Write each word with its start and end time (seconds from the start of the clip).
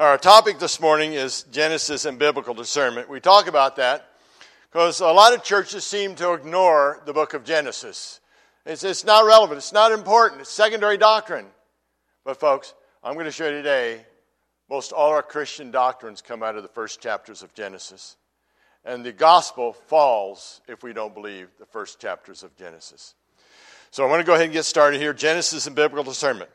Our 0.00 0.16
topic 0.16 0.58
this 0.58 0.80
morning 0.80 1.12
is 1.12 1.42
Genesis 1.52 2.06
and 2.06 2.18
biblical 2.18 2.54
discernment. 2.54 3.10
We 3.10 3.20
talk 3.20 3.48
about 3.48 3.76
that 3.76 4.08
because 4.70 5.00
a 5.00 5.06
lot 5.08 5.34
of 5.34 5.44
churches 5.44 5.84
seem 5.84 6.14
to 6.14 6.32
ignore 6.32 7.02
the 7.04 7.12
book 7.12 7.34
of 7.34 7.44
Genesis. 7.44 8.20
It's, 8.64 8.82
it's 8.82 9.04
not 9.04 9.26
relevant, 9.26 9.58
it's 9.58 9.74
not 9.74 9.92
important, 9.92 10.40
it's 10.40 10.48
secondary 10.48 10.96
doctrine. 10.96 11.44
But, 12.24 12.40
folks, 12.40 12.72
I'm 13.04 13.12
going 13.12 13.26
to 13.26 13.30
show 13.30 13.44
you 13.44 13.50
today 13.50 14.06
most 14.70 14.92
all 14.92 15.10
our 15.10 15.22
Christian 15.22 15.70
doctrines 15.70 16.22
come 16.22 16.42
out 16.42 16.56
of 16.56 16.62
the 16.62 16.70
first 16.70 17.02
chapters 17.02 17.42
of 17.42 17.52
Genesis. 17.52 18.16
And 18.86 19.04
the 19.04 19.12
gospel 19.12 19.74
falls 19.74 20.62
if 20.66 20.82
we 20.82 20.94
don't 20.94 21.12
believe 21.12 21.48
the 21.58 21.66
first 21.66 22.00
chapters 22.00 22.42
of 22.42 22.56
Genesis. 22.56 23.16
So 23.90 24.02
I 24.06 24.08
want 24.08 24.20
to 24.20 24.26
go 24.26 24.32
ahead 24.32 24.46
and 24.46 24.52
get 24.54 24.64
started 24.64 24.98
here 24.98 25.12
Genesis 25.12 25.66
and 25.66 25.76
biblical 25.76 26.10
discernment. 26.10 26.48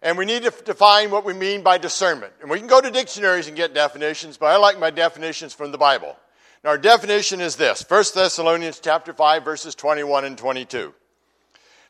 And 0.00 0.16
we 0.16 0.24
need 0.24 0.44
to 0.44 0.52
define 0.64 1.10
what 1.10 1.24
we 1.24 1.34
mean 1.34 1.62
by 1.62 1.78
discernment. 1.78 2.32
And 2.40 2.50
we 2.50 2.58
can 2.58 2.68
go 2.68 2.80
to 2.80 2.90
dictionaries 2.90 3.48
and 3.48 3.56
get 3.56 3.74
definitions, 3.74 4.36
but 4.36 4.46
I 4.46 4.56
like 4.56 4.78
my 4.78 4.90
definitions 4.90 5.54
from 5.54 5.72
the 5.72 5.78
Bible. 5.78 6.16
Now 6.62 6.70
our 6.70 6.78
definition 6.78 7.40
is 7.40 7.56
this 7.56 7.84
1 7.88 8.04
Thessalonians 8.14 8.80
chapter 8.80 9.12
5 9.12 9.44
verses 9.44 9.74
21 9.74 10.24
and 10.24 10.38
22. 10.38 10.94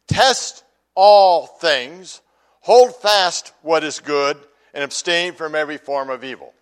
Test 0.07 0.65
all 0.95 1.47
things, 1.47 2.23
hold 2.61 2.97
fast 2.97 3.53
what 3.63 3.85
is 3.85 4.01
good, 4.01 4.39
and 4.75 4.83
abstain 4.83 5.33
from 5.33 5.55
every 5.55 5.77
form 5.77 6.11
of 6.11 6.25
evil. 6.25 6.53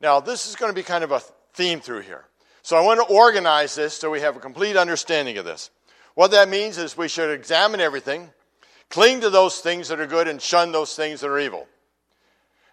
Now, 0.00 0.20
this 0.20 0.46
is 0.48 0.56
going 0.56 0.70
to 0.70 0.74
be 0.74 0.82
kind 0.82 1.02
of 1.02 1.12
a 1.12 1.20
theme 1.54 1.80
through 1.80 2.00
here. 2.00 2.24
So 2.62 2.76
I 2.76 2.80
want 2.80 3.00
to 3.00 3.14
organize 3.14 3.74
this 3.74 3.94
so 3.94 4.10
we 4.10 4.20
have 4.20 4.36
a 4.36 4.40
complete 4.40 4.76
understanding 4.76 5.38
of 5.38 5.44
this. 5.44 5.70
What 6.14 6.30
that 6.32 6.48
means 6.48 6.78
is 6.78 6.96
we 6.96 7.08
should 7.08 7.30
examine 7.30 7.80
everything, 7.80 8.30
cling 8.90 9.20
to 9.20 9.30
those 9.30 9.60
things 9.60 9.88
that 9.88 10.00
are 10.00 10.06
good, 10.06 10.28
and 10.28 10.40
shun 10.40 10.72
those 10.72 10.94
things 10.94 11.20
that 11.20 11.28
are 11.28 11.38
evil. 11.38 11.66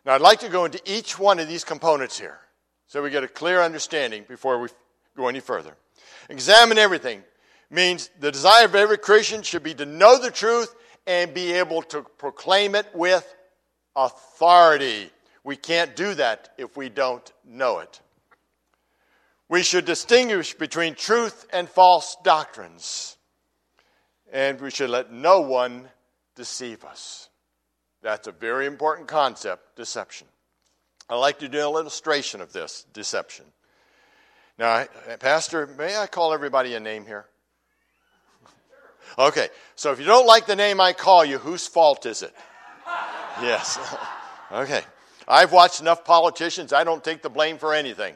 Now, 0.05 0.13
I'd 0.13 0.21
like 0.21 0.39
to 0.41 0.49
go 0.49 0.65
into 0.65 0.79
each 0.85 1.17
one 1.17 1.39
of 1.39 1.47
these 1.47 1.63
components 1.63 2.19
here 2.19 2.39
so 2.87 3.01
we 3.01 3.09
get 3.09 3.23
a 3.23 3.27
clear 3.27 3.61
understanding 3.61 4.25
before 4.27 4.59
we 4.59 4.69
go 5.17 5.27
any 5.27 5.39
further. 5.39 5.75
Examine 6.29 6.77
everything 6.77 7.23
means 7.69 8.09
the 8.19 8.31
desire 8.31 8.65
of 8.65 8.75
every 8.75 8.97
Christian 8.97 9.41
should 9.41 9.63
be 9.63 9.73
to 9.73 9.85
know 9.85 10.19
the 10.19 10.31
truth 10.31 10.73
and 11.07 11.33
be 11.33 11.53
able 11.53 11.81
to 11.83 12.03
proclaim 12.17 12.75
it 12.75 12.87
with 12.93 13.35
authority. 13.95 15.09
We 15.43 15.55
can't 15.55 15.95
do 15.95 16.13
that 16.15 16.49
if 16.57 16.77
we 16.77 16.89
don't 16.89 17.31
know 17.43 17.79
it. 17.79 18.01
We 19.49 19.61
should 19.61 19.85
distinguish 19.85 20.53
between 20.53 20.95
truth 20.95 21.45
and 21.51 21.69
false 21.69 22.17
doctrines. 22.23 23.17
And 24.31 24.59
we 24.59 24.71
should 24.71 24.89
let 24.89 25.11
no 25.11 25.41
one 25.41 25.89
deceive 26.35 26.83
us. 26.85 27.29
That's 28.01 28.27
a 28.27 28.31
very 28.31 28.65
important 28.65 29.07
concept, 29.07 29.75
deception. 29.75 30.27
I 31.09 31.15
like 31.15 31.39
to 31.39 31.49
do 31.49 31.57
an 31.57 31.63
illustration 31.63 32.41
of 32.41 32.53
this 32.53 32.85
deception. 32.93 33.45
Now, 34.57 34.85
Pastor, 35.19 35.67
may 35.67 35.97
I 35.97 36.07
call 36.07 36.33
everybody 36.33 36.75
a 36.75 36.79
name 36.79 37.05
here? 37.05 37.25
Okay, 39.17 39.49
so 39.75 39.91
if 39.91 39.99
you 39.99 40.05
don't 40.05 40.25
like 40.25 40.45
the 40.45 40.55
name 40.55 40.81
I 40.81 40.93
call 40.93 41.23
you, 41.23 41.37
whose 41.37 41.67
fault 41.67 42.05
is 42.05 42.21
it? 42.21 42.33
Yes. 43.41 43.79
okay. 44.51 44.81
I've 45.27 45.51
watched 45.51 45.81
enough 45.81 46.05
politicians, 46.05 46.73
I 46.73 46.83
don't 46.83 47.03
take 47.03 47.21
the 47.21 47.29
blame 47.29 47.57
for 47.57 47.73
anything. 47.73 48.13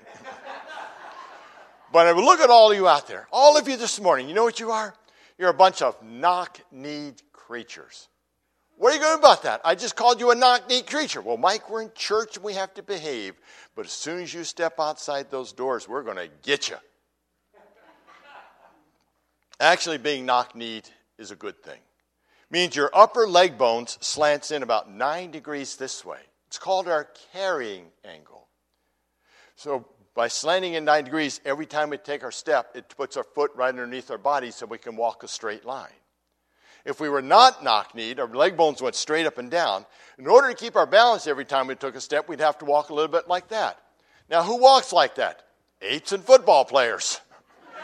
but 1.91 2.15
look 2.15 2.39
at 2.39 2.49
all 2.49 2.71
of 2.71 2.77
you 2.77 2.87
out 2.87 3.07
there, 3.07 3.27
all 3.31 3.57
of 3.57 3.67
you 3.67 3.77
this 3.77 3.99
morning, 3.99 4.27
you 4.27 4.35
know 4.35 4.43
what 4.43 4.59
you 4.59 4.71
are? 4.71 4.93
You're 5.37 5.49
a 5.49 5.53
bunch 5.53 5.81
of 5.81 6.01
knock 6.03 6.59
kneed 6.71 7.21
creatures. 7.49 8.07
What 8.77 8.91
are 8.91 8.95
you 8.95 9.01
going 9.01 9.17
about 9.17 9.41
that? 9.41 9.59
I 9.65 9.73
just 9.73 9.95
called 9.95 10.19
you 10.19 10.29
a 10.29 10.35
knock 10.35 10.69
kneed 10.69 10.85
creature. 10.85 11.19
Well, 11.19 11.35
Mike, 11.35 11.67
we're 11.67 11.81
in 11.81 11.89
church 11.95 12.35
and 12.35 12.45
we 12.45 12.53
have 12.53 12.75
to 12.75 12.83
behave. 12.83 13.33
But 13.75 13.87
as 13.87 13.91
soon 13.91 14.21
as 14.21 14.31
you 14.31 14.43
step 14.43 14.79
outside 14.79 15.31
those 15.31 15.51
doors, 15.51 15.89
we're 15.89 16.03
going 16.03 16.17
to 16.17 16.29
get 16.43 16.69
you. 16.69 16.77
Actually, 19.59 19.97
being 19.97 20.27
knock 20.27 20.55
kneed 20.55 20.87
is 21.17 21.31
a 21.31 21.35
good 21.35 21.61
thing 21.63 21.79
means 22.49 22.75
your 22.75 22.89
upper 22.93 23.27
leg 23.27 23.57
bones 23.57 23.97
slants 24.01 24.51
in 24.51 24.63
about 24.63 24.91
nine 24.91 25.31
degrees 25.31 25.75
this 25.75 26.03
way. 26.03 26.19
It's 26.47 26.57
called 26.57 26.87
our 26.87 27.07
carrying 27.31 27.85
angle. 28.03 28.47
So 29.55 29.85
by 30.15 30.29
slanting 30.29 30.73
in 30.73 30.85
nine 30.85 31.03
degrees, 31.03 31.41
every 31.45 31.65
time 31.65 31.91
we 31.91 31.97
take 31.97 32.23
our 32.23 32.31
step, 32.31 32.71
it 32.75 32.93
puts 32.97 33.17
our 33.17 33.23
foot 33.23 33.51
right 33.55 33.69
underneath 33.69 34.09
our 34.09 34.17
body 34.17 34.51
so 34.51 34.65
we 34.65 34.77
can 34.77 34.95
walk 34.95 35.23
a 35.23 35.27
straight 35.27 35.65
line. 35.65 35.91
If 36.85 36.99
we 36.99 37.09
were 37.09 37.21
not 37.21 37.63
knock 37.63 37.93
kneed, 37.93 38.19
our 38.19 38.27
leg 38.27 38.55
bones 38.55 38.81
went 38.81 38.95
straight 38.95 39.25
up 39.25 39.37
and 39.37 39.51
down. 39.51 39.85
In 40.17 40.27
order 40.27 40.49
to 40.49 40.55
keep 40.55 40.75
our 40.75 40.85
balance 40.85 41.27
every 41.27 41.45
time 41.45 41.67
we 41.67 41.75
took 41.75 41.95
a 41.95 42.01
step, 42.01 42.27
we'd 42.29 42.39
have 42.39 42.57
to 42.59 42.65
walk 42.65 42.89
a 42.89 42.93
little 42.93 43.11
bit 43.11 43.27
like 43.27 43.49
that. 43.49 43.79
Now, 44.29 44.43
who 44.43 44.57
walks 44.57 44.93
like 44.93 45.15
that? 45.15 45.43
Eights 45.81 46.11
and 46.11 46.23
football 46.23 46.65
players. 46.65 47.19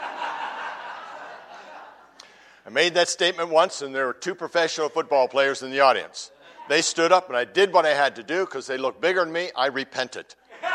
I 2.66 2.70
made 2.70 2.94
that 2.94 3.08
statement 3.08 3.50
once, 3.50 3.82
and 3.82 3.94
there 3.94 4.06
were 4.06 4.12
two 4.12 4.34
professional 4.34 4.88
football 4.88 5.28
players 5.28 5.62
in 5.62 5.70
the 5.70 5.80
audience. 5.80 6.30
They 6.68 6.82
stood 6.82 7.12
up, 7.12 7.28
and 7.28 7.36
I 7.36 7.44
did 7.44 7.72
what 7.72 7.86
I 7.86 7.94
had 7.94 8.16
to 8.16 8.22
do 8.22 8.44
because 8.44 8.66
they 8.66 8.76
looked 8.76 9.00
bigger 9.00 9.24
than 9.24 9.32
me. 9.32 9.50
I 9.54 9.66
repented. 9.66 10.34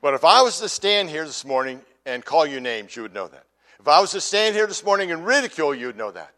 but 0.00 0.14
if 0.14 0.24
I 0.24 0.42
was 0.42 0.58
to 0.60 0.68
stand 0.68 1.10
here 1.10 1.26
this 1.26 1.44
morning 1.44 1.82
and 2.06 2.24
call 2.24 2.46
you 2.46 2.60
names, 2.60 2.96
you 2.96 3.02
would 3.02 3.12
know 3.14 3.28
that. 3.28 3.44
If 3.80 3.88
I 3.88 3.98
was 4.00 4.10
to 4.10 4.20
stand 4.20 4.54
here 4.54 4.66
this 4.66 4.84
morning 4.84 5.10
and 5.10 5.24
ridicule 5.24 5.74
you, 5.74 5.86
you'd 5.86 5.96
know 5.96 6.10
that. 6.10 6.34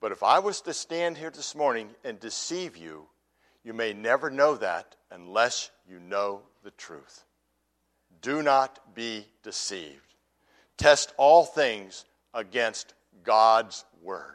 But 0.00 0.10
if 0.10 0.24
I 0.24 0.40
was 0.40 0.60
to 0.62 0.74
stand 0.74 1.16
here 1.16 1.30
this 1.30 1.54
morning 1.54 1.90
and 2.02 2.18
deceive 2.18 2.76
you, 2.76 3.06
you 3.62 3.72
may 3.72 3.92
never 3.92 4.28
know 4.28 4.56
that 4.56 4.96
unless 5.12 5.70
you 5.88 6.00
know 6.00 6.42
the 6.64 6.72
truth. 6.72 7.22
Do 8.20 8.42
not 8.42 8.92
be 8.92 9.24
deceived. 9.44 10.14
Test 10.78 11.14
all 11.16 11.44
things 11.44 12.06
against 12.34 12.94
God's 13.22 13.84
word. 14.02 14.34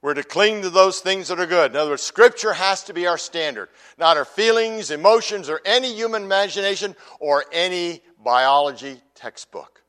We're 0.00 0.14
to 0.14 0.22
cling 0.22 0.62
to 0.62 0.70
those 0.70 1.00
things 1.00 1.28
that 1.28 1.38
are 1.38 1.44
good. 1.44 1.72
In 1.72 1.76
other 1.76 1.90
words, 1.90 2.02
Scripture 2.02 2.54
has 2.54 2.82
to 2.84 2.94
be 2.94 3.06
our 3.06 3.18
standard, 3.18 3.68
not 3.98 4.16
our 4.16 4.24
feelings, 4.24 4.90
emotions, 4.90 5.50
or 5.50 5.60
any 5.66 5.94
human 5.94 6.22
imagination 6.22 6.96
or 7.20 7.44
any 7.52 8.00
biology 8.22 9.02
textbook. 9.14 9.83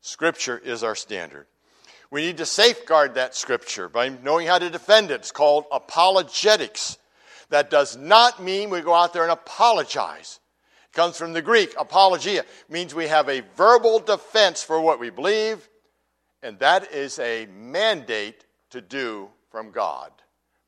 Scripture 0.00 0.58
is 0.58 0.82
our 0.82 0.94
standard. 0.94 1.46
We 2.10 2.22
need 2.22 2.38
to 2.38 2.46
safeguard 2.46 3.14
that 3.14 3.34
Scripture 3.34 3.88
by 3.88 4.08
knowing 4.08 4.46
how 4.46 4.58
to 4.58 4.70
defend 4.70 5.10
it. 5.10 5.20
It's 5.20 5.32
called 5.32 5.64
apologetics. 5.70 6.98
That 7.50 7.70
does 7.70 7.96
not 7.96 8.42
mean 8.42 8.70
we 8.70 8.80
go 8.80 8.94
out 8.94 9.12
there 9.12 9.22
and 9.22 9.32
apologize. 9.32 10.40
It 10.84 10.96
comes 10.96 11.16
from 11.16 11.32
the 11.32 11.42
Greek, 11.42 11.74
apologia, 11.78 12.44
means 12.68 12.94
we 12.94 13.08
have 13.08 13.28
a 13.28 13.42
verbal 13.56 14.00
defense 14.00 14.62
for 14.62 14.80
what 14.80 14.98
we 14.98 15.10
believe 15.10 15.68
and 16.42 16.58
that 16.58 16.92
is 16.92 17.18
a 17.18 17.46
mandate 17.46 18.44
to 18.70 18.80
do 18.80 19.28
from 19.50 19.70
God. 19.70 20.10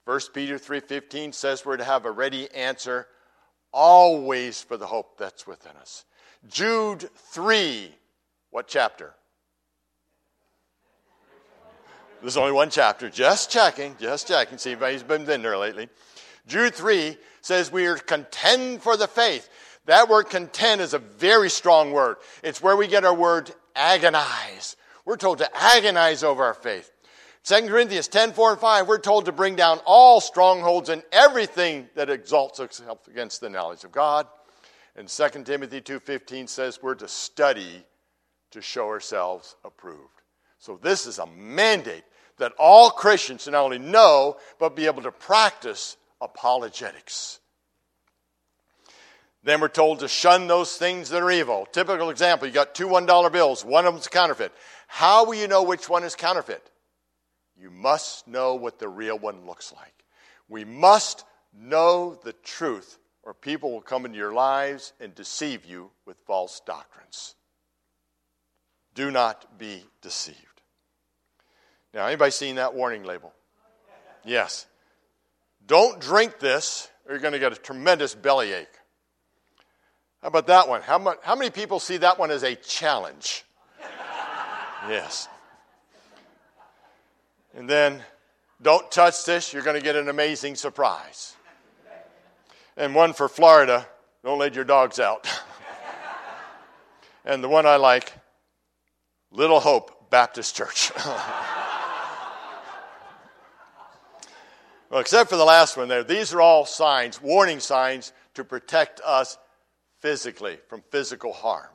1 0.05 0.21
Peter 0.35 0.59
3:15 0.59 1.33
says 1.33 1.65
we're 1.65 1.77
to 1.77 1.85
have 1.85 2.05
a 2.05 2.11
ready 2.11 2.51
answer 2.53 3.09
always 3.73 4.63
for 4.63 4.77
the 4.77 4.87
hope 4.87 5.17
that's 5.17 5.47
within 5.47 5.77
us. 5.77 6.05
Jude 6.47 7.09
3, 7.15 7.97
what 8.51 8.69
chapter? 8.69 9.15
There's 12.23 12.37
only 12.37 12.53
one 12.53 12.71
chapter. 12.71 13.11
Just 13.11 13.51
checking, 13.51 13.97
just 13.99 14.29
checking. 14.29 14.57
See 14.57 14.71
if 14.71 14.81
anybody's 14.81 15.03
been 15.03 15.29
in 15.29 15.43
there 15.43 15.59
lately. 15.59 15.89
Jude 16.47 16.73
3 16.73 17.17
says 17.41 17.73
we 17.73 17.87
are 17.87 17.97
contend 17.97 18.81
for 18.81 18.97
the 18.97 19.09
faith. 19.09 19.51
That 19.87 20.09
word 20.09 20.31
contend 20.31 20.81
is 20.81 20.95
a 20.95 21.01
very 21.01 21.51
strong 21.51 21.91
word. 21.91 22.19
It's 22.45 22.63
where 22.63 22.77
we 22.77 22.87
get 22.87 23.05
our 23.05 23.15
word 23.15 23.53
agonize. 23.75 24.77
We're 25.05 25.17
told 25.17 25.39
to 25.39 25.51
agonize 25.53 26.23
over 26.23 26.45
our 26.45 26.55
faith. 26.55 26.93
2 27.43 27.67
Corinthians 27.67 28.07
10, 28.07 28.35
4 28.35 28.53
and 28.53 28.61
5, 28.61 28.87
we're 28.87 28.99
told 28.99 29.25
to 29.25 29.33
bring 29.33 29.57
down 29.57 29.81
all 29.85 30.21
strongholds 30.21 30.91
and 30.91 31.03
everything 31.11 31.89
that 31.97 32.09
exalts 32.09 32.61
itself 32.61 33.09
against 33.09 33.41
the 33.41 33.51
knowledge 33.51 33.83
of 33.83 33.91
God. 33.91 34.29
And 34.95 35.09
2 35.09 35.29
Timothy 35.43 35.81
2.15 35.81 36.49
says 36.49 36.79
we're 36.81 36.95
to 36.95 37.09
study 37.09 37.85
to 38.53 38.63
show 38.63 38.87
ourselves 38.87 39.57
approved. 39.65 40.23
So 40.59 40.79
this 40.81 41.07
is 41.07 41.19
a 41.19 41.27
mandate 41.27 42.05
that 42.39 42.53
all 42.59 42.91
Christians 42.91 43.47
not 43.47 43.63
only 43.63 43.79
know, 43.79 44.37
but 44.59 44.77
be 44.77 44.87
able 44.87 45.03
to 45.03 45.13
practice 45.13 45.97
apologetics. 46.21 47.41
Then 49.45 49.61
we're 49.61 49.69
told 49.69 50.01
to 50.01 50.09
shun 50.09 50.47
those 50.47 50.77
things 50.77 51.11
that 51.11 51.23
are 51.23 51.31
evil. 51.31 51.67
Typical 51.73 52.11
example, 52.11 52.47
you 52.47 52.55
got 52.55 52.75
two 52.75 52.87
$1 52.87 53.33
bills, 53.33 53.65
one 53.65 53.87
of 53.87 53.95
them's 53.95 54.07
counterfeit. 54.07 54.53
How 54.87 55.25
will 55.25 55.35
you 55.35 55.49
know 55.49 55.65
which 55.65 55.89
one 55.89 56.05
is 56.05 56.15
counterfeit? 56.15 56.71
You 57.57 57.71
must 57.71 58.29
know 58.29 58.55
what 58.55 58.79
the 58.79 58.89
real 58.89 59.19
one 59.19 59.47
looks 59.47 59.73
like. 59.73 60.05
We 60.49 60.65
must 60.65 61.25
know 61.53 62.19
the 62.23 62.33
truth, 62.33 62.99
or 63.23 63.35
people 63.35 63.73
will 63.73 63.81
come 63.81 64.05
into 64.05 64.19
your 64.19 64.33
lives 64.33 64.93
and 65.01 65.15
deceive 65.15 65.65
you 65.65 65.91
with 66.07 66.17
false 66.27 66.61
doctrines. 66.65 67.35
Do 68.95 69.11
not 69.11 69.59
be 69.59 69.85
deceived. 70.03 70.52
Now, 71.95 72.07
anybody 72.07 72.31
seen 72.31 72.57
that 72.57 72.75
warning 72.75 73.05
label? 73.05 73.33
Yes. 74.25 74.67
Don't 75.67 76.01
drink 76.01 76.39
this 76.39 76.89
or 77.07 77.13
you're 77.13 77.21
going 77.21 77.33
to 77.33 77.39
get 77.39 77.53
a 77.53 77.57
tremendous 77.57 78.15
bellyache. 78.15 78.69
How 80.23 80.29
about 80.29 80.47
that 80.47 80.69
one? 80.69 80.83
How, 80.83 80.99
much, 80.99 81.19
how 81.23 81.35
many 81.35 81.51
people 81.51 81.81
see 81.81 81.99
that 81.99 82.19
one 82.19 82.31
as 82.31 82.45
a 82.45 82.55
challenge? 82.55 83.45
yes. 84.89 85.29
And 87.55 87.69
then, 87.69 88.03
don't 88.63 88.91
touch 88.91 89.25
this, 89.25 89.53
you're 89.53 89.63
going 89.63 89.77
to 89.77 89.83
get 89.83 89.97
an 89.97 90.09
amazing 90.09 90.55
surprise. 90.55 91.35
And 92.77 92.95
one 92.95 93.13
for 93.13 93.29
Florida, 93.29 93.87
don't 94.25 94.39
let 94.39 94.55
your 94.55 94.65
dogs 94.65 94.99
out. 94.99 95.29
and 97.25 97.43
the 97.43 97.49
one 97.49 97.67
I 97.67 97.77
like, 97.77 98.13
Little 99.33 99.61
Hope 99.61 100.11
Baptist 100.11 100.55
Church. 100.55 100.93
well, 104.93 105.01
except 105.01 105.31
for 105.31 105.37
the 105.37 105.45
last 105.45 105.79
one 105.79 105.89
there, 105.89 106.05
these 106.05 106.35
are 106.35 106.43
all 106.43 106.67
signs, 106.67 107.19
warning 107.23 107.61
signs 107.61 108.13
to 108.35 108.45
protect 108.45 109.01
us 109.01 109.39
physically 110.01 110.59
from 110.69 110.83
physical 110.91 111.33
harm. 111.33 111.71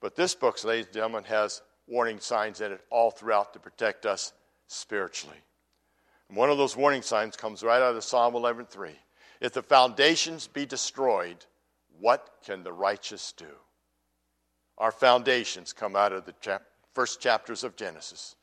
But 0.00 0.14
this 0.14 0.36
book, 0.36 0.62
ladies 0.62 0.86
and 0.86 0.94
gentlemen, 0.94 1.24
has 1.24 1.60
warning 1.88 2.20
signs 2.20 2.60
in 2.60 2.70
it 2.70 2.84
all 2.88 3.10
throughout 3.10 3.52
to 3.54 3.58
protect 3.58 4.06
us 4.06 4.32
spiritually. 4.68 5.38
And 6.28 6.36
one 6.36 6.50
of 6.50 6.56
those 6.56 6.76
warning 6.76 7.02
signs 7.02 7.36
comes 7.36 7.64
right 7.64 7.82
out 7.82 7.96
of 7.96 8.04
Psalm 8.04 8.36
11:3. 8.36 8.96
If 9.40 9.52
the 9.52 9.62
foundations 9.64 10.46
be 10.46 10.64
destroyed, 10.64 11.44
what 11.98 12.36
can 12.44 12.62
the 12.62 12.72
righteous 12.72 13.32
do? 13.32 13.58
Our 14.78 14.92
foundations 14.92 15.72
come 15.72 15.96
out 15.96 16.12
of 16.12 16.26
the 16.26 16.34
chap- 16.34 16.68
first 16.94 17.20
chapters 17.20 17.64
of 17.64 17.74
Genesis. 17.74 18.36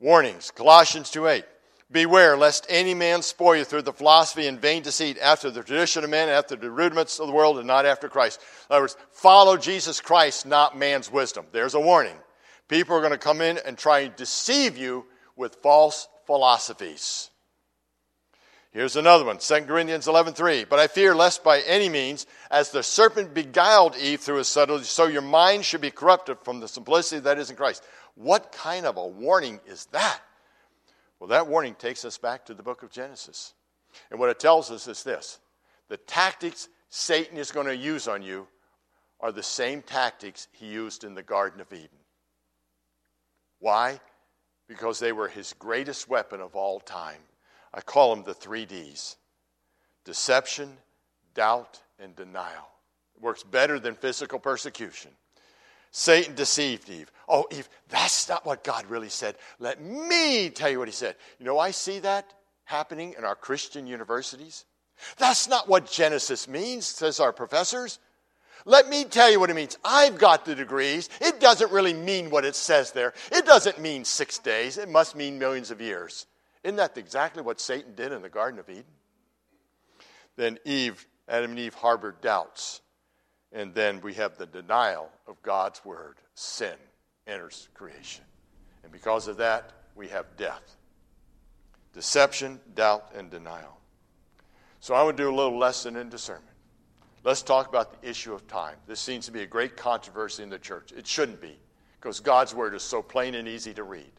Warnings, 0.00 0.50
Colossians 0.50 1.10
2:8. 1.10 1.44
Beware 1.90 2.36
lest 2.36 2.66
any 2.68 2.92
man 2.92 3.22
spoil 3.22 3.56
you 3.56 3.64
through 3.64 3.82
the 3.82 3.94
philosophy 3.94 4.46
and 4.46 4.60
vain 4.60 4.82
deceit, 4.82 5.16
after 5.22 5.50
the 5.50 5.62
tradition 5.62 6.04
of 6.04 6.10
men, 6.10 6.28
after 6.28 6.54
the 6.54 6.70
rudiments 6.70 7.18
of 7.18 7.26
the 7.26 7.32
world, 7.32 7.56
and 7.56 7.66
not 7.66 7.86
after 7.86 8.10
Christ. 8.10 8.40
In 8.68 8.74
other 8.74 8.82
words, 8.82 8.96
follow 9.10 9.56
Jesus 9.56 10.00
Christ, 10.00 10.44
not 10.44 10.76
man's 10.76 11.10
wisdom. 11.10 11.46
There's 11.50 11.74
a 11.74 11.80
warning. 11.80 12.16
People 12.68 12.94
are 12.94 13.00
going 13.00 13.12
to 13.12 13.18
come 13.18 13.40
in 13.40 13.58
and 13.64 13.78
try 13.78 14.00
and 14.00 14.16
deceive 14.16 14.76
you 14.76 15.06
with 15.34 15.56
false 15.62 16.08
philosophies. 16.26 17.30
Here's 18.70 18.96
another 18.96 19.24
one, 19.24 19.38
2 19.38 19.66
Corinthians 19.66 20.06
11:3. 20.06 20.68
But 20.68 20.78
I 20.78 20.88
fear 20.88 21.14
lest 21.14 21.42
by 21.42 21.60
any 21.62 21.88
means, 21.88 22.26
as 22.50 22.70
the 22.70 22.82
serpent 22.82 23.32
beguiled 23.32 23.96
Eve 23.96 24.20
through 24.20 24.36
his 24.36 24.48
subtlety, 24.48 24.84
so 24.84 25.06
your 25.06 25.22
mind 25.22 25.64
should 25.64 25.80
be 25.80 25.90
corrupted 25.90 26.36
from 26.44 26.60
the 26.60 26.68
simplicity 26.68 27.20
that 27.20 27.38
is 27.38 27.48
in 27.48 27.56
Christ. 27.56 27.82
What 28.14 28.52
kind 28.52 28.84
of 28.84 28.98
a 28.98 29.06
warning 29.06 29.60
is 29.66 29.86
that? 29.86 30.20
Well, 31.18 31.28
that 31.28 31.48
warning 31.48 31.74
takes 31.74 32.04
us 32.04 32.18
back 32.18 32.46
to 32.46 32.54
the 32.54 32.62
book 32.62 32.82
of 32.82 32.90
Genesis. 32.90 33.54
And 34.10 34.20
what 34.20 34.30
it 34.30 34.38
tells 34.38 34.70
us 34.70 34.86
is 34.86 35.02
this 35.02 35.38
the 35.88 35.96
tactics 35.96 36.68
Satan 36.90 37.36
is 37.36 37.52
going 37.52 37.66
to 37.66 37.76
use 37.76 38.08
on 38.08 38.22
you 38.22 38.46
are 39.20 39.32
the 39.32 39.42
same 39.42 39.82
tactics 39.82 40.48
he 40.52 40.66
used 40.66 41.04
in 41.04 41.14
the 41.14 41.22
Garden 41.22 41.60
of 41.60 41.72
Eden. 41.72 41.88
Why? 43.58 44.00
Because 44.68 44.98
they 44.98 45.12
were 45.12 45.28
his 45.28 45.54
greatest 45.54 46.08
weapon 46.08 46.40
of 46.40 46.54
all 46.54 46.78
time. 46.78 47.20
I 47.74 47.80
call 47.80 48.14
them 48.14 48.24
the 48.24 48.34
three 48.34 48.64
D's 48.64 49.16
deception, 50.04 50.78
doubt, 51.34 51.82
and 51.98 52.16
denial. 52.16 52.68
It 53.14 53.22
works 53.22 53.42
better 53.42 53.78
than 53.78 53.94
physical 53.94 54.38
persecution. 54.38 55.10
Satan 55.98 56.36
deceived 56.36 56.88
Eve. 56.88 57.10
Oh, 57.28 57.44
Eve, 57.50 57.68
that's 57.88 58.28
not 58.28 58.46
what 58.46 58.62
God 58.62 58.86
really 58.86 59.08
said. 59.08 59.34
Let 59.58 59.82
me 59.82 60.48
tell 60.48 60.70
you 60.70 60.78
what 60.78 60.86
he 60.86 60.94
said. 60.94 61.16
You 61.40 61.44
know, 61.44 61.58
I 61.58 61.72
see 61.72 61.98
that 61.98 62.34
happening 62.62 63.16
in 63.18 63.24
our 63.24 63.34
Christian 63.34 63.84
universities. 63.84 64.64
That's 65.16 65.48
not 65.48 65.68
what 65.68 65.90
Genesis 65.90 66.46
means, 66.46 66.86
says 66.86 67.18
our 67.18 67.32
professors. 67.32 67.98
Let 68.64 68.88
me 68.88 69.06
tell 69.06 69.28
you 69.28 69.40
what 69.40 69.50
it 69.50 69.56
means. 69.56 69.76
I've 69.84 70.18
got 70.18 70.44
the 70.44 70.54
degrees. 70.54 71.08
It 71.20 71.40
doesn't 71.40 71.72
really 71.72 71.94
mean 71.94 72.30
what 72.30 72.44
it 72.44 72.54
says 72.54 72.92
there. 72.92 73.12
It 73.32 73.44
doesn't 73.44 73.80
mean 73.80 74.04
six 74.04 74.38
days, 74.38 74.78
it 74.78 74.88
must 74.88 75.16
mean 75.16 75.36
millions 75.36 75.72
of 75.72 75.80
years. 75.80 76.26
Isn't 76.62 76.76
that 76.76 76.96
exactly 76.96 77.42
what 77.42 77.60
Satan 77.60 77.96
did 77.96 78.12
in 78.12 78.22
the 78.22 78.28
Garden 78.28 78.60
of 78.60 78.70
Eden? 78.70 78.84
Then 80.36 80.58
Eve, 80.64 81.08
Adam 81.28 81.50
and 81.50 81.58
Eve 81.58 81.74
harbored 81.74 82.20
doubts. 82.20 82.82
And 83.52 83.74
then 83.74 84.00
we 84.00 84.14
have 84.14 84.36
the 84.36 84.46
denial 84.46 85.10
of 85.26 85.40
God's 85.42 85.84
word. 85.84 86.16
Sin 86.34 86.74
enters 87.26 87.68
creation. 87.74 88.24
And 88.82 88.92
because 88.92 89.28
of 89.28 89.36
that, 89.38 89.72
we 89.94 90.08
have 90.08 90.36
death 90.36 90.76
deception, 91.94 92.60
doubt, 92.76 93.10
and 93.16 93.28
denial. 93.28 93.76
So 94.78 94.94
I 94.94 95.02
want 95.02 95.16
to 95.16 95.22
do 95.24 95.30
a 95.30 95.34
little 95.34 95.58
lesson 95.58 95.96
in 95.96 96.08
discernment. 96.08 96.54
Let's 97.24 97.42
talk 97.42 97.68
about 97.68 98.00
the 98.00 98.08
issue 98.08 98.32
of 98.32 98.46
time. 98.46 98.76
This 98.86 99.00
seems 99.00 99.26
to 99.26 99.32
be 99.32 99.42
a 99.42 99.46
great 99.46 99.76
controversy 99.76 100.44
in 100.44 100.48
the 100.48 100.58
church. 100.58 100.92
It 100.96 101.06
shouldn't 101.06 101.40
be, 101.40 101.58
because 102.00 102.20
God's 102.20 102.54
word 102.54 102.74
is 102.74 102.82
so 102.82 103.02
plain 103.02 103.34
and 103.34 103.48
easy 103.48 103.74
to 103.74 103.82
read. 103.82 104.12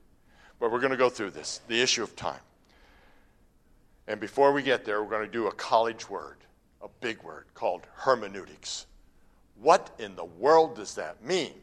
But 0.60 0.72
we're 0.72 0.82
going 0.82 0.92
to 0.92 0.98
go 0.98 1.10
through 1.10 1.32
this 1.32 1.62
the 1.70 1.82
issue 1.82 2.04
of 2.04 2.16
time. 2.18 2.42
And 4.08 4.20
before 4.20 4.52
we 4.52 4.62
get 4.62 4.84
there, 4.84 5.02
we're 5.02 5.10
going 5.10 5.26
to 5.26 5.32
do 5.32 5.48
a 5.48 5.54
college 5.54 6.10
word, 6.10 6.38
a 6.82 6.90
big 7.00 7.24
word 7.24 7.46
called 7.54 7.88
hermeneutics. 7.94 8.88
What 9.62 9.90
in 10.00 10.16
the 10.16 10.26
world 10.26 10.76
does 10.76 10.96
that 10.96 11.24
mean? 11.24 11.54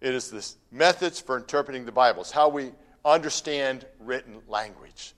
It 0.00 0.14
is 0.14 0.30
this 0.30 0.56
methods 0.70 1.20
for 1.20 1.36
interpreting 1.36 1.84
the 1.84 1.92
Bible. 1.92 2.22
It's 2.22 2.30
how 2.30 2.48
we 2.48 2.72
understand 3.04 3.86
written 3.98 4.40
language. 4.48 5.14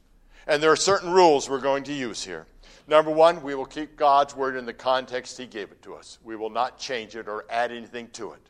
And 0.46 0.62
there 0.62 0.72
are 0.72 0.76
certain 0.76 1.10
rules 1.10 1.48
we're 1.48 1.60
going 1.60 1.84
to 1.84 1.92
use 1.92 2.24
here. 2.24 2.46
Number 2.88 3.10
one, 3.10 3.42
we 3.42 3.54
will 3.54 3.66
keep 3.66 3.96
God's 3.96 4.34
word 4.34 4.56
in 4.56 4.66
the 4.66 4.72
context 4.72 5.38
He 5.38 5.46
gave 5.46 5.70
it 5.70 5.82
to 5.82 5.94
us. 5.94 6.18
We 6.24 6.34
will 6.34 6.50
not 6.50 6.78
change 6.78 7.14
it 7.14 7.28
or 7.28 7.44
add 7.48 7.70
anything 7.70 8.08
to 8.14 8.32
it. 8.32 8.40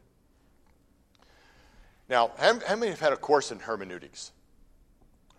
Now, 2.09 2.31
how 2.39 2.77
many 2.77 2.89
have 2.89 3.01
had 3.01 3.13
a 3.13 3.17
course 3.17 3.53
in 3.53 3.59
hermeneutics? 3.59 4.33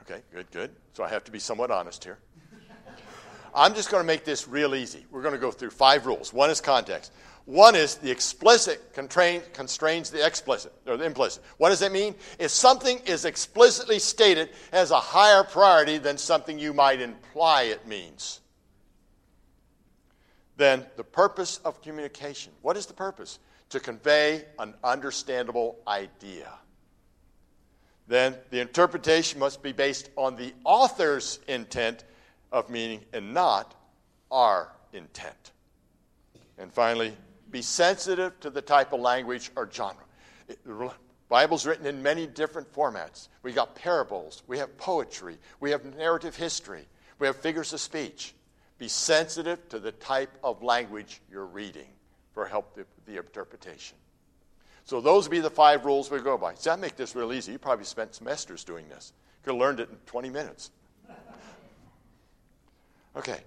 Okay, 0.02 0.22
good, 0.34 0.50
good. 0.52 0.72
So 0.94 1.04
I 1.04 1.10
have 1.10 1.24
to 1.24 1.32
be 1.32 1.40
somewhat 1.40 1.72
honest 1.72 2.04
here. 2.04 2.20
I'm 3.56 3.74
just 3.74 3.90
going 3.90 4.02
to 4.02 4.08
make 4.08 4.26
this 4.26 4.48
real 4.48 4.76
easy. 4.76 5.06
We're 5.12 5.22
going 5.22 5.34
to 5.34 5.40
go 5.40 5.52
through 5.52 5.72
five 5.72 6.06
rules. 6.06 6.34
One 6.34 6.50
is 6.50 6.62
context. 6.62 7.12
One 7.46 7.76
is 7.76 7.96
the 7.96 8.10
explicit 8.10 8.94
constrains 8.94 10.10
the 10.10 10.26
explicit 10.26 10.72
or 10.88 10.96
the 10.96 11.04
implicit. 11.04 11.44
What 11.58 11.70
does 11.70 11.80
that 11.80 11.92
mean? 11.92 12.16
If 12.40 12.52
something 12.52 13.00
is 13.06 13.26
explicitly 13.26 14.00
stated 14.00 14.50
as 14.72 14.92
a 14.92 15.00
higher 15.00 15.44
priority 15.44 15.98
than 15.98 16.18
something 16.18 16.58
you 16.58 16.74
might 16.74 17.02
imply 17.02 17.64
it 17.64 17.86
means. 17.86 18.40
Then 20.56 20.86
the 20.96 21.04
purpose 21.04 21.60
of 21.66 21.82
communication. 21.82 22.54
What 22.62 22.78
is 22.78 22.86
the 22.86 22.94
purpose? 22.94 23.40
To 23.72 23.80
convey 23.80 24.46
an 24.58 24.74
understandable 24.84 25.80
idea. 25.86 26.50
Then 28.08 28.38
the 28.52 28.62
interpretation 28.62 29.40
must 29.40 29.62
be 29.62 29.74
based 29.74 30.10
on 30.16 30.38
the 30.38 30.54
author's 30.64 31.40
intent 31.48 32.06
of 32.52 32.70
meaning 32.70 33.02
and 33.12 33.34
not 33.34 33.76
our 34.32 34.72
intent. 34.94 35.52
And 36.58 36.72
finally, 36.72 37.18
be 37.54 37.62
sensitive 37.62 38.38
to 38.40 38.50
the 38.50 38.64
type 38.64 38.94
of 38.94 39.00
language 39.00 39.52
or 39.56 39.70
genre. 39.72 40.04
Bible's 41.30 41.68
written 41.68 41.86
in 41.86 42.02
many 42.02 42.26
different 42.26 42.74
formats. 42.74 43.30
We 43.44 43.54
got 43.54 43.76
parables, 43.76 44.42
we 44.48 44.58
have 44.58 44.76
poetry, 44.78 45.38
we 45.60 45.70
have 45.70 45.86
narrative 45.96 46.36
history, 46.36 46.88
we 47.20 47.28
have 47.28 47.36
figures 47.36 47.72
of 47.72 47.80
speech. 47.80 48.34
Be 48.80 48.88
sensitive 48.88 49.70
to 49.70 49.80
the 49.80 49.92
type 49.92 50.36
of 50.44 50.64
language 50.64 51.22
you're 51.32 51.46
reading 51.46 51.88
for 52.34 52.48
help 52.48 52.74
the, 52.74 52.86
the 53.06 53.18
interpretation. 53.18 53.98
So 54.86 55.00
those 55.00 55.26
would 55.26 55.32
be 55.32 55.40
the 55.40 55.52
five 55.52 55.86
rules 55.86 56.10
we 56.10 56.20
go 56.22 56.40
by. 56.40 56.56
See, 56.56 56.72
that 56.72 56.80
make 56.80 56.96
this 56.96 57.16
real 57.16 57.32
easy. 57.32 57.52
You 57.52 57.60
probably 57.60 57.86
spent 57.86 58.16
semesters 58.16 58.64
doing 58.64 58.90
this. 58.90 59.14
You 59.16 59.44
could 59.44 59.52
have 59.54 59.62
learned 59.62 59.80
it 59.80 59.90
in 59.90 59.98
20 60.08 60.30
minutes. 60.30 60.72
Okay, 63.16 63.42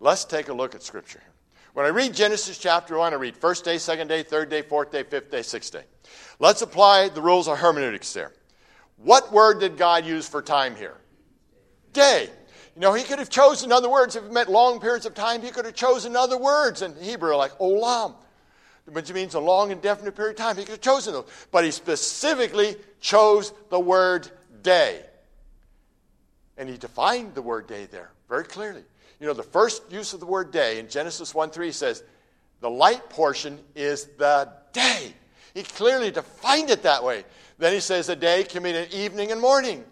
let's 0.00 0.24
take 0.24 0.48
a 0.48 0.52
look 0.52 0.74
at 0.74 0.82
Scripture 0.82 1.20
here. 1.20 1.31
When 1.74 1.86
I 1.86 1.88
read 1.88 2.12
Genesis 2.12 2.58
chapter 2.58 2.98
1, 2.98 3.14
I 3.14 3.16
read 3.16 3.34
first 3.34 3.64
day, 3.64 3.78
second 3.78 4.08
day, 4.08 4.22
third 4.22 4.50
day, 4.50 4.60
fourth 4.60 4.92
day, 4.92 5.04
fifth 5.04 5.30
day, 5.30 5.40
sixth 5.40 5.72
day. 5.72 5.84
Let's 6.38 6.60
apply 6.60 7.08
the 7.08 7.22
rules 7.22 7.48
of 7.48 7.58
hermeneutics 7.58 8.12
there. 8.12 8.32
What 8.98 9.32
word 9.32 9.58
did 9.60 9.78
God 9.78 10.04
use 10.04 10.28
for 10.28 10.42
time 10.42 10.76
here? 10.76 10.98
Day. 11.94 12.28
You 12.74 12.82
know, 12.82 12.92
he 12.92 13.04
could 13.04 13.18
have 13.18 13.30
chosen 13.30 13.72
other 13.72 13.88
words. 13.88 14.16
If 14.16 14.24
it 14.24 14.32
meant 14.32 14.50
long 14.50 14.80
periods 14.80 15.06
of 15.06 15.14
time, 15.14 15.40
he 15.40 15.50
could 15.50 15.64
have 15.64 15.74
chosen 15.74 16.14
other 16.14 16.36
words 16.36 16.82
in 16.82 16.94
Hebrew, 16.96 17.36
like 17.36 17.52
olam, 17.58 18.16
which 18.86 19.10
means 19.12 19.34
a 19.34 19.40
long, 19.40 19.70
indefinite 19.70 20.14
period 20.14 20.32
of 20.32 20.36
time. 20.36 20.56
He 20.58 20.64
could 20.64 20.72
have 20.72 20.80
chosen 20.82 21.14
those. 21.14 21.30
But 21.50 21.64
he 21.64 21.70
specifically 21.70 22.76
chose 23.00 23.52
the 23.70 23.80
word 23.80 24.30
day. 24.62 25.04
And 26.62 26.70
he 26.70 26.76
defined 26.76 27.34
the 27.34 27.42
word 27.42 27.66
day 27.66 27.88
there 27.90 28.12
very 28.28 28.44
clearly. 28.44 28.84
You 29.18 29.26
know, 29.26 29.32
the 29.32 29.42
first 29.42 29.82
use 29.90 30.12
of 30.12 30.20
the 30.20 30.26
word 30.26 30.52
day 30.52 30.78
in 30.78 30.88
Genesis 30.88 31.34
1 31.34 31.50
3 31.50 31.72
says, 31.72 32.04
the 32.60 32.70
light 32.70 33.10
portion 33.10 33.58
is 33.74 34.04
the 34.16 34.48
day. 34.72 35.12
He 35.54 35.64
clearly 35.64 36.12
defined 36.12 36.70
it 36.70 36.84
that 36.84 37.02
way. 37.02 37.24
Then 37.58 37.72
he 37.72 37.80
says 37.80 38.08
a 38.08 38.14
day 38.14 38.44
can 38.44 38.62
mean 38.62 38.76
an 38.76 38.86
evening 38.92 39.32
and 39.32 39.40
morning. 39.40 39.82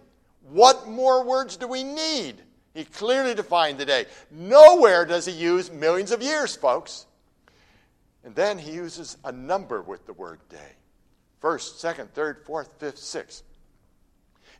What 0.48 0.86
more 0.86 1.24
words 1.24 1.56
do 1.56 1.66
we 1.66 1.82
need 1.82 2.36
He 2.72 2.84
clearly 2.84 3.34
defined 3.34 3.78
the 3.78 3.84
day. 3.84 4.06
Nowhere 4.30 5.04
does 5.04 5.26
he 5.26 5.32
use 5.32 5.72
millions 5.72 6.12
of 6.12 6.22
years, 6.22 6.54
folks. 6.54 7.04
And 8.22 8.32
then 8.36 8.58
he 8.58 8.70
uses 8.70 9.16
a 9.24 9.32
number 9.32 9.82
with 9.82 10.06
the 10.06 10.12
word 10.12 10.38
day 10.48 10.76
first, 11.40 11.80
second, 11.80 12.14
third, 12.14 12.44
fourth, 12.46 12.74
fifth, 12.78 12.98
sixth. 12.98 13.42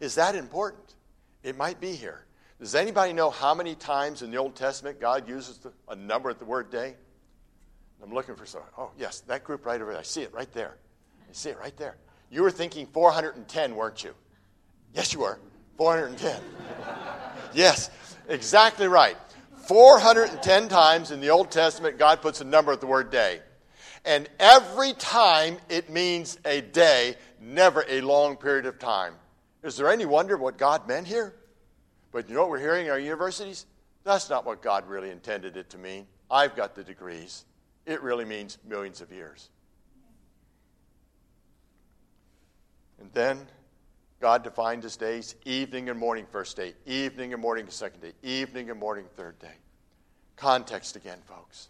Is 0.01 0.17
that 0.17 0.35
important? 0.35 0.97
It 1.43 1.57
might 1.57 1.81
be 1.81 1.93
here. 1.93 2.25
Does 2.59 2.75
anybody 2.75 3.13
know 3.13 3.31
how 3.31 3.55
many 3.55 3.75
times 3.75 4.23
in 4.23 4.31
the 4.31 4.37
Old 4.37 4.55
Testament 4.55 5.01
God 5.01 5.27
uses 5.27 5.59
the, 5.59 5.73
a 5.89 5.97
number 5.97 6.29
at 6.29 6.39
the 6.39 6.45
word 6.45 6.71
day? 6.71 6.95
I'm 8.03 8.13
looking 8.13 8.35
for 8.35 8.47
some. 8.47 8.63
Oh, 8.77 8.91
yes, 8.99 9.21
that 9.23 9.45
group 9.45 9.65
right 9.65 9.81
over 9.81 9.93
there. 9.93 10.01
I 10.01 10.05
see 10.05 10.23
it 10.23 10.33
right 10.33 10.51
there. 10.53 10.77
I 11.29 11.33
see 11.33 11.51
it 11.51 11.59
right 11.59 11.77
there. 11.77 11.97
You 12.31 12.43
were 12.43 12.51
thinking 12.51 12.87
410, 12.87 13.75
weren't 13.75 14.05
you? 14.05 14.15
Yes, 14.95 15.13
you 15.13 15.21
were. 15.21 15.39
410. 15.77 16.41
yes, 17.55 17.91
exactly 18.29 18.89
right. 18.89 19.17
410 19.67 20.69
times 20.69 21.11
in 21.11 21.21
the 21.21 21.31
Old 21.31 21.51
Testament, 21.51 21.99
God 21.99 22.21
puts 22.21 22.41
a 22.41 22.45
number 22.45 22.73
at 22.73 22.81
the 22.81 22.87
word 22.87 23.11
day. 23.11 23.41
And 24.05 24.29
every 24.39 24.93
time 24.95 25.59
it 25.69 25.91
means 25.91 26.39
a 26.45 26.61
day, 26.61 27.17
never 27.41 27.85
a 27.89 28.01
long 28.01 28.37
period 28.37 28.67
of 28.67 28.79
time. 28.79 29.15
Is 29.63 29.77
there 29.77 29.91
any 29.91 30.07
wonder 30.07 30.37
what 30.37 30.57
God 30.57 30.89
meant 30.89 31.07
here? 31.07 31.35
But 32.13 32.29
you 32.29 32.35
know 32.35 32.43
what 32.43 32.51
we're 32.51 32.61
hearing 32.61 32.87
in 32.87 32.93
our 32.93 32.99
universities? 32.99 33.67
That's 34.05 34.31
not 34.31 34.47
what 34.47 34.63
God 34.63 34.89
really 34.89 35.11
intended 35.11 35.57
it 35.57 35.71
to 35.71 35.79
mean. 35.79 36.07
I've 36.31 36.57
got 36.57 36.75
the 36.75 36.83
degrees. 36.83 37.45
It 37.87 38.03
really 38.03 38.25
means 38.25 38.59
millions 38.67 39.01
of 39.01 39.13
years. 39.13 39.51
And 43.01 43.11
then 43.13 43.47
God 44.21 44.43
defined 44.45 44.83
his 44.83 44.97
days 44.97 45.35
evening 45.45 45.89
and 45.89 45.99
morning, 45.99 46.27
first 46.31 46.57
day, 46.57 46.75
evening 46.87 47.33
and 47.33 47.41
morning, 47.41 47.67
second 47.69 48.01
day, 48.01 48.13
evening 48.23 48.71
and 48.71 48.79
morning, 48.79 49.07
third 49.17 49.39
day. 49.39 49.55
Context 50.37 50.97
again, 50.97 51.19
folks. 51.27 51.69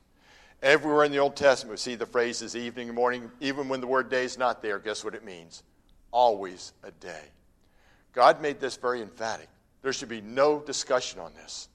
Everywhere 0.62 1.04
in 1.04 1.12
the 1.12 1.18
Old 1.18 1.36
Testament, 1.36 1.72
we 1.72 1.76
see 1.78 1.94
the 1.94 2.06
phrases 2.06 2.54
evening 2.54 2.88
and 2.88 2.96
morning, 2.96 3.30
even 3.40 3.68
when 3.68 3.80
the 3.80 3.86
word 3.86 4.10
day 4.10 4.24
is 4.24 4.36
not 4.36 4.62
there. 4.62 4.78
Guess 4.78 5.04
what 5.04 5.14
it 5.14 5.24
means? 5.24 5.62
Always 6.10 6.72
a 6.82 6.90
day. 6.90 7.22
God 8.12 8.40
made 8.40 8.60
this 8.60 8.76
very 8.76 9.02
emphatic. 9.02 9.48
There 9.82 9.92
should 9.92 10.08
be 10.08 10.20
no 10.20 10.60
discussion 10.60 11.20
on 11.20 11.32
this. 11.34 11.68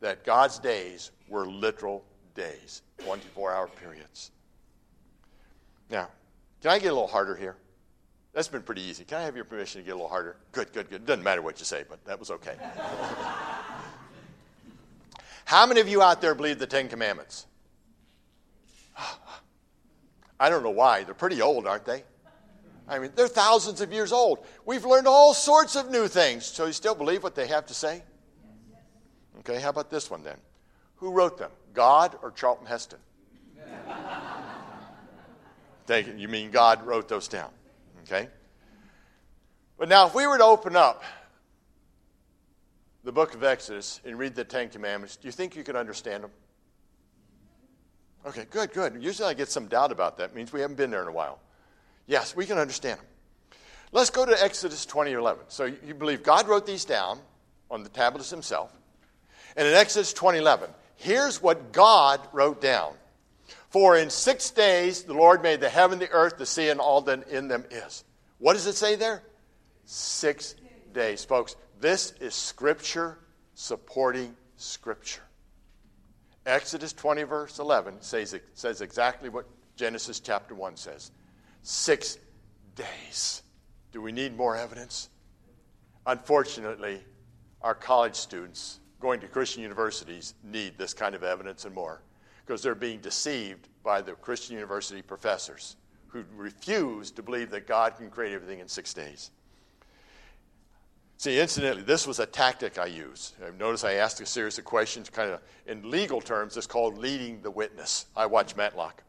That 0.00 0.24
God's 0.24 0.58
days 0.58 1.10
were 1.28 1.46
literal 1.46 2.04
days, 2.34 2.82
24 2.98 3.52
hour 3.52 3.66
periods. 3.66 4.30
Now, 5.90 6.08
can 6.60 6.70
I 6.70 6.78
get 6.78 6.88
a 6.88 6.94
little 6.94 7.08
harder 7.08 7.34
here? 7.34 7.56
That's 8.32 8.48
been 8.48 8.62
pretty 8.62 8.82
easy. 8.82 9.04
Can 9.04 9.18
I 9.18 9.22
have 9.22 9.34
your 9.34 9.44
permission 9.44 9.80
to 9.80 9.84
get 9.84 9.92
a 9.92 9.96
little 9.96 10.08
harder? 10.08 10.36
Good, 10.52 10.72
good, 10.72 10.88
good. 10.90 11.04
Doesn't 11.06 11.24
matter 11.24 11.42
what 11.42 11.58
you 11.58 11.64
say, 11.64 11.84
but 11.88 12.04
that 12.04 12.18
was 12.18 12.30
okay. 12.30 12.54
How 15.44 15.66
many 15.66 15.80
of 15.80 15.88
you 15.88 16.02
out 16.02 16.20
there 16.20 16.34
believe 16.34 16.58
the 16.58 16.66
Ten 16.66 16.88
Commandments? 16.88 17.46
I 20.38 20.50
don't 20.50 20.62
know 20.62 20.70
why. 20.70 21.04
They're 21.04 21.14
pretty 21.14 21.42
old, 21.42 21.66
aren't 21.66 21.84
they? 21.86 22.04
I 22.88 22.98
mean, 22.98 23.12
they're 23.14 23.28
thousands 23.28 23.80
of 23.80 23.92
years 23.92 24.12
old. 24.12 24.44
We've 24.64 24.84
learned 24.84 25.06
all 25.06 25.34
sorts 25.34 25.76
of 25.76 25.90
new 25.90 26.08
things. 26.08 26.46
So 26.46 26.66
you 26.66 26.72
still 26.72 26.94
believe 26.94 27.22
what 27.22 27.34
they 27.34 27.46
have 27.46 27.66
to 27.66 27.74
say? 27.74 28.02
Okay, 29.40 29.60
how 29.60 29.68
about 29.68 29.90
this 29.90 30.10
one 30.10 30.22
then? 30.22 30.38
Who 30.96 31.12
wrote 31.12 31.38
them, 31.38 31.50
God 31.74 32.16
or 32.22 32.30
Charlton 32.30 32.66
Heston? 32.66 32.98
You. 35.88 36.14
You 36.16 36.28
mean 36.28 36.50
God 36.50 36.84
wrote 36.86 37.08
those 37.08 37.28
down? 37.28 37.50
Okay? 38.02 38.28
But 39.78 39.88
now, 39.88 40.06
if 40.06 40.14
we 40.14 40.26
were 40.26 40.38
to 40.38 40.44
open 40.44 40.76
up 40.76 41.02
the 43.04 43.12
book 43.12 43.34
of 43.34 43.44
Exodus 43.44 44.00
and 44.04 44.18
read 44.18 44.34
the 44.34 44.44
Ten 44.44 44.68
Commandments, 44.68 45.16
do 45.16 45.28
you 45.28 45.32
think 45.32 45.56
you 45.56 45.62
could 45.62 45.76
understand 45.76 46.24
them? 46.24 46.30
Okay, 48.26 48.46
good, 48.50 48.72
good. 48.72 49.02
Usually 49.02 49.28
I 49.28 49.34
get 49.34 49.48
some 49.48 49.66
doubt 49.68 49.92
about 49.92 50.18
that. 50.18 50.30
It 50.30 50.34
means 50.34 50.52
we 50.52 50.60
haven't 50.60 50.76
been 50.76 50.90
there 50.90 51.02
in 51.02 51.08
a 51.08 51.12
while. 51.12 51.40
Yes, 52.08 52.34
we 52.34 52.46
can 52.46 52.58
understand 52.58 52.98
them. 52.98 53.06
Let's 53.92 54.10
go 54.10 54.26
to 54.26 54.42
Exodus 54.42 54.84
20 54.84 55.12
11. 55.12 55.44
So 55.48 55.66
you 55.66 55.94
believe 55.94 56.22
God 56.24 56.48
wrote 56.48 56.66
these 56.66 56.84
down 56.84 57.20
on 57.70 57.84
the 57.84 57.88
tablets 57.88 58.30
himself. 58.30 58.72
And 59.56 59.68
in 59.68 59.74
Exodus 59.74 60.12
20 60.12 60.38
11, 60.38 60.70
here's 60.96 61.40
what 61.40 61.72
God 61.72 62.20
wrote 62.32 62.60
down. 62.60 62.94
For 63.68 63.96
in 63.96 64.10
six 64.10 64.50
days 64.50 65.04
the 65.04 65.14
Lord 65.14 65.42
made 65.42 65.60
the 65.60 65.68
heaven, 65.68 65.98
the 65.98 66.10
earth, 66.10 66.38
the 66.38 66.46
sea, 66.46 66.70
and 66.70 66.80
all 66.80 67.02
that 67.02 67.28
in 67.28 67.46
them 67.46 67.64
is. 67.70 68.04
What 68.38 68.54
does 68.54 68.66
it 68.66 68.76
say 68.76 68.96
there? 68.96 69.22
Six 69.84 70.54
days. 70.92 71.24
Folks, 71.24 71.56
this 71.78 72.12
is 72.20 72.34
Scripture 72.34 73.18
supporting 73.54 74.34
Scripture. 74.56 75.22
Exodus 76.46 76.94
20, 76.94 77.24
verse 77.24 77.58
11 77.58 78.00
says, 78.00 78.34
says 78.54 78.80
exactly 78.80 79.28
what 79.28 79.46
Genesis 79.76 80.20
chapter 80.20 80.54
1 80.54 80.76
says 80.76 81.10
six 81.62 82.18
days. 82.74 83.42
Do 83.92 84.02
we 84.02 84.12
need 84.12 84.36
more 84.36 84.56
evidence? 84.56 85.08
Unfortunately, 86.06 87.00
our 87.62 87.74
college 87.74 88.14
students 88.14 88.80
going 89.00 89.20
to 89.20 89.28
Christian 89.28 89.62
universities 89.62 90.34
need 90.42 90.78
this 90.78 90.94
kind 90.94 91.14
of 91.14 91.22
evidence 91.22 91.64
and 91.64 91.74
more 91.74 92.02
because 92.44 92.62
they're 92.62 92.74
being 92.74 93.00
deceived 93.00 93.68
by 93.82 94.00
the 94.00 94.12
Christian 94.12 94.54
university 94.54 95.02
professors 95.02 95.76
who 96.08 96.24
refuse 96.36 97.10
to 97.10 97.22
believe 97.22 97.50
that 97.50 97.66
God 97.66 97.96
can 97.96 98.10
create 98.10 98.32
everything 98.32 98.60
in 98.60 98.68
six 98.68 98.94
days. 98.94 99.30
See, 101.18 101.38
incidentally, 101.38 101.82
this 101.82 102.06
was 102.06 102.20
a 102.20 102.26
tactic 102.26 102.78
I 102.78 102.86
used. 102.86 103.34
Uh, 103.42 103.50
notice 103.58 103.82
I 103.82 103.94
asked 103.94 104.20
a 104.20 104.26
series 104.26 104.56
of 104.56 104.64
questions, 104.64 105.10
kind 105.10 105.30
of 105.30 105.40
in 105.66 105.90
legal 105.90 106.20
terms, 106.20 106.56
it's 106.56 106.66
called 106.66 106.96
leading 106.96 107.42
the 107.42 107.50
witness. 107.50 108.06
I 108.16 108.26
watch 108.26 108.56
Matlock. 108.56 109.02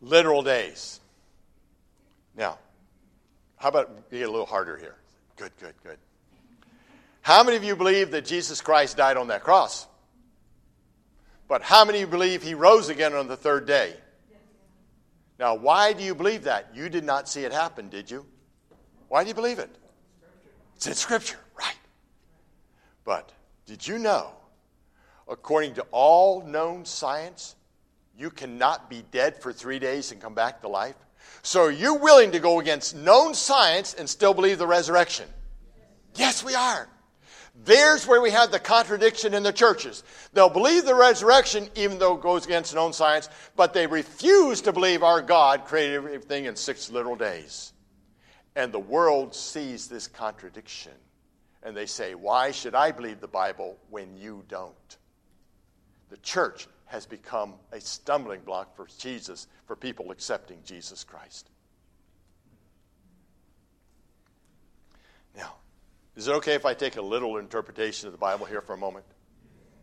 Literal 0.00 0.42
days. 0.42 1.00
Now, 2.36 2.58
how 3.56 3.68
about 3.68 4.10
get 4.10 4.28
a 4.28 4.30
little 4.30 4.46
harder 4.46 4.76
here? 4.76 4.96
Good, 5.36 5.52
good, 5.60 5.74
good. 5.82 5.98
How 7.22 7.44
many 7.44 7.56
of 7.56 7.64
you 7.64 7.76
believe 7.76 8.12
that 8.12 8.24
Jesus 8.24 8.60
Christ 8.60 8.96
died 8.96 9.16
on 9.16 9.28
that 9.28 9.42
cross? 9.42 9.86
But 11.48 11.62
how 11.62 11.84
many 11.84 11.98
of 11.98 12.02
you 12.02 12.06
believe 12.06 12.42
he 12.42 12.54
rose 12.54 12.88
again 12.88 13.12
on 13.12 13.28
the 13.28 13.36
third 13.36 13.66
day? 13.66 13.94
Now, 15.38 15.54
why 15.54 15.92
do 15.92 16.02
you 16.02 16.14
believe 16.14 16.44
that? 16.44 16.70
You 16.74 16.88
did 16.88 17.04
not 17.04 17.28
see 17.28 17.44
it 17.44 17.52
happen, 17.52 17.88
did 17.88 18.10
you? 18.10 18.24
Why 19.08 19.24
do 19.24 19.28
you 19.28 19.34
believe 19.34 19.58
it? 19.58 19.70
It's 20.76 20.86
in 20.86 20.94
Scripture, 20.94 21.38
right. 21.58 21.76
But 23.04 23.32
did 23.66 23.86
you 23.86 23.98
know, 23.98 24.30
according 25.28 25.74
to 25.74 25.86
all 25.90 26.42
known 26.42 26.84
science, 26.84 27.56
you 28.20 28.30
cannot 28.30 28.90
be 28.90 29.02
dead 29.10 29.40
for 29.40 29.50
three 29.50 29.78
days 29.78 30.12
and 30.12 30.20
come 30.20 30.34
back 30.34 30.60
to 30.60 30.68
life? 30.68 30.96
So 31.42 31.62
are 31.62 31.70
you 31.70 31.94
willing 31.94 32.32
to 32.32 32.38
go 32.38 32.60
against 32.60 32.94
known 32.94 33.32
science 33.32 33.94
and 33.94 34.08
still 34.08 34.34
believe 34.34 34.58
the 34.58 34.66
resurrection? 34.66 35.26
Yes, 36.14 36.44
we 36.44 36.54
are. 36.54 36.86
There's 37.64 38.06
where 38.06 38.20
we 38.20 38.30
have 38.30 38.50
the 38.50 38.58
contradiction 38.58 39.32
in 39.32 39.42
the 39.42 39.52
churches. 39.52 40.02
They'll 40.34 40.50
believe 40.50 40.84
the 40.84 40.94
resurrection 40.94 41.68
even 41.74 41.98
though 41.98 42.14
it 42.16 42.20
goes 42.20 42.44
against 42.44 42.74
known 42.74 42.92
science, 42.92 43.28
but 43.56 43.72
they 43.72 43.86
refuse 43.86 44.60
to 44.62 44.72
believe 44.72 45.02
our 45.02 45.22
God 45.22 45.64
created 45.64 45.96
everything 45.96 46.44
in 46.44 46.56
six 46.56 46.90
literal 46.90 47.16
days. 47.16 47.72
And 48.54 48.72
the 48.72 48.78
world 48.78 49.34
sees 49.34 49.88
this 49.88 50.08
contradiction. 50.08 50.92
And 51.62 51.76
they 51.76 51.86
say, 51.86 52.14
Why 52.14 52.50
should 52.50 52.74
I 52.74 52.90
believe 52.90 53.20
the 53.20 53.28
Bible 53.28 53.78
when 53.90 54.16
you 54.16 54.44
don't? 54.48 54.96
The 56.08 56.16
church 56.18 56.66
has 56.90 57.06
become 57.06 57.54
a 57.70 57.80
stumbling 57.80 58.40
block 58.40 58.74
for 58.74 58.86
Jesus, 58.98 59.46
for 59.66 59.76
people 59.76 60.10
accepting 60.10 60.58
Jesus 60.64 61.04
Christ. 61.04 61.48
Now, 65.36 65.54
is 66.16 66.26
it 66.26 66.32
okay 66.32 66.54
if 66.54 66.66
I 66.66 66.74
take 66.74 66.96
a 66.96 67.02
little 67.02 67.36
interpretation 67.36 68.08
of 68.08 68.12
the 68.12 68.18
Bible 68.18 68.44
here 68.44 68.60
for 68.60 68.72
a 68.72 68.76
moment? 68.76 69.04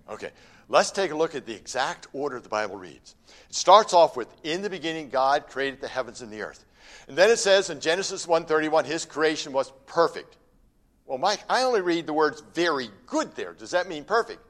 Okay. 0.09 0.31
Let's 0.67 0.91
take 0.91 1.11
a 1.11 1.15
look 1.15 1.33
at 1.33 1.45
the 1.45 1.55
exact 1.55 2.07
order 2.11 2.41
the 2.41 2.49
Bible 2.49 2.75
reads. 2.75 3.15
It 3.49 3.55
starts 3.55 3.93
off 3.93 4.17
with 4.17 4.27
In 4.43 4.61
the 4.61 4.69
beginning 4.69 5.07
God 5.07 5.47
created 5.47 5.79
the 5.79 5.87
heavens 5.87 6.21
and 6.21 6.29
the 6.29 6.41
earth. 6.41 6.65
And 7.07 7.17
then 7.17 7.29
it 7.29 7.37
says 7.37 7.69
in 7.69 7.79
Genesis 7.79 8.25
1:31 8.25 8.83
his 8.83 9.05
creation 9.05 9.53
was 9.53 9.71
perfect. 9.85 10.35
Well, 11.05 11.17
Mike, 11.17 11.39
I 11.49 11.63
only 11.63 11.79
read 11.79 12.05
the 12.05 12.11
words 12.11 12.43
very 12.53 12.89
good 13.05 13.33
there. 13.35 13.53
Does 13.53 13.71
that 13.71 13.87
mean 13.87 14.03
perfect? 14.03 14.41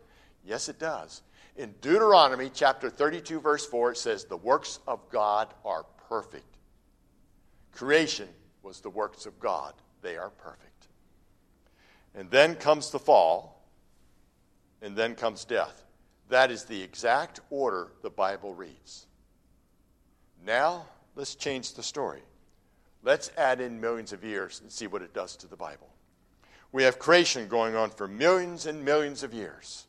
Yes, 0.43 0.69
it 0.69 0.79
does. 0.79 1.21
In 1.57 1.73
Deuteronomy 1.81 2.51
chapter 2.53 2.87
32 2.87 3.39
verse 3.39 3.65
4 3.65 3.91
it 3.91 3.97
says 3.97 4.25
the 4.25 4.37
works 4.37 4.79
of 4.87 5.09
God 5.09 5.53
are 5.65 5.85
perfect. 6.07 6.57
Creation 7.71 8.29
was 8.61 8.79
the 8.79 8.91
works 8.91 9.25
of 9.25 9.39
God. 9.39 9.73
They 10.03 10.17
are 10.17 10.29
perfect. 10.29 10.87
And 12.13 12.29
then 12.29 12.55
comes 12.55 12.91
the 12.91 12.99
fall, 12.99 13.63
and 14.81 14.95
then 14.95 15.15
comes 15.15 15.45
death. 15.45 15.83
That 16.29 16.51
is 16.51 16.65
the 16.65 16.81
exact 16.81 17.39
order 17.49 17.89
the 18.03 18.09
Bible 18.09 18.53
reads. 18.53 19.07
Now, 20.45 20.85
let's 21.15 21.35
change 21.35 21.73
the 21.73 21.83
story. 21.83 22.21
Let's 23.03 23.31
add 23.37 23.61
in 23.61 23.81
millions 23.81 24.13
of 24.13 24.23
years 24.23 24.61
and 24.61 24.71
see 24.71 24.87
what 24.87 25.01
it 25.01 25.13
does 25.13 25.35
to 25.37 25.47
the 25.47 25.55
Bible. 25.55 25.89
We 26.71 26.83
have 26.83 26.99
creation 26.99 27.47
going 27.47 27.75
on 27.75 27.89
for 27.89 28.07
millions 28.07 28.65
and 28.65 28.83
millions 28.83 29.23
of 29.23 29.33
years. 29.33 29.86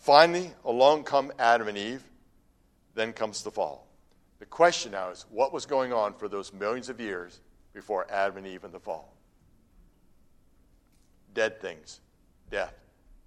Finally, 0.00 0.50
along 0.64 1.04
come 1.04 1.30
Adam 1.38 1.68
and 1.68 1.76
Eve, 1.76 2.02
then 2.94 3.12
comes 3.12 3.42
the 3.42 3.50
fall. 3.50 3.86
The 4.38 4.46
question 4.46 4.92
now 4.92 5.10
is 5.10 5.26
what 5.30 5.52
was 5.52 5.66
going 5.66 5.92
on 5.92 6.14
for 6.14 6.26
those 6.26 6.52
millions 6.54 6.88
of 6.88 6.98
years 6.98 7.40
before 7.74 8.10
Adam 8.10 8.38
and 8.38 8.46
Eve 8.46 8.64
and 8.64 8.72
the 8.72 8.80
fall? 8.80 9.14
Dead 11.34 11.60
things, 11.60 12.00
death. 12.50 12.74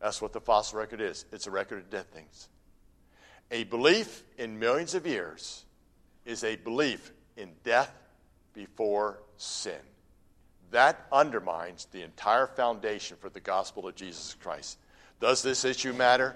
That's 0.01 0.20
what 0.20 0.34
the 0.34 0.42
fossil 0.42 0.80
record 0.80 1.00
is 1.00 1.25
it's 1.32 1.48
a 1.48 1.51
record 1.51 1.77
of 1.77 1.89
dead 1.92 2.12
things. 2.12 2.50
A 3.51 3.65
belief 3.65 4.24
in 4.39 4.58
millions 4.58 4.96
of 4.96 5.06
years 5.06 5.65
is 6.25 6.44
a 6.44 6.56
belief 6.56 7.12
in 7.38 7.51
death 7.63 7.94
before 8.53 9.20
sin. 9.38 9.80
That 10.72 11.06
undermines 11.12 11.86
the 11.92 12.01
entire 12.01 12.48
foundation 12.48 13.15
for 13.20 13.30
the 13.30 13.39
gospel 13.39 13.88
of 13.88 13.94
Jesus 13.94 14.36
Christ. 14.42 14.80
Does 15.20 15.44
this 15.44 15.65
issue 15.65 15.94
matter? 15.94 16.36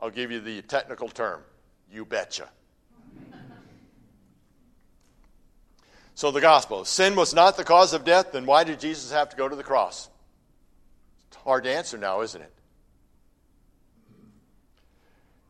I'll 0.00 0.10
give 0.10 0.30
you 0.30 0.40
the 0.40 0.62
technical 0.62 1.08
term. 1.08 1.42
You 1.92 2.04
betcha. 2.04 2.48
So, 6.14 6.30
the 6.30 6.40
gospel. 6.40 6.84
Sin 6.84 7.16
was 7.16 7.32
not 7.32 7.56
the 7.56 7.64
cause 7.64 7.92
of 7.92 8.04
death, 8.04 8.32
then 8.32 8.44
why 8.44 8.64
did 8.64 8.80
Jesus 8.80 9.10
have 9.12 9.30
to 9.30 9.36
go 9.36 9.48
to 9.48 9.56
the 9.56 9.62
cross? 9.62 10.10
It's 11.28 11.36
hard 11.36 11.64
to 11.64 11.74
answer 11.74 11.96
now, 11.96 12.20
isn't 12.22 12.42
it? 12.42 12.52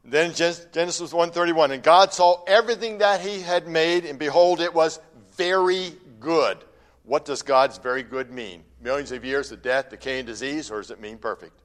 Then 0.04 0.32
Genesis 0.34 1.12
1:31 1.12 1.72
and 1.72 1.82
God 1.82 2.12
saw 2.12 2.42
everything 2.46 2.98
that 2.98 3.20
he 3.20 3.40
had 3.40 3.68
made 3.68 4.04
and 4.04 4.18
behold 4.18 4.60
it 4.60 4.74
was 4.74 4.98
very 5.36 5.92
good. 6.18 6.58
What 7.04 7.24
does 7.24 7.42
God's 7.42 7.78
very 7.78 8.02
good 8.02 8.30
mean? 8.30 8.64
Millions 8.80 9.12
of 9.12 9.24
years 9.24 9.52
of 9.52 9.62
death, 9.62 9.90
decay 9.90 10.18
and 10.18 10.26
disease 10.26 10.70
or 10.70 10.80
does 10.80 10.90
it 10.90 11.00
mean 11.00 11.18
perfect? 11.18 11.60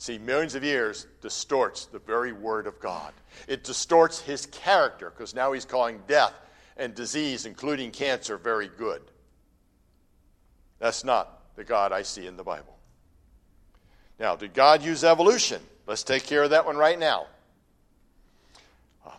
See, 0.00 0.16
millions 0.16 0.54
of 0.54 0.64
years 0.64 1.06
distorts 1.20 1.84
the 1.84 1.98
very 1.98 2.32
word 2.32 2.66
of 2.66 2.80
God. 2.80 3.12
It 3.46 3.64
distorts 3.64 4.18
his 4.18 4.46
character 4.46 5.10
because 5.10 5.34
now 5.34 5.52
he's 5.52 5.66
calling 5.66 6.00
death 6.08 6.32
and 6.78 6.94
disease, 6.94 7.44
including 7.44 7.90
cancer, 7.90 8.38
very 8.38 8.70
good. 8.78 9.02
That's 10.78 11.04
not 11.04 11.54
the 11.54 11.64
God 11.64 11.92
I 11.92 12.00
see 12.00 12.26
in 12.26 12.38
the 12.38 12.42
Bible. 12.42 12.78
Now, 14.18 14.36
did 14.36 14.54
God 14.54 14.82
use 14.82 15.04
evolution? 15.04 15.60
Let's 15.86 16.02
take 16.02 16.24
care 16.24 16.44
of 16.44 16.50
that 16.50 16.64
one 16.64 16.78
right 16.78 16.98
now. 16.98 17.26
Um, 19.04 19.12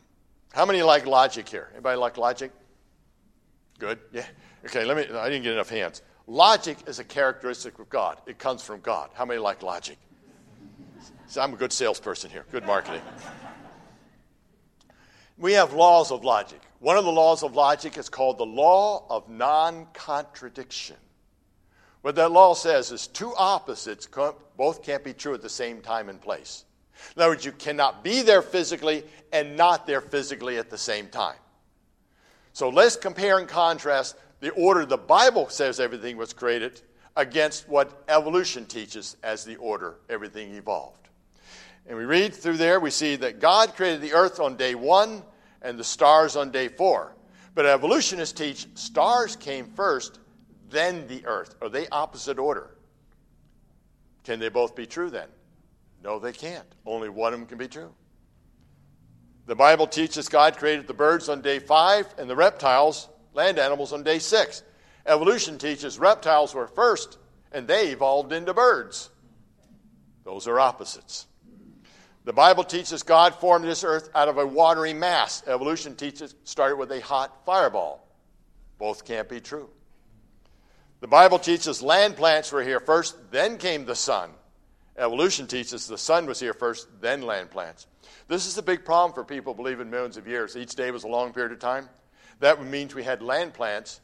how 0.51 0.65
many 0.65 0.81
like 0.81 1.05
logic 1.05 1.47
here? 1.47 1.69
Anybody 1.73 1.97
like 1.99 2.17
logic? 2.17 2.51
Good? 3.77 3.99
Yeah. 4.11 4.25
Okay, 4.65 4.83
let 4.83 4.97
me 4.97 5.15
I 5.15 5.29
didn't 5.29 5.43
get 5.43 5.53
enough 5.53 5.69
hands. 5.69 6.01
Logic 6.25 6.75
is 6.87 6.97
a 6.97 7.03
characteristic 7.03 7.77
of 7.77 7.87
God. 7.87 8.17
It 8.25 8.39
comes 8.39 8.63
from 8.63 8.79
God. 8.79 9.11
How 9.13 9.25
many 9.25 9.39
like 9.39 9.61
logic? 9.61 9.99
I'm 11.37 11.53
a 11.53 11.57
good 11.57 11.71
salesperson 11.71 12.29
here. 12.29 12.45
Good 12.51 12.65
marketing. 12.65 13.01
we 15.37 15.53
have 15.53 15.73
laws 15.73 16.11
of 16.11 16.23
logic. 16.23 16.61
One 16.79 16.97
of 16.97 17.05
the 17.05 17.11
laws 17.11 17.43
of 17.43 17.55
logic 17.55 17.97
is 17.97 18.09
called 18.09 18.37
the 18.37 18.45
law 18.45 19.05
of 19.09 19.29
non 19.29 19.87
contradiction. 19.93 20.97
What 22.01 22.15
that 22.15 22.31
law 22.31 22.53
says 22.53 22.91
is 22.91 23.07
two 23.07 23.33
opposites 23.35 24.07
both 24.57 24.83
can't 24.83 25.03
be 25.03 25.13
true 25.13 25.33
at 25.33 25.41
the 25.41 25.49
same 25.49 25.81
time 25.81 26.09
and 26.09 26.19
place. 26.19 26.65
In 27.15 27.21
other 27.21 27.31
words, 27.31 27.45
you 27.45 27.51
cannot 27.51 28.03
be 28.03 28.21
there 28.21 28.41
physically 28.41 29.03
and 29.31 29.55
not 29.55 29.87
there 29.87 30.01
physically 30.01 30.57
at 30.57 30.69
the 30.69 30.77
same 30.77 31.07
time. 31.07 31.37
So 32.53 32.69
let's 32.69 32.95
compare 32.95 33.37
and 33.37 33.47
contrast 33.47 34.15
the 34.39 34.49
order 34.51 34.85
the 34.85 34.97
Bible 34.97 35.49
says 35.49 35.79
everything 35.79 36.17
was 36.17 36.33
created 36.33 36.81
against 37.15 37.69
what 37.69 38.03
evolution 38.07 38.65
teaches 38.65 39.17
as 39.23 39.45
the 39.45 39.55
order 39.57 39.95
everything 40.09 40.53
evolved. 40.55 41.00
And 41.87 41.97
we 41.97 42.05
read 42.05 42.33
through 42.33 42.57
there, 42.57 42.79
we 42.79 42.91
see 42.91 43.15
that 43.17 43.39
God 43.39 43.75
created 43.75 44.01
the 44.01 44.13
earth 44.13 44.39
on 44.39 44.55
day 44.55 44.75
one 44.75 45.23
and 45.61 45.77
the 45.77 45.83
stars 45.83 46.35
on 46.35 46.51
day 46.51 46.67
four. 46.67 47.15
But 47.53 47.65
evolutionists 47.65 48.37
teach 48.37 48.67
stars 48.75 49.35
came 49.35 49.67
first, 49.67 50.19
then 50.69 51.07
the 51.07 51.25
earth. 51.25 51.55
Are 51.61 51.69
they 51.69 51.87
opposite 51.89 52.39
order? 52.39 52.71
Can 54.23 54.39
they 54.39 54.49
both 54.49 54.75
be 54.75 54.85
true 54.85 55.09
then? 55.09 55.27
No, 56.03 56.19
they 56.19 56.31
can't. 56.31 56.67
Only 56.85 57.09
one 57.09 57.33
of 57.33 57.39
them 57.39 57.47
can 57.47 57.57
be 57.57 57.67
true. 57.67 57.93
The 59.47 59.55
Bible 59.55 59.87
teaches 59.87 60.29
God 60.29 60.57
created 60.57 60.87
the 60.87 60.93
birds 60.93 61.27
on 61.27 61.41
day 61.41 61.59
five 61.59 62.07
and 62.17 62.29
the 62.29 62.35
reptiles, 62.35 63.09
land 63.33 63.59
animals, 63.59 63.91
on 63.91 64.03
day 64.03 64.19
six. 64.19 64.63
Evolution 65.05 65.57
teaches 65.57 65.99
reptiles 65.99 66.53
were 66.53 66.67
first 66.67 67.17
and 67.51 67.67
they 67.67 67.89
evolved 67.89 68.31
into 68.31 68.53
birds. 68.53 69.09
Those 70.23 70.47
are 70.47 70.59
opposites. 70.59 71.25
The 72.23 72.33
Bible 72.33 72.63
teaches 72.63 73.01
God 73.01 73.33
formed 73.35 73.65
this 73.65 73.83
earth 73.83 74.09
out 74.13 74.27
of 74.27 74.37
a 74.37 74.45
watery 74.45 74.93
mass. 74.93 75.43
Evolution 75.47 75.95
teaches 75.95 76.35
started 76.43 76.75
with 76.75 76.91
a 76.91 77.01
hot 77.01 77.45
fireball. 77.45 78.07
Both 78.77 79.05
can't 79.05 79.27
be 79.27 79.39
true. 79.39 79.69
The 80.99 81.07
Bible 81.07 81.39
teaches 81.39 81.81
land 81.81 82.15
plants 82.15 82.51
were 82.51 82.61
here 82.61 82.79
first, 82.79 83.15
then 83.31 83.57
came 83.57 83.85
the 83.85 83.95
sun. 83.95 84.29
Evolution 84.97 85.47
teaches 85.47 85.87
the 85.87 85.97
sun 85.97 86.27
was 86.27 86.39
here 86.39 86.53
first, 86.53 86.87
then 87.01 87.23
land 87.23 87.49
plants. 87.49 87.87
This 88.27 88.45
is 88.45 88.57
a 88.57 88.61
big 88.61 88.85
problem 88.85 89.13
for 89.13 89.23
people 89.23 89.53
who 89.53 89.63
believe 89.63 89.79
in 89.79 89.89
millions 89.89 90.17
of 90.17 90.27
years. 90.27 90.55
Each 90.55 90.75
day 90.75 90.91
was 90.91 91.03
a 91.03 91.07
long 91.07 91.33
period 91.33 91.51
of 91.51 91.59
time. 91.59 91.89
That 92.39 92.63
means 92.63 92.93
we 92.93 93.03
had 93.03 93.23
land 93.23 93.53
plants 93.55 93.99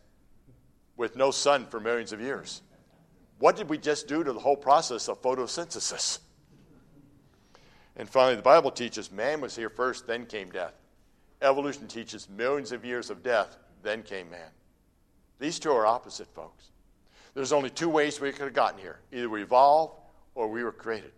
with 0.95 1.15
no 1.15 1.29
sun 1.29 1.67
for 1.67 1.79
millions 1.79 2.13
of 2.13 2.19
years. 2.19 2.63
What 3.37 3.55
did 3.55 3.69
we 3.69 3.77
just 3.77 4.07
do 4.07 4.23
to 4.23 4.33
the 4.33 4.39
whole 4.39 4.55
process 4.55 5.07
of 5.07 5.21
photosynthesis? 5.21 6.19
And 7.97 8.07
finally, 8.07 8.35
the 8.35 8.43
Bible 8.43 8.71
teaches 8.71 9.11
man 9.11 9.41
was 9.41 9.55
here 9.55 9.69
first, 9.69 10.05
then 10.07 10.25
came 10.25 10.51
death. 10.51 10.73
Evolution 11.41 11.87
teaches 11.87 12.29
millions 12.29 12.71
of 12.71 12.85
years 12.85 13.09
of 13.09 13.23
death, 13.23 13.57
then 13.83 14.03
came 14.03 14.29
man. 14.29 14.49
These 15.39 15.59
two 15.59 15.71
are 15.71 15.85
opposite, 15.85 16.27
folks. 16.33 16.71
There's 17.33 17.51
only 17.51 17.69
two 17.69 17.89
ways 17.89 18.19
we 18.19 18.31
could 18.31 18.45
have 18.45 18.53
gotten 18.53 18.79
here 18.79 18.99
either 19.11 19.29
we 19.29 19.41
evolved 19.41 19.99
or 20.35 20.47
we 20.47 20.63
were 20.63 20.71
created. 20.71 21.11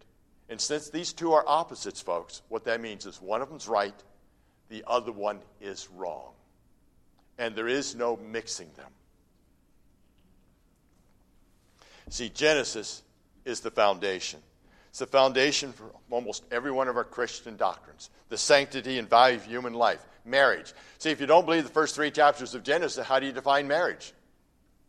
And 0.50 0.60
since 0.60 0.89
these 0.89 1.13
two 1.13 1.34
are 1.34 1.44
opposites, 1.48 2.02
folks, 2.02 2.42
what 2.50 2.65
that 2.65 2.82
means 2.82 3.06
is 3.06 3.22
one 3.22 3.42
of 3.42 3.50
them's 3.50 3.68
right, 3.68 3.94
the 4.70 4.84
other 4.88 5.12
one 5.12 5.39
is 5.62 5.88
wrong. 5.96 6.32
And 7.38 7.56
there 7.56 7.68
is 7.68 7.96
no 7.96 8.18
mixing 8.18 8.70
them. 8.76 8.89
See, 12.10 12.30
Genesis 12.30 13.04
is 13.46 13.60
the 13.60 13.72
foundation. 13.72 14.39
It's 14.89 14.99
the 14.99 15.08
foundation 15.08 15.71
for 15.71 15.86
almost 16.10 16.43
every 16.52 16.71
one 16.71 16.88
of 16.88 16.97
our 16.97 17.04
Christian 17.04 17.56
doctrines 17.58 18.10
the 18.30 18.38
sanctity 18.38 18.99
and 18.99 19.10
value 19.10 19.38
of 19.38 19.45
human 19.45 19.73
life, 19.73 20.06
marriage. 20.23 20.73
See, 20.99 21.10
if 21.10 21.19
you 21.19 21.25
don't 21.25 21.45
believe 21.45 21.63
the 21.63 21.69
first 21.69 21.95
three 21.95 22.12
chapters 22.12 22.54
of 22.54 22.63
Genesis, 22.63 23.08
how 23.08 23.19
do 23.19 23.25
you 23.25 23.32
define 23.32 23.67
marriage? 23.67 24.13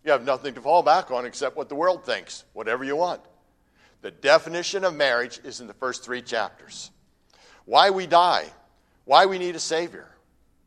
You 0.04 0.12
have 0.12 0.24
nothing 0.24 0.54
to 0.54 0.60
fall 0.60 0.82
back 0.82 1.10
on 1.10 1.24
except 1.24 1.56
what 1.56 1.70
the 1.70 1.74
world 1.74 2.04
thinks, 2.04 2.44
whatever 2.52 2.84
you 2.84 2.96
want. 2.96 3.22
The 4.02 4.10
definition 4.10 4.84
of 4.84 4.94
marriage 4.94 5.40
is 5.44 5.60
in 5.60 5.66
the 5.66 5.74
first 5.74 6.04
three 6.04 6.22
chapters. 6.22 6.90
Why 7.64 7.90
we 7.90 8.06
die, 8.06 8.46
why 9.04 9.26
we 9.26 9.38
need 9.38 9.56
a 9.56 9.60
Savior, 9.60 10.08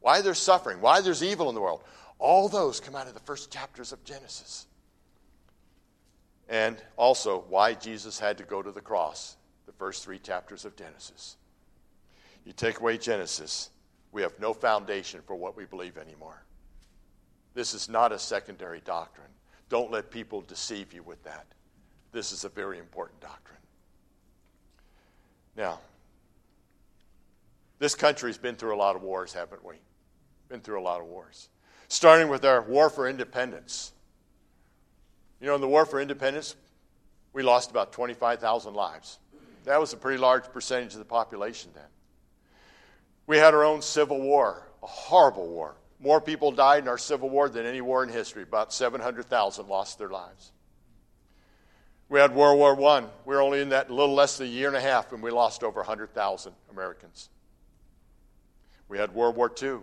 why 0.01 0.21
there's 0.21 0.39
suffering, 0.39 0.81
why 0.81 1.01
there's 1.01 1.23
evil 1.23 1.49
in 1.49 1.55
the 1.55 1.61
world. 1.61 1.83
All 2.19 2.49
those 2.49 2.79
come 2.79 2.95
out 2.95 3.07
of 3.07 3.13
the 3.13 3.19
first 3.19 3.51
chapters 3.51 3.91
of 3.91 4.03
Genesis. 4.03 4.67
And 6.49 6.81
also, 6.97 7.45
why 7.49 7.73
Jesus 7.73 8.19
had 8.19 8.37
to 8.37 8.43
go 8.43 8.61
to 8.61 8.71
the 8.71 8.81
cross, 8.81 9.37
the 9.65 9.71
first 9.71 10.03
three 10.03 10.19
chapters 10.19 10.65
of 10.65 10.75
Genesis. 10.75 11.37
You 12.45 12.51
take 12.51 12.79
away 12.79 12.97
Genesis, 12.97 13.69
we 14.11 14.21
have 14.21 14.37
no 14.39 14.53
foundation 14.53 15.21
for 15.25 15.35
what 15.35 15.55
we 15.55 15.65
believe 15.65 15.97
anymore. 15.97 16.43
This 17.53 17.73
is 17.73 17.87
not 17.87 18.11
a 18.11 18.19
secondary 18.19 18.81
doctrine. 18.81 19.27
Don't 19.69 19.91
let 19.91 20.11
people 20.11 20.41
deceive 20.41 20.93
you 20.93 21.03
with 21.03 21.23
that. 21.23 21.45
This 22.11 22.31
is 22.31 22.43
a 22.43 22.49
very 22.49 22.77
important 22.77 23.19
doctrine. 23.21 23.57
Now, 25.55 25.79
this 27.79 27.95
country's 27.95 28.37
been 28.37 28.55
through 28.55 28.75
a 28.75 28.77
lot 28.77 28.95
of 28.95 29.01
wars, 29.01 29.33
haven't 29.33 29.63
we? 29.65 29.75
Been 30.49 30.61
through 30.61 30.79
a 30.79 30.83
lot 30.83 31.01
of 31.01 31.07
wars. 31.07 31.49
Starting 31.87 32.27
with 32.27 32.45
our 32.45 32.61
war 32.61 32.89
for 32.89 33.07
independence. 33.07 33.93
You 35.43 35.49
know, 35.49 35.55
in 35.55 35.61
the 35.61 35.67
war 35.67 35.85
for 35.85 35.99
independence, 35.99 36.55
we 37.33 37.43
lost 37.43 37.69
about 37.69 37.91
25,000 37.91 38.73
lives. 38.73 39.19
That 39.65 39.77
was 39.77 39.91
a 39.91 39.97
pretty 39.97 40.17
large 40.17 40.45
percentage 40.53 40.93
of 40.93 40.99
the 40.99 41.05
population 41.05 41.69
then. 41.73 41.83
We 43.27 43.35
had 43.39 43.53
our 43.53 43.65
own 43.65 43.81
civil 43.81 44.21
war, 44.21 44.65
a 44.81 44.87
horrible 44.87 45.49
war. 45.49 45.75
More 45.99 46.21
people 46.21 46.53
died 46.53 46.83
in 46.83 46.87
our 46.87 46.97
civil 46.97 47.29
war 47.29 47.49
than 47.49 47.65
any 47.65 47.81
war 47.81 48.03
in 48.03 48.09
history. 48.09 48.43
About 48.43 48.71
700,000 48.71 49.67
lost 49.67 49.97
their 49.97 50.07
lives. 50.07 50.53
We 52.07 52.21
had 52.21 52.33
World 52.33 52.57
War 52.57 52.81
I. 52.91 53.01
We 53.25 53.35
were 53.35 53.41
only 53.41 53.59
in 53.59 53.67
that 53.69 53.91
little 53.91 54.15
less 54.15 54.37
than 54.37 54.47
a 54.47 54.49
year 54.49 54.69
and 54.69 54.77
a 54.77 54.81
half, 54.81 55.11
and 55.11 55.21
we 55.21 55.29
lost 55.29 55.61
over 55.61 55.81
100,000 55.81 56.53
Americans. 56.71 57.27
We 58.87 58.97
had 58.97 59.13
World 59.13 59.35
War 59.35 59.51
II, 59.61 59.79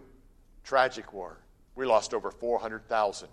tragic 0.64 1.12
war. 1.12 1.36
We 1.74 1.84
lost 1.84 2.14
over 2.14 2.30
400,000 2.30 3.28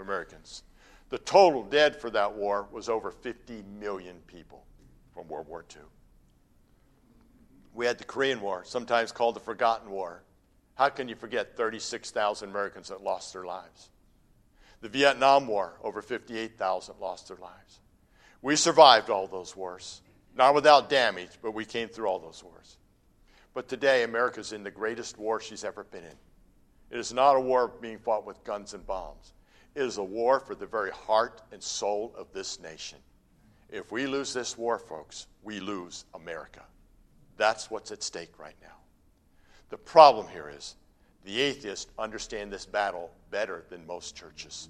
Americans. 0.00 0.62
The 1.10 1.18
total 1.18 1.62
dead 1.62 1.96
for 1.96 2.10
that 2.10 2.34
war 2.34 2.68
was 2.70 2.88
over 2.88 3.10
50 3.10 3.64
million 3.80 4.16
people 4.26 4.64
from 5.14 5.28
World 5.28 5.48
War 5.48 5.64
II. 5.74 5.82
We 7.74 7.86
had 7.86 7.98
the 7.98 8.04
Korean 8.04 8.40
War, 8.40 8.62
sometimes 8.64 9.12
called 9.12 9.36
the 9.36 9.40
Forgotten 9.40 9.90
War. 9.90 10.22
How 10.74 10.88
can 10.88 11.08
you 11.08 11.14
forget 11.14 11.56
36,000 11.56 12.50
Americans 12.50 12.88
that 12.88 13.02
lost 13.02 13.32
their 13.32 13.44
lives? 13.44 13.90
The 14.80 14.88
Vietnam 14.88 15.46
War, 15.46 15.78
over 15.82 16.02
58,000 16.02 16.96
lost 17.00 17.28
their 17.28 17.36
lives. 17.38 17.80
We 18.42 18.54
survived 18.54 19.10
all 19.10 19.26
those 19.26 19.56
wars, 19.56 20.02
not 20.36 20.54
without 20.54 20.88
damage, 20.88 21.30
but 21.42 21.52
we 21.52 21.64
came 21.64 21.88
through 21.88 22.06
all 22.06 22.20
those 22.20 22.44
wars. 22.44 22.76
But 23.54 23.66
today, 23.66 24.04
America's 24.04 24.52
in 24.52 24.62
the 24.62 24.70
greatest 24.70 25.18
war 25.18 25.40
she's 25.40 25.64
ever 25.64 25.84
been 25.84 26.04
in. 26.04 26.16
It 26.90 26.98
is 26.98 27.12
not 27.12 27.34
a 27.34 27.40
war 27.40 27.68
being 27.80 27.98
fought 27.98 28.24
with 28.24 28.44
guns 28.44 28.74
and 28.74 28.86
bombs. 28.86 29.32
It 29.74 29.82
is 29.82 29.98
a 29.98 30.04
war 30.04 30.40
for 30.40 30.54
the 30.54 30.66
very 30.66 30.90
heart 30.90 31.42
and 31.52 31.62
soul 31.62 32.14
of 32.16 32.32
this 32.32 32.60
nation. 32.60 32.98
If 33.70 33.92
we 33.92 34.06
lose 34.06 34.32
this 34.32 34.56
war, 34.56 34.78
folks, 34.78 35.26
we 35.42 35.60
lose 35.60 36.04
America. 36.14 36.62
That's 37.36 37.70
what's 37.70 37.92
at 37.92 38.02
stake 38.02 38.38
right 38.38 38.56
now. 38.62 38.76
The 39.70 39.76
problem 39.76 40.26
here 40.28 40.50
is 40.54 40.74
the 41.24 41.40
atheists 41.40 41.90
understand 41.98 42.52
this 42.52 42.66
battle 42.66 43.10
better 43.30 43.64
than 43.68 43.86
most 43.86 44.16
churches. 44.16 44.68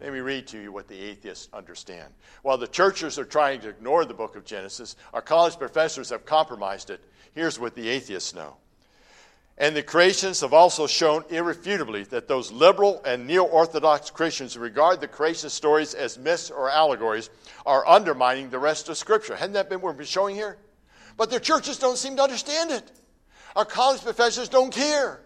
Let 0.00 0.12
me 0.12 0.18
read 0.18 0.48
to 0.48 0.60
you 0.60 0.72
what 0.72 0.88
the 0.88 1.00
atheists 1.00 1.48
understand. 1.52 2.12
While 2.42 2.58
the 2.58 2.66
churches 2.66 3.20
are 3.20 3.24
trying 3.24 3.60
to 3.60 3.68
ignore 3.68 4.04
the 4.04 4.12
book 4.12 4.34
of 4.34 4.44
Genesis, 4.44 4.96
our 5.14 5.22
college 5.22 5.56
professors 5.56 6.10
have 6.10 6.26
compromised 6.26 6.90
it. 6.90 7.00
Here's 7.34 7.60
what 7.60 7.76
the 7.76 7.88
atheists 7.88 8.34
know. 8.34 8.56
And 9.62 9.76
the 9.76 9.82
creationists 9.84 10.40
have 10.40 10.52
also 10.52 10.88
shown 10.88 11.24
irrefutably 11.30 12.02
that 12.06 12.26
those 12.26 12.50
liberal 12.50 13.00
and 13.04 13.28
neo 13.28 13.44
Orthodox 13.44 14.10
Christians 14.10 14.54
who 14.54 14.60
regard 14.60 15.00
the 15.00 15.06
creation 15.06 15.50
stories 15.50 15.94
as 15.94 16.18
myths 16.18 16.50
or 16.50 16.68
allegories 16.68 17.30
are 17.64 17.86
undermining 17.86 18.50
the 18.50 18.58
rest 18.58 18.88
of 18.88 18.96
Scripture. 18.98 19.36
Hadn't 19.36 19.52
that 19.52 19.70
been 19.70 19.80
what 19.80 19.90
we've 19.90 19.98
been 19.98 20.06
showing 20.06 20.34
here? 20.34 20.58
But 21.16 21.30
their 21.30 21.38
churches 21.38 21.78
don't 21.78 21.96
seem 21.96 22.16
to 22.16 22.22
understand 22.24 22.72
it. 22.72 22.90
Our 23.54 23.64
college 23.64 24.02
professors 24.02 24.48
don't 24.48 24.74
care. 24.74 25.20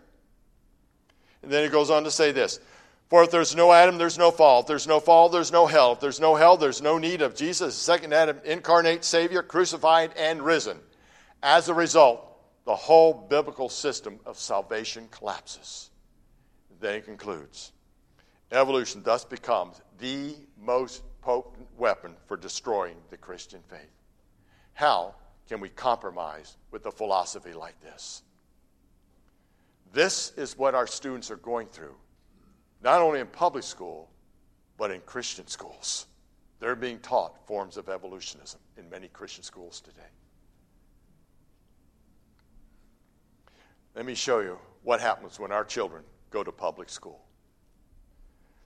And 1.42 1.50
then 1.50 1.64
it 1.64 1.72
goes 1.72 1.88
on 1.88 2.04
to 2.04 2.10
say 2.10 2.30
this 2.30 2.60
For 3.08 3.22
if 3.22 3.30
there's 3.30 3.56
no 3.56 3.72
Adam, 3.72 3.96
there's 3.96 4.18
no 4.18 4.30
fall. 4.30 4.60
If 4.60 4.66
there's 4.66 4.86
no 4.86 5.00
fall, 5.00 5.30
there's 5.30 5.50
no 5.50 5.66
hell. 5.66 5.92
If 5.92 6.00
there's 6.00 6.20
no 6.20 6.34
hell, 6.34 6.58
there's 6.58 6.82
no 6.82 6.98
need 6.98 7.22
of 7.22 7.34
Jesus, 7.34 7.74
the 7.74 7.80
second 7.80 8.12
Adam, 8.12 8.38
incarnate 8.44 9.02
Savior, 9.02 9.42
crucified 9.42 10.12
and 10.14 10.42
risen. 10.42 10.78
As 11.42 11.70
a 11.70 11.74
result, 11.74 12.35
the 12.66 12.74
whole 12.74 13.14
biblical 13.14 13.68
system 13.68 14.18
of 14.26 14.38
salvation 14.38 15.08
collapses. 15.10 15.90
Then 16.80 16.96
he 16.96 17.00
concludes 17.00 17.72
evolution 18.52 19.02
thus 19.02 19.24
becomes 19.24 19.80
the 19.98 20.36
most 20.60 21.02
potent 21.20 21.66
weapon 21.76 22.14
for 22.26 22.36
destroying 22.36 22.96
the 23.10 23.16
Christian 23.16 23.60
faith. 23.68 23.90
How 24.74 25.14
can 25.48 25.60
we 25.60 25.68
compromise 25.68 26.56
with 26.70 26.86
a 26.86 26.92
philosophy 26.92 27.54
like 27.54 27.80
this? 27.80 28.22
This 29.92 30.32
is 30.36 30.56
what 30.56 30.74
our 30.74 30.86
students 30.86 31.30
are 31.30 31.36
going 31.36 31.68
through, 31.68 31.94
not 32.82 33.00
only 33.00 33.20
in 33.20 33.26
public 33.26 33.64
school, 33.64 34.10
but 34.76 34.90
in 34.90 35.00
Christian 35.00 35.46
schools. 35.46 36.06
They're 36.60 36.76
being 36.76 36.98
taught 36.98 37.46
forms 37.46 37.76
of 37.76 37.88
evolutionism 37.88 38.60
in 38.76 38.88
many 38.90 39.08
Christian 39.08 39.42
schools 39.42 39.80
today. 39.80 40.02
Let 43.96 44.04
me 44.04 44.14
show 44.14 44.40
you 44.40 44.58
what 44.82 45.00
happens 45.00 45.40
when 45.40 45.50
our 45.50 45.64
children 45.64 46.04
go 46.30 46.44
to 46.44 46.52
public 46.52 46.90
school. 46.90 47.24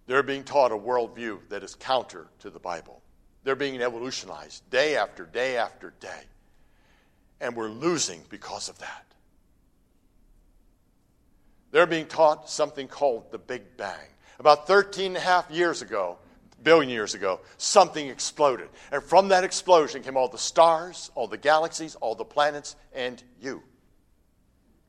They're 0.09 0.25
being 0.25 0.43
taught 0.43 0.73
a 0.73 0.77
worldview 0.77 1.39
that 1.51 1.63
is 1.63 1.77
counter 1.77 2.27
to 2.41 2.51
the 2.51 2.59
Bible. 2.59 3.01
They're 3.45 3.55
being 3.55 3.81
evolutionized 3.81 4.69
day 4.71 4.97
after 4.97 5.25
day 5.25 5.57
after 5.57 5.95
day. 6.01 6.23
And 7.41 7.55
we're 7.55 7.69
losing 7.69 8.23
because 8.29 8.69
of 8.69 8.79
that. 8.81 9.07
They're 11.71 11.87
being 11.87 12.07
taught 12.07 12.51
something 12.51 12.89
called 12.89 13.31
the 13.31 13.39
Big 13.39 13.77
Bang. 13.77 14.09
About 14.41 14.67
13 14.67 15.07
and 15.07 15.17
a 15.17 15.21
half 15.21 15.49
years 15.49 15.81
ago, 15.81 16.19
billion 16.65 16.91
years 16.91 17.15
ago, 17.15 17.39
something 17.57 18.09
exploded. 18.09 18.69
And 18.91 19.01
from 19.01 19.29
that 19.29 19.45
explosion 19.45 20.03
came 20.03 20.17
all 20.17 20.29
the 20.29 20.39
stars, 20.39 21.13
all 21.15 21.29
the 21.29 21.39
galaxies, 21.39 21.95
all 21.95 22.17
the 22.17 22.25
planets, 22.25 22.75
and 22.93 23.23
you. 23.41 23.63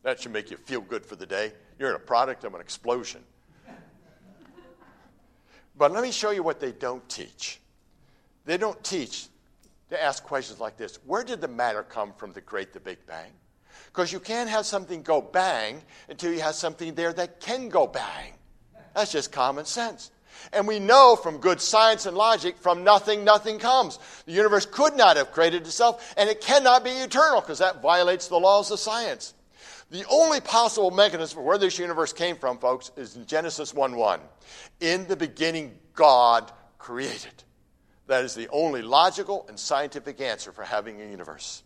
That 0.03 0.19
should 0.19 0.33
make 0.33 0.49
you 0.49 0.57
feel 0.57 0.81
good 0.81 1.05
for 1.05 1.15
the 1.15 1.25
day. 1.25 1.53
You're 1.77 1.93
a 1.93 1.99
product 1.99 2.43
of 2.43 2.53
an 2.55 2.61
explosion. 2.61 3.23
But 5.77 5.91
let 5.91 6.03
me 6.03 6.11
show 6.11 6.31
you 6.31 6.43
what 6.43 6.59
they 6.59 6.71
don't 6.71 7.07
teach. 7.09 7.59
They 8.45 8.57
don't 8.57 8.83
teach 8.83 9.27
to 9.89 10.01
ask 10.01 10.23
questions 10.23 10.59
like 10.59 10.77
this 10.77 10.97
Where 11.05 11.23
did 11.23 11.41
the 11.41 11.47
matter 11.47 11.83
come 11.83 12.13
from 12.13 12.33
that 12.33 12.45
create 12.45 12.73
the 12.73 12.79
Big 12.79 13.05
Bang? 13.05 13.31
Because 13.87 14.11
you 14.11 14.19
can't 14.19 14.49
have 14.49 14.65
something 14.65 15.01
go 15.01 15.21
bang 15.21 15.81
until 16.09 16.31
you 16.31 16.39
have 16.39 16.55
something 16.55 16.93
there 16.95 17.13
that 17.13 17.39
can 17.39 17.69
go 17.69 17.87
bang. 17.87 18.33
That's 18.95 19.11
just 19.11 19.31
common 19.31 19.65
sense. 19.65 20.11
And 20.53 20.67
we 20.67 20.79
know 20.79 21.15
from 21.15 21.37
good 21.37 21.61
science 21.61 22.05
and 22.05 22.17
logic, 22.17 22.57
from 22.57 22.83
nothing, 22.83 23.23
nothing 23.23 23.59
comes. 23.59 23.99
The 24.25 24.31
universe 24.31 24.65
could 24.65 24.95
not 24.95 25.17
have 25.17 25.31
created 25.31 25.63
itself, 25.63 26.13
and 26.17 26.29
it 26.29 26.41
cannot 26.41 26.83
be 26.83 26.89
eternal 26.89 27.41
because 27.41 27.59
that 27.59 27.81
violates 27.81 28.27
the 28.27 28.39
laws 28.39 28.71
of 28.71 28.79
science. 28.79 29.33
The 29.91 30.05
only 30.09 30.39
possible 30.39 30.89
mechanism 30.89 31.35
for 31.35 31.43
where 31.43 31.57
this 31.57 31.77
universe 31.77 32.13
came 32.13 32.37
from, 32.37 32.57
folks, 32.57 32.91
is 32.95 33.17
in 33.17 33.25
Genesis 33.25 33.73
1 33.73 33.93
1. 33.93 34.21
In 34.79 35.05
the 35.07 35.17
beginning, 35.17 35.77
God 35.93 36.49
created. 36.77 37.43
That 38.07 38.23
is 38.23 38.33
the 38.33 38.47
only 38.49 38.81
logical 38.81 39.45
and 39.49 39.59
scientific 39.59 40.21
answer 40.21 40.53
for 40.53 40.63
having 40.63 41.01
a 41.01 41.05
universe. 41.05 41.63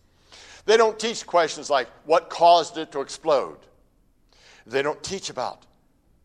They 0.66 0.76
don't 0.76 0.98
teach 0.98 1.28
questions 1.28 1.70
like 1.70 1.88
what 2.06 2.32
caused 2.32 2.80
it 2.80 2.92
to 2.94 3.02
explode. 3.02 3.60
They 4.66 4.82
don't 4.82 5.02
teach 5.04 5.30
about 5.30 5.68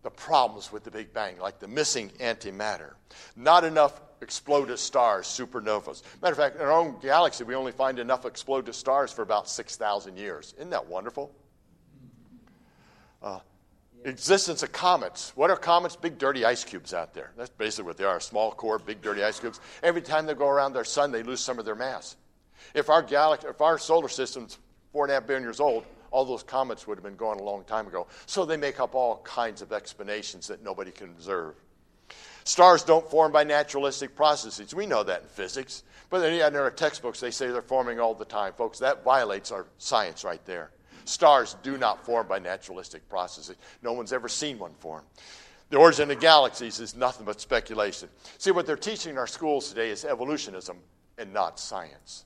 the 0.02 0.10
problems 0.10 0.72
with 0.72 0.84
the 0.84 0.90
Big 0.90 1.12
Bang, 1.12 1.38
like 1.38 1.58
the 1.58 1.68
missing 1.68 2.08
antimatter. 2.18 2.94
Not 3.36 3.64
enough 3.64 4.00
exploded 4.22 4.78
stars, 4.78 5.26
supernovas. 5.26 6.02
Matter 6.22 6.32
of 6.32 6.38
fact, 6.38 6.56
in 6.56 6.62
our 6.62 6.72
own 6.72 6.96
galaxy, 7.02 7.44
we 7.44 7.54
only 7.54 7.72
find 7.72 7.98
enough 7.98 8.24
exploded 8.24 8.74
stars 8.74 9.12
for 9.12 9.20
about 9.20 9.50
6,000 9.50 10.16
years. 10.16 10.54
Isn't 10.56 10.70
that 10.70 10.86
wonderful? 10.86 11.34
Uh, 13.22 13.40
existence 14.04 14.62
of 14.62 14.72
comets. 14.72 15.32
What 15.34 15.50
are 15.50 15.56
comets? 15.56 15.96
Big 15.96 16.18
dirty 16.18 16.44
ice 16.44 16.64
cubes 16.64 16.94
out 16.94 17.14
there. 17.14 17.32
That's 17.36 17.50
basically 17.50 17.84
what 17.84 17.96
they 17.96 18.04
are 18.04 18.20
small 18.20 18.52
core, 18.52 18.78
big 18.78 19.02
dirty 19.02 19.22
ice 19.22 19.38
cubes. 19.38 19.60
Every 19.82 20.02
time 20.02 20.26
they 20.26 20.34
go 20.34 20.48
around 20.48 20.72
their 20.72 20.84
sun, 20.84 21.12
they 21.12 21.22
lose 21.22 21.40
some 21.40 21.58
of 21.58 21.64
their 21.64 21.74
mass. 21.74 22.16
If 22.74 22.88
our, 22.88 23.02
galaxy, 23.02 23.48
if 23.48 23.60
our 23.60 23.78
solar 23.78 24.08
system's 24.08 24.58
four 24.92 25.04
and 25.04 25.10
a 25.10 25.14
half 25.14 25.26
billion 25.26 25.42
years 25.42 25.60
old, 25.60 25.84
all 26.10 26.24
those 26.24 26.42
comets 26.42 26.86
would 26.86 26.96
have 26.96 27.04
been 27.04 27.16
gone 27.16 27.38
a 27.38 27.42
long 27.42 27.64
time 27.64 27.86
ago. 27.86 28.06
So 28.26 28.44
they 28.44 28.56
make 28.56 28.80
up 28.80 28.94
all 28.94 29.18
kinds 29.18 29.62
of 29.62 29.72
explanations 29.72 30.48
that 30.48 30.62
nobody 30.62 30.90
can 30.90 31.08
observe. 31.10 31.54
Stars 32.44 32.82
don't 32.82 33.08
form 33.08 33.32
by 33.32 33.44
naturalistic 33.44 34.16
processes. 34.16 34.74
We 34.74 34.86
know 34.86 35.04
that 35.04 35.22
in 35.22 35.28
physics. 35.28 35.84
But 36.08 36.24
in 36.24 36.56
our 36.56 36.70
textbooks, 36.70 37.20
they 37.20 37.30
say 37.30 37.48
they're 37.48 37.62
forming 37.62 38.00
all 38.00 38.14
the 38.14 38.24
time. 38.24 38.52
Folks, 38.54 38.80
that 38.80 39.04
violates 39.04 39.52
our 39.52 39.66
science 39.78 40.24
right 40.24 40.44
there. 40.44 40.70
Stars 41.04 41.56
do 41.62 41.78
not 41.78 42.04
form 42.04 42.26
by 42.26 42.38
naturalistic 42.38 43.08
processes. 43.08 43.56
No 43.82 43.92
one's 43.92 44.12
ever 44.12 44.28
seen 44.28 44.58
one 44.58 44.74
form. 44.74 45.04
The 45.70 45.76
origin 45.76 46.10
of 46.10 46.20
galaxies 46.20 46.80
is 46.80 46.96
nothing 46.96 47.24
but 47.24 47.40
speculation. 47.40 48.08
See, 48.38 48.50
what 48.50 48.66
they're 48.66 48.76
teaching 48.76 49.12
in 49.12 49.18
our 49.18 49.26
schools 49.28 49.68
today 49.68 49.90
is 49.90 50.04
evolutionism 50.04 50.78
and 51.16 51.32
not 51.32 51.60
science. 51.60 52.24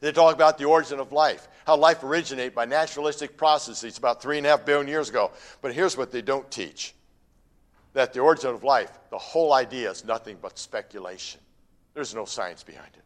They 0.00 0.12
talk 0.12 0.34
about 0.34 0.58
the 0.58 0.64
origin 0.64 0.98
of 0.98 1.12
life, 1.12 1.48
how 1.66 1.76
life 1.76 2.02
originated 2.02 2.54
by 2.54 2.66
naturalistic 2.66 3.36
processes 3.36 3.98
about 3.98 4.22
three 4.22 4.38
and 4.38 4.46
a 4.46 4.50
half 4.50 4.64
billion 4.64 4.88
years 4.88 5.08
ago. 5.08 5.30
But 5.62 5.74
here's 5.74 5.96
what 5.96 6.10
they 6.10 6.22
don't 6.22 6.50
teach 6.50 6.94
that 7.92 8.12
the 8.12 8.20
origin 8.20 8.50
of 8.50 8.62
life, 8.62 8.90
the 9.10 9.18
whole 9.18 9.52
idea 9.52 9.90
is 9.90 10.04
nothing 10.04 10.38
but 10.40 10.58
speculation. 10.58 11.40
There's 11.92 12.14
no 12.14 12.24
science 12.24 12.62
behind 12.62 12.90
it. 12.94 13.02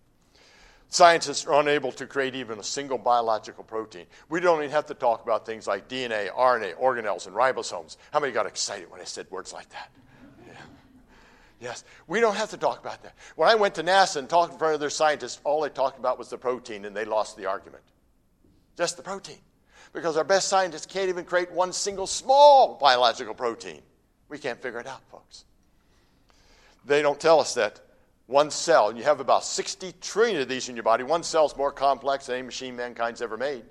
Scientists 0.94 1.44
are 1.44 1.60
unable 1.60 1.90
to 1.90 2.06
create 2.06 2.36
even 2.36 2.56
a 2.60 2.62
single 2.62 2.98
biological 2.98 3.64
protein. 3.64 4.06
We 4.28 4.38
don't 4.38 4.60
even 4.60 4.70
have 4.70 4.86
to 4.86 4.94
talk 4.94 5.24
about 5.24 5.44
things 5.44 5.66
like 5.66 5.88
DNA, 5.88 6.32
RNA, 6.32 6.76
organelles, 6.76 7.26
and 7.26 7.34
ribosomes. 7.34 7.96
How 8.12 8.20
many 8.20 8.32
got 8.32 8.46
excited 8.46 8.88
when 8.88 9.00
I 9.00 9.04
said 9.04 9.28
words 9.28 9.52
like 9.52 9.68
that? 9.70 9.90
Yes, 11.60 11.82
we 12.06 12.20
don't 12.20 12.36
have 12.36 12.50
to 12.50 12.56
talk 12.56 12.78
about 12.78 13.02
that. 13.02 13.16
When 13.34 13.48
I 13.48 13.56
went 13.56 13.74
to 13.74 13.82
NASA 13.82 14.18
and 14.18 14.28
talked 14.28 14.52
in 14.52 14.58
front 14.60 14.74
of 14.74 14.78
their 14.78 14.88
scientists, 14.88 15.40
all 15.42 15.62
they 15.62 15.68
talked 15.68 15.98
about 15.98 16.16
was 16.16 16.30
the 16.30 16.38
protein, 16.38 16.84
and 16.84 16.94
they 16.94 17.04
lost 17.04 17.36
the 17.36 17.46
argument. 17.46 17.82
Just 18.76 18.96
the 18.96 19.02
protein. 19.02 19.40
Because 19.92 20.16
our 20.16 20.22
best 20.22 20.46
scientists 20.46 20.86
can't 20.86 21.08
even 21.08 21.24
create 21.24 21.50
one 21.50 21.72
single 21.72 22.06
small 22.06 22.78
biological 22.80 23.34
protein. 23.34 23.82
We 24.28 24.38
can't 24.38 24.62
figure 24.62 24.78
it 24.78 24.86
out, 24.86 25.02
folks. 25.10 25.44
They 26.86 27.02
don't 27.02 27.18
tell 27.18 27.40
us 27.40 27.54
that 27.54 27.80
one 28.26 28.50
cell, 28.50 28.88
and 28.88 28.98
you 28.98 29.04
have 29.04 29.20
about 29.20 29.44
60 29.44 29.92
trillion 30.00 30.40
of 30.40 30.48
these 30.48 30.68
in 30.68 30.76
your 30.76 30.82
body. 30.82 31.04
One 31.04 31.22
cell 31.22 31.46
is 31.46 31.56
more 31.56 31.72
complex 31.72 32.26
than 32.26 32.36
any 32.36 32.44
machine 32.44 32.74
mankind's 32.76 33.20
ever 33.20 33.36
made. 33.36 33.64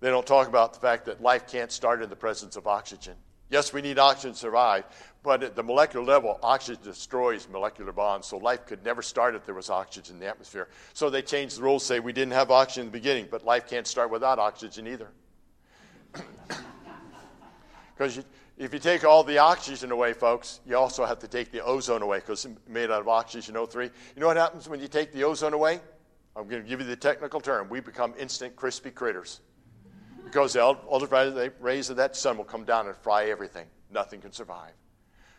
They 0.00 0.08
don't 0.08 0.26
talk 0.26 0.48
about 0.48 0.74
the 0.74 0.80
fact 0.80 1.06
that 1.06 1.22
life 1.22 1.46
can't 1.46 1.72
start 1.72 2.02
in 2.02 2.10
the 2.10 2.16
presence 2.16 2.56
of 2.56 2.66
oxygen. 2.66 3.14
Yes, 3.48 3.72
we 3.72 3.80
need 3.80 3.98
oxygen 3.98 4.32
to 4.32 4.38
survive, 4.38 4.84
but 5.22 5.42
at 5.42 5.54
the 5.54 5.62
molecular 5.62 6.04
level, 6.04 6.38
oxygen 6.42 6.82
destroys 6.82 7.48
molecular 7.48 7.92
bonds, 7.92 8.26
so 8.26 8.38
life 8.38 8.66
could 8.66 8.84
never 8.84 9.02
start 9.02 9.34
if 9.34 9.46
there 9.46 9.54
was 9.54 9.70
oxygen 9.70 10.16
in 10.16 10.20
the 10.20 10.26
atmosphere. 10.26 10.68
So 10.94 11.10
they 11.10 11.22
changed 11.22 11.58
the 11.58 11.62
rules, 11.62 11.84
say 11.84 12.00
we 12.00 12.12
didn't 12.12 12.32
have 12.32 12.50
oxygen 12.50 12.82
in 12.82 12.86
the 12.88 12.92
beginning, 12.98 13.28
but 13.30 13.44
life 13.44 13.68
can't 13.68 13.86
start 13.86 14.10
without 14.10 14.38
oxygen 14.38 14.86
either. 14.86 15.08
Because 17.96 18.22
if 18.58 18.72
you 18.72 18.78
take 18.78 19.04
all 19.04 19.22
the 19.22 19.38
oxygen 19.38 19.90
away, 19.90 20.14
folks, 20.14 20.60
you 20.66 20.76
also 20.76 21.04
have 21.04 21.18
to 21.18 21.28
take 21.28 21.52
the 21.52 21.62
ozone 21.62 22.02
away 22.02 22.18
because 22.18 22.44
it's 22.44 22.54
made 22.66 22.90
out 22.90 23.02
of 23.02 23.08
oxygen 23.08 23.54
O3. 23.54 23.84
You 24.14 24.20
know 24.20 24.26
what 24.26 24.38
happens 24.38 24.68
when 24.68 24.80
you 24.80 24.88
take 24.88 25.12
the 25.12 25.24
ozone 25.24 25.52
away? 25.52 25.80
I'm 26.34 26.48
going 26.48 26.62
to 26.62 26.68
give 26.68 26.80
you 26.80 26.86
the 26.86 26.96
technical 26.96 27.40
term. 27.40 27.68
We 27.68 27.80
become 27.80 28.14
instant 28.18 28.56
crispy 28.56 28.90
critters. 28.90 29.40
Because 30.24 30.54
the 30.54 30.62
ultraviolet 30.62 31.54
rays 31.60 31.90
of 31.90 31.96
that 31.96 32.16
sun 32.16 32.36
will 32.36 32.44
come 32.44 32.64
down 32.64 32.86
and 32.88 32.96
fry 32.96 33.26
everything. 33.26 33.66
Nothing 33.90 34.20
can 34.20 34.32
survive. 34.32 34.72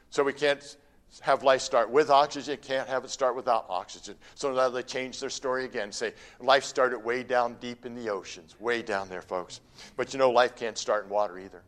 So 0.10 0.24
we 0.24 0.34
can't 0.34 0.78
have 1.22 1.44
life 1.44 1.62
start 1.62 1.90
with 1.90 2.10
oxygen, 2.10 2.58
can't 2.62 2.88
have 2.88 3.04
it 3.04 3.10
start 3.10 3.36
without 3.36 3.66
oxygen. 3.70 4.16
So 4.36 4.54
now 4.54 4.70
they 4.70 4.84
change 4.84 5.20
their 5.20 5.30
story 5.30 5.66
again. 5.66 5.92
Say, 5.92 6.14
life 6.40 6.64
started 6.64 7.00
way 7.00 7.24
down 7.24 7.58
deep 7.60 7.86
in 7.86 7.96
the 7.96 8.10
oceans, 8.10 8.60
way 8.60 8.82
down 8.82 9.10
there, 9.10 9.22
folks. 9.22 9.62
But 9.96 10.14
you 10.14 10.20
know, 10.20 10.32
life 10.32 10.56
can't 10.56 10.78
start 10.78 11.06
in 11.06 11.10
water 11.10 11.40
either. 11.40 11.64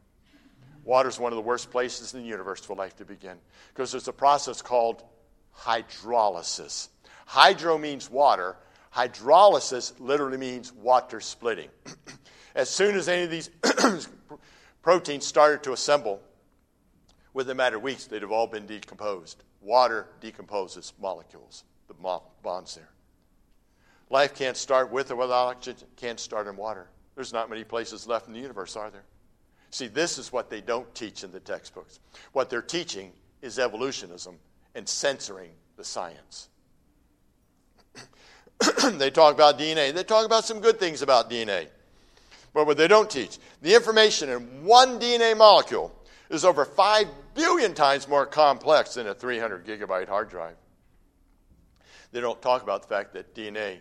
Water 0.90 1.08
is 1.08 1.20
one 1.20 1.32
of 1.32 1.36
the 1.36 1.44
worst 1.44 1.70
places 1.70 2.16
in 2.16 2.22
the 2.22 2.28
universe 2.28 2.62
for 2.62 2.76
life 2.76 2.96
to 2.96 3.06
begin 3.06 3.38
because 3.68 3.92
there's 3.92 4.08
a 4.08 4.12
process 4.12 4.64
called 4.64 5.04
hydrolysis. 5.56 6.88
Hydro 7.28 7.78
means 7.78 8.10
water, 8.10 8.58
hydrolysis 8.92 9.94
literally 10.00 10.40
means 10.40 10.74
water 10.74 11.22
splitting. 11.22 11.70
as 12.56 12.72
soon 12.72 12.96
as 12.96 13.08
any 13.08 13.22
of 13.22 13.30
these 13.30 13.52
proteins 14.82 15.28
started 15.28 15.62
to 15.62 15.74
assemble, 15.74 16.22
within 17.36 17.52
a 17.52 17.56
matter 17.56 17.76
of 17.76 17.84
weeks, 17.84 18.06
they'd 18.06 18.24
have 18.24 18.32
all 18.32 18.48
been 18.48 18.66
decomposed. 18.66 19.44
Water 19.62 20.08
decomposes 20.22 20.94
molecules, 21.00 21.66
the 21.88 21.94
bonds 22.42 22.74
there. 22.74 22.90
Life 24.10 24.34
can't 24.34 24.58
start 24.58 24.92
with 24.92 25.12
or 25.12 25.18
without 25.18 25.50
oxygen, 25.50 25.88
can't 25.98 26.20
start 26.20 26.48
in 26.48 26.58
water. 26.58 26.90
There's 27.14 27.32
not 27.32 27.48
many 27.48 27.64
places 27.64 28.08
left 28.08 28.26
in 28.26 28.34
the 28.34 28.40
universe, 28.40 28.76
are 28.76 28.90
there? 28.90 29.04
See, 29.72 29.88
this 29.88 30.18
is 30.18 30.34
what 30.34 30.50
they 30.50 30.62
don't 30.62 30.94
teach 30.96 31.24
in 31.24 31.32
the 31.32 31.40
textbooks. 31.40 32.00
What 32.34 32.50
they're 32.50 32.62
teaching 32.62 33.12
is 33.42 33.60
evolutionism 33.60 34.38
and 34.76 34.88
censoring 34.88 35.52
the 35.78 35.84
science. 35.84 36.50
they 38.94 39.12
talk 39.12 39.34
about 39.34 39.60
DNA. 39.60 39.94
They 39.94 40.04
talk 40.04 40.26
about 40.26 40.44
some 40.44 40.60
good 40.60 40.80
things 40.80 41.02
about 41.02 41.30
DNA. 41.30 41.68
But 42.54 42.66
what 42.66 42.78
they 42.78 42.88
don't 42.88 43.10
teach, 43.10 43.38
the 43.62 43.76
information 43.76 44.30
in 44.30 44.66
one 44.66 45.00
DNA 45.00 45.38
molecule 45.38 45.96
is 46.30 46.44
over 46.44 46.66
5 46.66 47.08
billion 47.36 47.74
times 47.74 48.08
more 48.08 48.26
complex 48.26 48.96
than 48.96 49.08
a 49.08 49.14
300 49.14 49.66
gigabyte 49.66 50.08
hard 50.08 50.30
drive. 50.30 50.56
They 52.12 52.22
don't 52.22 52.42
talk 52.42 52.64
about 52.64 52.82
the 52.82 52.88
fact 52.88 53.14
that 53.14 53.36
DNA 53.36 53.80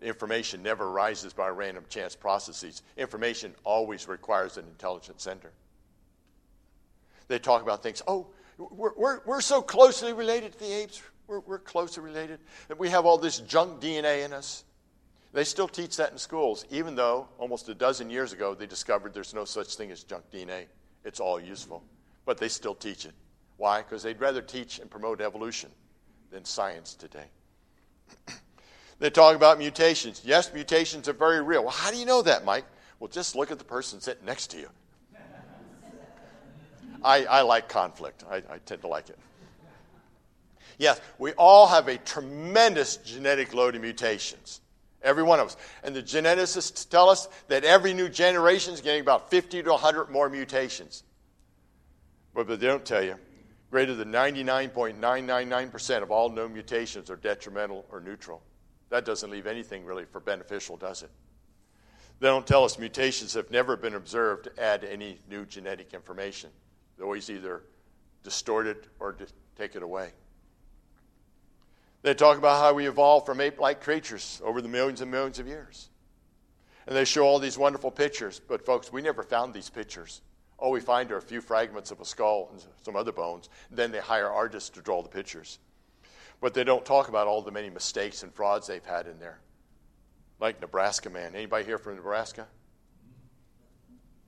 Information 0.00 0.62
never 0.62 0.86
arises 0.86 1.32
by 1.32 1.48
random 1.48 1.84
chance 1.88 2.14
processes. 2.14 2.82
Information 2.96 3.54
always 3.64 4.06
requires 4.06 4.56
an 4.56 4.64
intelligent 4.66 5.20
sender. 5.20 5.50
They 7.26 7.38
talk 7.38 7.62
about 7.62 7.82
things, 7.82 8.02
oh, 8.06 8.28
we're, 8.58 8.94
we're, 8.96 9.20
we're 9.24 9.40
so 9.40 9.60
closely 9.60 10.12
related 10.12 10.52
to 10.52 10.58
the 10.58 10.72
apes. 10.72 11.02
We're, 11.26 11.40
we're 11.40 11.58
closely 11.58 12.02
related. 12.02 12.40
We 12.78 12.88
have 12.90 13.06
all 13.06 13.18
this 13.18 13.38
junk 13.40 13.80
DNA 13.80 14.24
in 14.24 14.32
us. 14.32 14.64
They 15.32 15.44
still 15.44 15.68
teach 15.68 15.96
that 15.96 16.10
in 16.10 16.18
schools, 16.18 16.64
even 16.70 16.94
though 16.94 17.28
almost 17.38 17.68
a 17.68 17.74
dozen 17.74 18.08
years 18.08 18.32
ago 18.32 18.54
they 18.54 18.66
discovered 18.66 19.12
there's 19.12 19.34
no 19.34 19.44
such 19.44 19.74
thing 19.76 19.90
as 19.90 20.04
junk 20.04 20.24
DNA. 20.32 20.64
It's 21.04 21.20
all 21.20 21.38
useful. 21.38 21.84
But 22.24 22.38
they 22.38 22.48
still 22.48 22.74
teach 22.74 23.04
it. 23.04 23.12
Why? 23.56 23.82
Because 23.82 24.02
they'd 24.02 24.20
rather 24.20 24.42
teach 24.42 24.78
and 24.78 24.90
promote 24.90 25.20
evolution 25.20 25.70
than 26.30 26.44
science 26.44 26.94
today. 26.94 27.26
They 28.98 29.10
talk 29.10 29.36
about 29.36 29.58
mutations. 29.58 30.22
Yes, 30.24 30.52
mutations 30.52 31.08
are 31.08 31.12
very 31.12 31.40
real. 31.40 31.62
Well, 31.62 31.72
how 31.72 31.90
do 31.90 31.96
you 31.96 32.04
know 32.04 32.22
that, 32.22 32.44
Mike? 32.44 32.64
Well, 32.98 33.08
just 33.08 33.36
look 33.36 33.50
at 33.52 33.58
the 33.58 33.64
person 33.64 34.00
sitting 34.00 34.24
next 34.24 34.48
to 34.48 34.58
you. 34.58 34.68
I, 37.02 37.24
I 37.26 37.42
like 37.42 37.68
conflict, 37.68 38.24
I, 38.28 38.36
I 38.36 38.58
tend 38.66 38.80
to 38.82 38.88
like 38.88 39.08
it. 39.08 39.18
Yes, 40.78 41.00
we 41.18 41.32
all 41.32 41.68
have 41.68 41.88
a 41.88 41.96
tremendous 41.98 42.96
genetic 42.98 43.54
load 43.54 43.76
of 43.76 43.82
mutations. 43.82 44.60
Every 45.02 45.22
one 45.22 45.38
of 45.38 45.46
us. 45.48 45.56
And 45.84 45.94
the 45.94 46.02
geneticists 46.02 46.88
tell 46.88 47.08
us 47.08 47.28
that 47.46 47.62
every 47.64 47.94
new 47.94 48.08
generation 48.08 48.74
is 48.74 48.80
getting 48.80 49.00
about 49.00 49.30
50 49.30 49.62
to 49.62 49.70
100 49.70 50.10
more 50.10 50.28
mutations. 50.28 51.04
But, 52.34 52.48
but 52.48 52.58
they 52.60 52.66
don't 52.66 52.84
tell 52.84 53.02
you 53.02 53.14
greater 53.70 53.94
than 53.94 54.10
99.999% 54.10 56.02
of 56.02 56.10
all 56.10 56.30
known 56.30 56.52
mutations 56.52 57.10
are 57.10 57.16
detrimental 57.16 57.84
or 57.92 58.00
neutral. 58.00 58.42
That 58.90 59.04
doesn't 59.04 59.30
leave 59.30 59.46
anything 59.46 59.84
really 59.84 60.04
for 60.04 60.20
beneficial, 60.20 60.76
does 60.76 61.02
it? 61.02 61.10
They 62.20 62.28
don't 62.28 62.46
tell 62.46 62.64
us 62.64 62.78
mutations 62.78 63.34
have 63.34 63.50
never 63.50 63.76
been 63.76 63.94
observed 63.94 64.44
to 64.44 64.62
add 64.62 64.82
any 64.84 65.18
new 65.30 65.44
genetic 65.44 65.94
information. 65.94 66.50
They 66.96 67.04
always 67.04 67.30
either 67.30 67.62
distort 68.24 68.66
it 68.66 68.88
or 68.98 69.16
take 69.56 69.76
it 69.76 69.82
away. 69.82 70.10
They 72.02 72.14
talk 72.14 72.38
about 72.38 72.60
how 72.60 72.74
we 72.74 72.86
evolved 72.86 73.26
from 73.26 73.40
ape 73.40 73.60
like 73.60 73.82
creatures 73.82 74.40
over 74.44 74.60
the 74.60 74.68
millions 74.68 75.00
and 75.00 75.10
millions 75.10 75.38
of 75.38 75.46
years. 75.46 75.90
And 76.86 76.96
they 76.96 77.04
show 77.04 77.24
all 77.24 77.38
these 77.38 77.58
wonderful 77.58 77.90
pictures, 77.90 78.40
but 78.40 78.64
folks, 78.64 78.92
we 78.92 79.02
never 79.02 79.22
found 79.22 79.52
these 79.52 79.68
pictures. 79.68 80.22
All 80.56 80.70
we 80.70 80.80
find 80.80 81.12
are 81.12 81.18
a 81.18 81.22
few 81.22 81.40
fragments 81.40 81.90
of 81.90 82.00
a 82.00 82.04
skull 82.04 82.48
and 82.50 82.64
some 82.82 82.96
other 82.96 83.12
bones. 83.12 83.48
Then 83.70 83.92
they 83.92 84.00
hire 84.00 84.28
artists 84.28 84.70
to 84.70 84.80
draw 84.80 85.02
the 85.02 85.08
pictures. 85.08 85.58
But 86.40 86.54
they 86.54 86.64
don't 86.64 86.84
talk 86.84 87.08
about 87.08 87.26
all 87.26 87.42
the 87.42 87.50
many 87.50 87.70
mistakes 87.70 88.22
and 88.22 88.32
frauds 88.32 88.66
they've 88.66 88.84
had 88.84 89.06
in 89.06 89.18
there. 89.18 89.40
Like 90.40 90.60
Nebraska 90.60 91.10
man. 91.10 91.34
Anybody 91.34 91.64
here 91.64 91.78
from 91.78 91.96
Nebraska? 91.96 92.46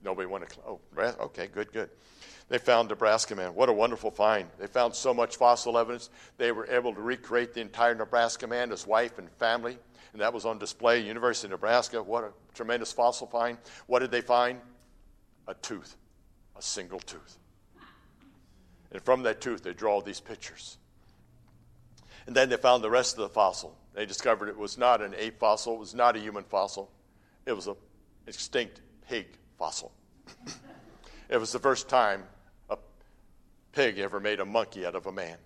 Nobody 0.02 0.26
want 0.26 0.48
to. 0.48 0.60
Oh, 0.66 0.80
okay, 0.96 1.46
good, 1.46 1.72
good. 1.72 1.90
They 2.48 2.58
found 2.58 2.88
Nebraska 2.88 3.36
man. 3.36 3.54
What 3.54 3.68
a 3.68 3.72
wonderful 3.72 4.10
find. 4.10 4.48
They 4.58 4.66
found 4.66 4.94
so 4.94 5.14
much 5.14 5.36
fossil 5.36 5.78
evidence. 5.78 6.10
They 6.36 6.50
were 6.50 6.66
able 6.66 6.92
to 6.94 7.00
recreate 7.00 7.54
the 7.54 7.60
entire 7.60 7.94
Nebraska 7.94 8.46
man, 8.46 8.70
his 8.70 8.86
wife 8.86 9.18
and 9.18 9.30
family, 9.38 9.78
and 10.12 10.20
that 10.20 10.32
was 10.32 10.44
on 10.44 10.58
display 10.58 10.98
at 11.00 11.06
University 11.06 11.46
of 11.46 11.52
Nebraska. 11.52 12.02
What 12.02 12.24
a 12.24 12.32
tremendous 12.54 12.92
fossil 12.92 13.28
find. 13.28 13.56
What 13.86 14.00
did 14.00 14.10
they 14.10 14.20
find? 14.20 14.60
A 15.46 15.54
tooth, 15.54 15.96
a 16.56 16.62
single 16.62 16.98
tooth. 16.98 17.38
And 18.90 19.00
from 19.02 19.22
that 19.22 19.40
tooth, 19.40 19.62
they 19.62 19.72
draw 19.72 20.00
these 20.00 20.18
pictures. 20.18 20.78
And 22.26 22.36
then 22.36 22.48
they 22.48 22.56
found 22.56 22.84
the 22.84 22.90
rest 22.90 23.14
of 23.14 23.22
the 23.22 23.28
fossil. 23.28 23.76
They 23.94 24.06
discovered 24.06 24.48
it 24.48 24.56
was 24.56 24.78
not 24.78 25.02
an 25.02 25.14
ape 25.16 25.38
fossil, 25.38 25.74
it 25.74 25.80
was 25.80 25.94
not 25.94 26.16
a 26.16 26.20
human 26.20 26.44
fossil, 26.44 26.90
it 27.44 27.52
was 27.52 27.66
an 27.66 27.74
extinct 28.26 28.80
pig 29.08 29.26
fossil. 29.58 29.92
it 31.28 31.38
was 31.38 31.52
the 31.52 31.58
first 31.58 31.88
time 31.88 32.22
a 32.68 32.78
pig 33.72 33.98
ever 33.98 34.20
made 34.20 34.40
a 34.40 34.44
monkey 34.44 34.86
out 34.86 34.94
of 34.94 35.06
a 35.06 35.12
man. 35.12 35.36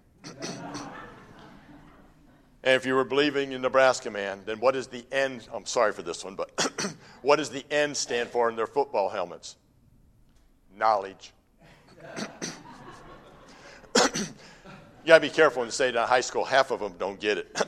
and 2.62 2.74
if 2.76 2.84
you 2.84 2.94
were 2.94 3.04
believing 3.04 3.52
in 3.52 3.62
Nebraska 3.62 4.10
man, 4.10 4.42
then 4.44 4.60
what 4.60 4.76
is 4.76 4.88
the 4.88 5.04
N? 5.10 5.40
I'm 5.52 5.66
sorry 5.66 5.92
for 5.92 6.02
this 6.02 6.22
one, 6.22 6.34
but 6.34 6.50
what 7.22 7.36
does 7.36 7.50
the 7.50 7.64
N 7.70 7.94
stand 7.94 8.28
for 8.28 8.50
in 8.50 8.56
their 8.56 8.66
football 8.66 9.08
helmets? 9.08 9.56
Knowledge. 10.76 11.32
You 15.04 15.08
got 15.08 15.16
to 15.16 15.20
be 15.20 15.28
careful 15.28 15.60
when 15.60 15.66
you 15.68 15.72
say 15.72 15.90
in 15.90 15.94
high 15.96 16.22
school. 16.22 16.46
Half 16.46 16.70
of 16.70 16.80
them 16.80 16.94
don't 16.98 17.20
get 17.20 17.36
it. 17.36 17.54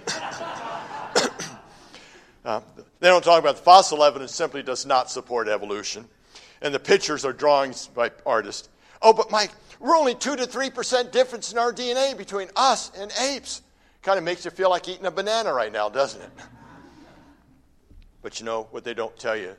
uh, 2.47 2.63
they 2.99 3.09
don't 3.09 3.23
talk 3.23 3.39
about 3.39 3.57
the 3.57 3.63
fossil 3.63 4.03
evidence 4.03 4.35
simply 4.35 4.63
does 4.63 4.87
not 4.87 5.11
support 5.11 5.47
evolution. 5.47 6.09
And 6.63 6.73
the 6.73 6.79
pictures 6.79 7.27
are 7.27 7.35
drawings 7.35 7.89
by 7.89 8.11
artists. 8.25 8.71
Oh, 9.03 9.13
but 9.13 9.31
Mike, 9.31 9.51
we're 9.81 9.95
only 9.95 10.15
2 10.15 10.37
to 10.37 10.47
3% 10.47 11.13
difference 11.13 11.53
in 11.53 11.59
our 11.59 11.75
DNA 11.75 12.17
between 12.17 12.49
us 12.57 12.91
and 12.97 13.13
apes. 13.21 13.61
Kind 14.01 14.17
of 14.17 14.25
makes 14.25 14.47
you 14.47 14.51
feel 14.51 14.71
like 14.71 14.89
eating 14.89 15.05
a 15.05 15.11
banana 15.11 15.53
right 15.53 15.71
now, 15.71 15.91
doesn't 15.91 16.23
it? 16.23 16.31
But 18.23 18.41
you 18.41 18.47
know, 18.47 18.67
what 18.73 18.83
they 18.83 18.95
don't 18.95 19.17
tell 19.17 19.37
you 19.37 19.55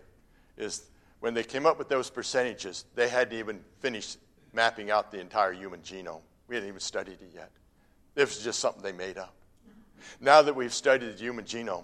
is 0.58 0.88
when 1.22 1.34
they 1.34 1.44
came 1.44 1.66
up 1.66 1.78
with 1.78 1.88
those 1.88 2.10
percentages, 2.10 2.84
they 2.96 3.08
hadn't 3.08 3.38
even 3.38 3.62
finished 3.80 4.18
mapping 4.52 4.92
out 4.92 5.10
the 5.10 5.22
entire 5.22 5.54
human 5.54 5.80
genome. 5.80 6.20
We 6.50 6.56
hadn't 6.56 6.68
even 6.68 6.82
studied 6.82 7.22
it 7.22 7.32
yet. 7.34 7.50
This 8.18 8.34
was 8.34 8.44
just 8.44 8.60
something 8.60 8.82
they 8.82 8.92
made 8.92 9.20
up. 9.20 9.36
Now 10.20 10.42
that 10.42 10.56
we've 10.56 10.74
studied 10.74 11.14
the 11.14 11.20
human 11.20 11.46
genome, 11.46 11.84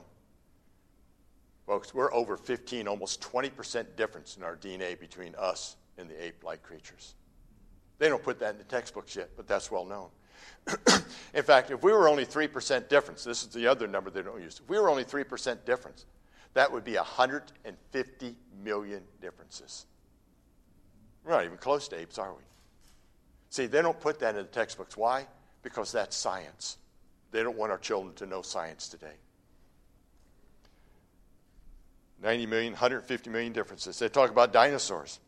folks, 1.68 1.94
we're 1.94 2.12
over 2.12 2.38
15, 2.38 2.88
almost 2.88 3.22
20% 3.22 3.96
difference 3.96 4.36
in 4.36 4.42
our 4.42 4.56
DNA 4.56 5.00
between 5.00 5.36
us 5.36 5.76
and 6.00 6.10
the 6.10 6.26
ape 6.26 6.44
like 6.44 6.64
creatures. 6.64 7.14
They 8.00 8.10
don't 8.10 8.24
put 8.24 8.40
that 8.40 8.54
in 8.54 8.58
the 8.58 8.64
textbooks 8.64 9.16
yet, 9.16 9.30
but 9.38 9.48
that's 9.48 9.70
well 9.70 9.86
known. 9.86 10.10
in 11.36 11.44
fact, 11.44 11.70
if 11.70 11.84
we 11.84 11.92
were 11.92 12.08
only 12.08 12.26
3% 12.26 12.90
difference, 12.90 13.24
this 13.24 13.44
is 13.44 13.50
the 13.50 13.68
other 13.68 13.86
number 13.88 14.10
they 14.10 14.24
don't 14.24 14.42
use. 14.42 14.60
If 14.60 14.68
we 14.68 14.80
were 14.80 14.90
only 14.90 15.06
3% 15.06 15.66
difference, 15.66 16.08
that 16.56 16.72
would 16.72 16.84
be 16.84 16.96
150 16.96 18.36
million 18.64 19.04
differences. 19.22 19.86
We're 21.24 21.34
not 21.34 21.46
even 21.46 21.60
close 21.60 21.88
to 21.90 22.00
apes, 22.00 22.18
are 22.18 22.34
we? 22.34 22.42
See, 23.52 23.68
they 23.68 23.84
don't 23.84 24.00
put 24.00 24.18
that 24.22 24.32
in 24.32 24.42
the 24.42 24.44
textbooks. 24.46 24.98
Why? 24.98 25.28
Because 25.64 25.92
that's 25.92 26.16
science. 26.16 26.78
They 27.32 27.42
don't 27.42 27.58
want 27.58 27.72
our 27.72 27.80
children 27.80 28.14
to 28.16 28.28
know 28.28 28.44
science 28.44 28.88
today. 28.88 29.16
90 32.22 32.46
million, 32.46 32.74
150 32.74 33.30
million 33.30 33.52
differences. 33.52 34.00
They 34.00 34.08
talk 34.08 34.30
about 34.30 34.54
dinosaurs. 34.54 35.20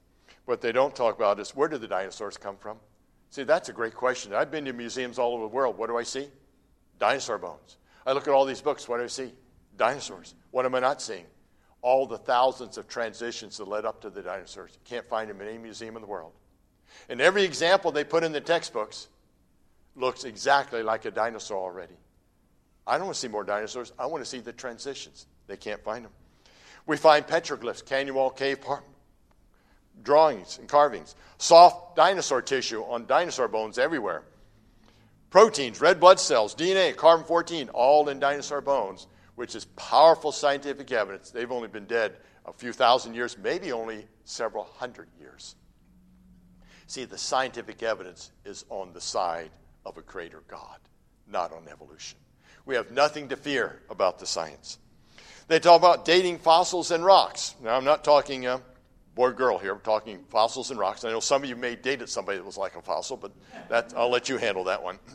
What 0.45 0.61
they 0.61 0.71
don't 0.71 0.95
talk 0.95 1.15
about 1.15 1.39
is 1.39 1.55
where 1.55 1.67
did 1.67 1.81
the 1.81 1.87
dinosaurs 1.87 2.37
come 2.37 2.57
from? 2.57 2.77
See, 3.31 3.43
that's 3.43 3.69
a 3.69 3.73
great 3.73 3.95
question. 3.95 4.33
I've 4.33 4.51
been 4.51 4.65
to 4.65 4.73
museums 4.73 5.19
all 5.19 5.33
over 5.33 5.43
the 5.43 5.49
world. 5.49 5.77
What 5.77 5.87
do 5.87 5.97
I 5.97 6.03
see? 6.03 6.29
Dinosaur 6.99 7.37
bones. 7.37 7.77
I 8.05 8.13
look 8.13 8.27
at 8.27 8.33
all 8.33 8.45
these 8.45 8.61
books. 8.61 8.87
What 8.87 8.97
do 8.97 9.03
I 9.03 9.07
see? 9.07 9.33
Dinosaurs. 9.75 10.35
What 10.51 10.65
am 10.65 10.75
I 10.75 10.79
not 10.79 11.01
seeing? 11.01 11.25
All 11.81 12.07
the 12.07 12.17
thousands 12.17 12.77
of 12.77 12.87
transitions 12.87 13.57
that 13.57 13.67
led 13.67 13.83
up 13.83 14.01
to 14.01 14.09
the 14.09 14.21
dinosaurs. 14.21 14.71
You 14.73 14.79
can't 14.85 15.09
find 15.09 15.29
them 15.29 15.41
in 15.41 15.47
any 15.47 15.57
museum 15.57 15.95
in 15.95 16.01
the 16.01 16.07
world. 16.07 16.31
And 17.09 17.19
every 17.19 17.43
example 17.43 17.91
they 17.91 18.03
put 18.03 18.23
in 18.23 18.31
the 18.31 18.39
textbooks 18.39 19.07
looks 19.95 20.23
exactly 20.23 20.83
like 20.83 21.05
a 21.05 21.11
dinosaur 21.11 21.57
already. 21.57 21.95
I 22.87 22.97
don't 22.97 23.07
want 23.07 23.15
to 23.15 23.19
see 23.21 23.27
more 23.27 23.43
dinosaurs. 23.43 23.93
I 23.97 24.05
want 24.05 24.23
to 24.23 24.29
see 24.29 24.39
the 24.39 24.53
transitions. 24.53 25.25
They 25.47 25.57
can't 25.57 25.83
find 25.83 26.05
them. 26.05 26.11
We 26.85 26.97
find 26.97 27.25
petroglyphs, 27.25 27.85
canyon 27.85 28.15
wall 28.15 28.29
cave 28.29 28.59
drawings 30.03 30.59
and 30.59 30.67
carvings, 30.67 31.15
soft 31.37 31.95
dinosaur 31.95 32.41
tissue 32.41 32.83
on 32.83 33.05
dinosaur 33.05 33.47
bones 33.47 33.77
everywhere. 33.77 34.23
Proteins, 35.31 35.81
red 35.81 35.99
blood 35.99 36.19
cells, 36.19 36.53
DNA, 36.53 36.95
carbon 36.95 37.25
14, 37.25 37.69
all 37.69 38.07
in 38.09 38.19
dinosaur 38.19 38.61
bones, 38.61 39.07
which 39.35 39.55
is 39.55 39.65
powerful 39.75 40.31
scientific 40.31 40.91
evidence. 40.91 41.31
They've 41.31 41.51
only 41.51 41.67
been 41.67 41.85
dead 41.85 42.17
a 42.45 42.53
few 42.53 42.71
thousand 42.71 43.15
years, 43.15 43.37
maybe 43.37 43.71
only 43.71 44.05
several 44.23 44.63
hundred 44.63 45.07
years. 45.19 45.55
See, 46.87 47.05
the 47.05 47.17
scientific 47.17 47.81
evidence 47.81 48.31
is 48.45 48.63
on 48.69 48.93
the 48.93 49.01
side 49.01 49.49
of 49.85 49.97
a 49.97 50.01
creator 50.01 50.43
God, 50.47 50.79
not 51.27 51.51
on 51.51 51.67
evolution. 51.69 52.17
We 52.65 52.75
have 52.75 52.91
nothing 52.91 53.29
to 53.29 53.35
fear 53.35 53.81
about 53.89 54.19
the 54.19 54.25
science. 54.25 54.79
They 55.47 55.59
talk 55.59 55.79
about 55.79 56.05
dating 56.05 56.39
fossils 56.39 56.91
and 56.91 57.05
rocks. 57.05 57.55
Now, 57.61 57.75
I'm 57.75 57.83
not 57.83 58.03
talking 58.03 58.47
uh, 58.47 58.59
boy 59.15 59.31
girl 59.31 59.57
here, 59.57 59.73
I'm 59.73 59.79
talking 59.79 60.23
fossils 60.29 60.71
and 60.71 60.79
rocks. 60.79 61.05
I 61.05 61.09
know 61.09 61.21
some 61.21 61.41
of 61.41 61.49
you 61.49 61.55
may 61.55 61.75
dated 61.75 62.09
somebody 62.09 62.37
that 62.37 62.45
was 62.45 62.57
like 62.57 62.75
a 62.75 62.81
fossil, 62.81 63.17
but 63.17 63.31
I'll 63.95 64.09
let 64.09 64.29
you 64.29 64.37
handle 64.37 64.65
that 64.65 64.83
one. 64.83 64.99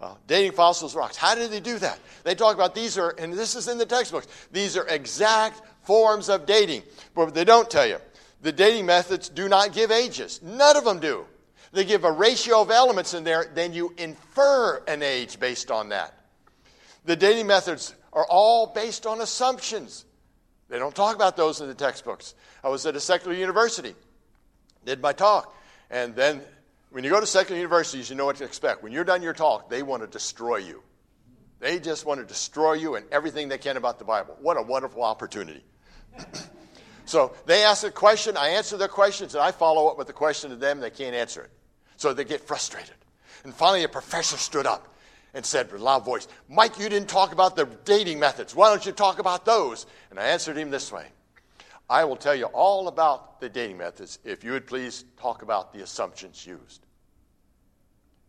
Uh, 0.00 0.12
dating 0.26 0.52
fossils 0.52 0.92
and 0.92 0.98
rocks. 0.98 1.16
How 1.16 1.34
did 1.34 1.50
they 1.50 1.60
do 1.60 1.78
that? 1.78 1.98
They 2.24 2.34
talk 2.34 2.54
about 2.54 2.74
these 2.74 2.98
are, 2.98 3.14
and 3.16 3.32
this 3.32 3.54
is 3.54 3.68
in 3.68 3.78
the 3.78 3.86
textbooks, 3.86 4.26
these 4.52 4.76
are 4.76 4.86
exact 4.88 5.62
forms 5.82 6.28
of 6.28 6.44
dating. 6.44 6.82
But 7.14 7.32
they 7.32 7.44
don't 7.44 7.70
tell 7.70 7.86
you 7.86 7.96
the 8.42 8.52
dating 8.52 8.84
methods 8.84 9.30
do 9.30 9.48
not 9.48 9.72
give 9.72 9.90
ages. 9.90 10.42
None 10.42 10.76
of 10.76 10.84
them 10.84 10.98
do. 10.98 11.24
They 11.74 11.84
give 11.84 12.04
a 12.04 12.12
ratio 12.12 12.62
of 12.62 12.70
elements 12.70 13.14
in 13.14 13.24
there, 13.24 13.50
then 13.52 13.72
you 13.72 13.92
infer 13.98 14.82
an 14.86 15.02
age 15.02 15.40
based 15.40 15.72
on 15.72 15.88
that. 15.88 16.14
The 17.04 17.16
dating 17.16 17.48
methods 17.48 17.94
are 18.12 18.24
all 18.30 18.68
based 18.68 19.06
on 19.06 19.20
assumptions. 19.20 20.04
They 20.68 20.78
don't 20.78 20.94
talk 20.94 21.16
about 21.16 21.36
those 21.36 21.60
in 21.60 21.66
the 21.66 21.74
textbooks. 21.74 22.34
I 22.62 22.68
was 22.68 22.86
at 22.86 22.94
a 22.94 23.00
secular 23.00 23.36
university, 23.36 23.94
did 24.84 25.02
my 25.02 25.12
talk, 25.12 25.54
and 25.90 26.14
then 26.14 26.42
when 26.90 27.02
you 27.02 27.10
go 27.10 27.18
to 27.18 27.26
secular 27.26 27.56
universities, 27.56 28.08
you 28.08 28.14
know 28.14 28.24
what 28.24 28.36
to 28.36 28.44
expect. 28.44 28.84
When 28.84 28.92
you're 28.92 29.02
done 29.02 29.20
your 29.20 29.34
talk, 29.34 29.68
they 29.68 29.82
want 29.82 30.02
to 30.04 30.06
destroy 30.06 30.58
you. 30.58 30.80
They 31.58 31.80
just 31.80 32.06
want 32.06 32.20
to 32.20 32.26
destroy 32.26 32.74
you 32.74 32.94
and 32.94 33.04
everything 33.10 33.48
they 33.48 33.58
can 33.58 33.76
about 33.76 33.98
the 33.98 34.04
Bible. 34.04 34.36
What 34.40 34.56
a 34.56 34.62
wonderful 34.62 35.02
opportunity. 35.02 35.64
So 37.06 37.34
they 37.44 37.64
ask 37.64 37.84
a 37.86 37.90
question, 37.90 38.36
I 38.36 38.48
answer 38.48 38.78
their 38.78 38.88
questions, 38.88 39.34
and 39.34 39.44
I 39.44 39.50
follow 39.50 39.88
up 39.88 39.98
with 39.98 40.06
the 40.06 40.14
question 40.14 40.48
to 40.48 40.56
them, 40.56 40.80
they 40.80 40.88
can't 40.88 41.14
answer 41.14 41.42
it. 41.42 41.50
So 41.96 42.12
they 42.12 42.24
get 42.24 42.40
frustrated. 42.40 42.94
And 43.44 43.54
finally, 43.54 43.84
a 43.84 43.88
professor 43.88 44.36
stood 44.36 44.66
up 44.66 44.94
and 45.34 45.44
said 45.44 45.70
with 45.70 45.80
a 45.80 45.84
loud 45.84 46.04
voice, 46.04 46.28
Mike, 46.48 46.78
you 46.78 46.88
didn't 46.88 47.08
talk 47.08 47.32
about 47.32 47.56
the 47.56 47.66
dating 47.84 48.18
methods. 48.18 48.54
Why 48.54 48.70
don't 48.70 48.86
you 48.86 48.92
talk 48.92 49.18
about 49.18 49.44
those? 49.44 49.86
And 50.10 50.18
I 50.18 50.24
answered 50.24 50.56
him 50.56 50.70
this 50.70 50.92
way 50.92 51.06
I 51.88 52.04
will 52.04 52.16
tell 52.16 52.34
you 52.34 52.46
all 52.46 52.88
about 52.88 53.40
the 53.40 53.48
dating 53.48 53.78
methods 53.78 54.18
if 54.24 54.42
you 54.42 54.52
would 54.52 54.66
please 54.66 55.04
talk 55.18 55.42
about 55.42 55.72
the 55.72 55.82
assumptions 55.82 56.46
used. 56.46 56.86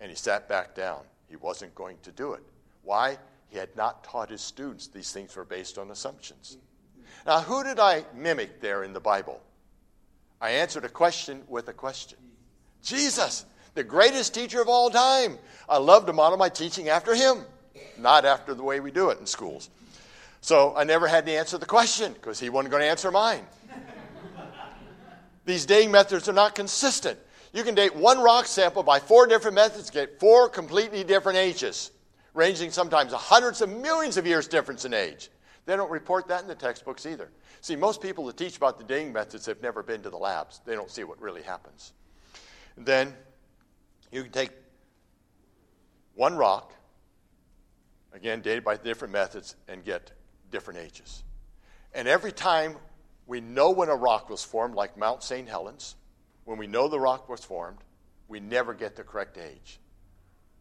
And 0.01 0.10
he 0.10 0.15
sat 0.15 0.49
back 0.49 0.75
down. 0.75 1.01
He 1.30 1.38
wasn't 1.38 1.73
going 1.73 1.97
to 2.04 2.12
do 2.12 2.34
it. 2.34 2.43
Why? 2.84 3.17
He 3.47 3.58
had 3.58 3.75
not 3.75 4.04
taught 4.04 4.30
his 4.30 4.41
students 4.41 4.88
these 4.88 5.12
things 5.12 5.36
were 5.36 5.45
based 5.45 5.78
on 5.78 5.91
assumptions. 5.91 6.58
Now, 7.25 7.41
who 7.41 7.63
did 7.63 7.80
I 7.80 8.04
mimic 8.13 8.60
there 8.60 8.84
in 8.84 8.93
the 8.93 8.99
Bible? 8.99 9.41
I 10.41 10.51
answered 10.51 10.84
a 10.84 10.89
question 10.89 11.43
with 11.47 11.69
a 11.69 11.73
question 11.73 12.17
Jesus, 12.84 13.45
the 13.75 13.83
greatest 13.83 14.33
teacher 14.33 14.61
of 14.61 14.67
all 14.67 14.89
time. 14.89 15.38
I 15.69 15.77
love 15.77 16.07
to 16.07 16.13
model 16.13 16.38
my 16.38 16.49
teaching 16.49 16.89
after 16.89 17.13
him, 17.13 17.43
not 17.99 18.25
after 18.25 18.53
the 18.53 18.63
way 18.63 18.79
we 18.79 18.91
do 18.91 19.09
it 19.09 19.19
in 19.19 19.25
schools. 19.25 19.69
So 20.41 20.75
I 20.75 20.83
never 20.83 21.07
had 21.07 21.25
to 21.27 21.31
answer 21.31 21.57
the 21.57 21.65
question 21.65 22.13
because 22.13 22.39
he 22.39 22.49
wasn't 22.49 22.71
going 22.71 22.81
to 22.81 22.89
answer 22.89 23.11
mine. 23.11 23.45
These 25.45 25.65
dating 25.65 25.91
methods 25.91 26.27
are 26.27 26.33
not 26.33 26.55
consistent. 26.55 27.19
You 27.53 27.63
can 27.63 27.75
date 27.75 27.95
one 27.95 28.19
rock 28.19 28.47
sample 28.47 28.83
by 28.83 28.99
four 28.99 29.27
different 29.27 29.55
methods, 29.55 29.89
get 29.89 30.19
four 30.19 30.49
completely 30.49 31.03
different 31.03 31.38
ages, 31.38 31.91
ranging 32.33 32.71
sometimes 32.71 33.13
hundreds 33.13 33.61
of 33.61 33.69
millions 33.69 34.17
of 34.17 34.25
years 34.25 34.47
difference 34.47 34.85
in 34.85 34.93
age. 34.93 35.29
They 35.65 35.75
don't 35.75 35.91
report 35.91 36.27
that 36.27 36.41
in 36.41 36.47
the 36.47 36.55
textbooks 36.55 37.05
either. 37.05 37.29
See, 37.61 37.75
most 37.75 38.01
people 38.01 38.25
that 38.27 38.38
teach 38.38 38.57
about 38.57 38.77
the 38.77 38.83
dating 38.83 39.13
methods 39.13 39.45
have 39.45 39.61
never 39.61 39.81
been 39.81 40.01
to 40.03 40.09
the 40.09 40.17
labs. 40.17 40.61
They 40.65 40.75
don't 40.75 40.91
see 40.91 41.03
what 41.03 41.19
really 41.21 41.41
happens. 41.41 41.93
Then 42.77 43.15
you 44.15 44.23
can 44.23 44.32
take 44.32 44.51
one 46.15 46.38
rock, 46.38 46.73
again, 48.13 48.41
dated 48.41 48.63
by 48.63 48.78
different 48.78 49.12
methods, 49.12 49.58
and 49.67 49.84
get 49.84 50.12
different 50.51 50.80
ages. 50.80 51.23
And 51.93 52.08
every 52.08 52.32
time 52.32 52.78
we 53.28 53.41
know 53.41 53.71
when 53.71 53.89
a 53.89 53.95
rock 53.95 54.30
was 54.30 54.41
formed, 54.41 54.73
like 54.73 54.97
Mount 54.97 55.21
St. 55.21 55.49
Helens, 55.49 55.95
when 56.45 56.58
we 56.58 56.65
know 56.65 56.88
the 56.88 56.99
rock 56.99 57.28
was 57.28 57.43
formed, 57.43 57.80
we 58.30 58.39
never 58.39 58.73
get 58.73 58.95
the 58.95 59.04
correct 59.04 59.38
age. 59.38 59.80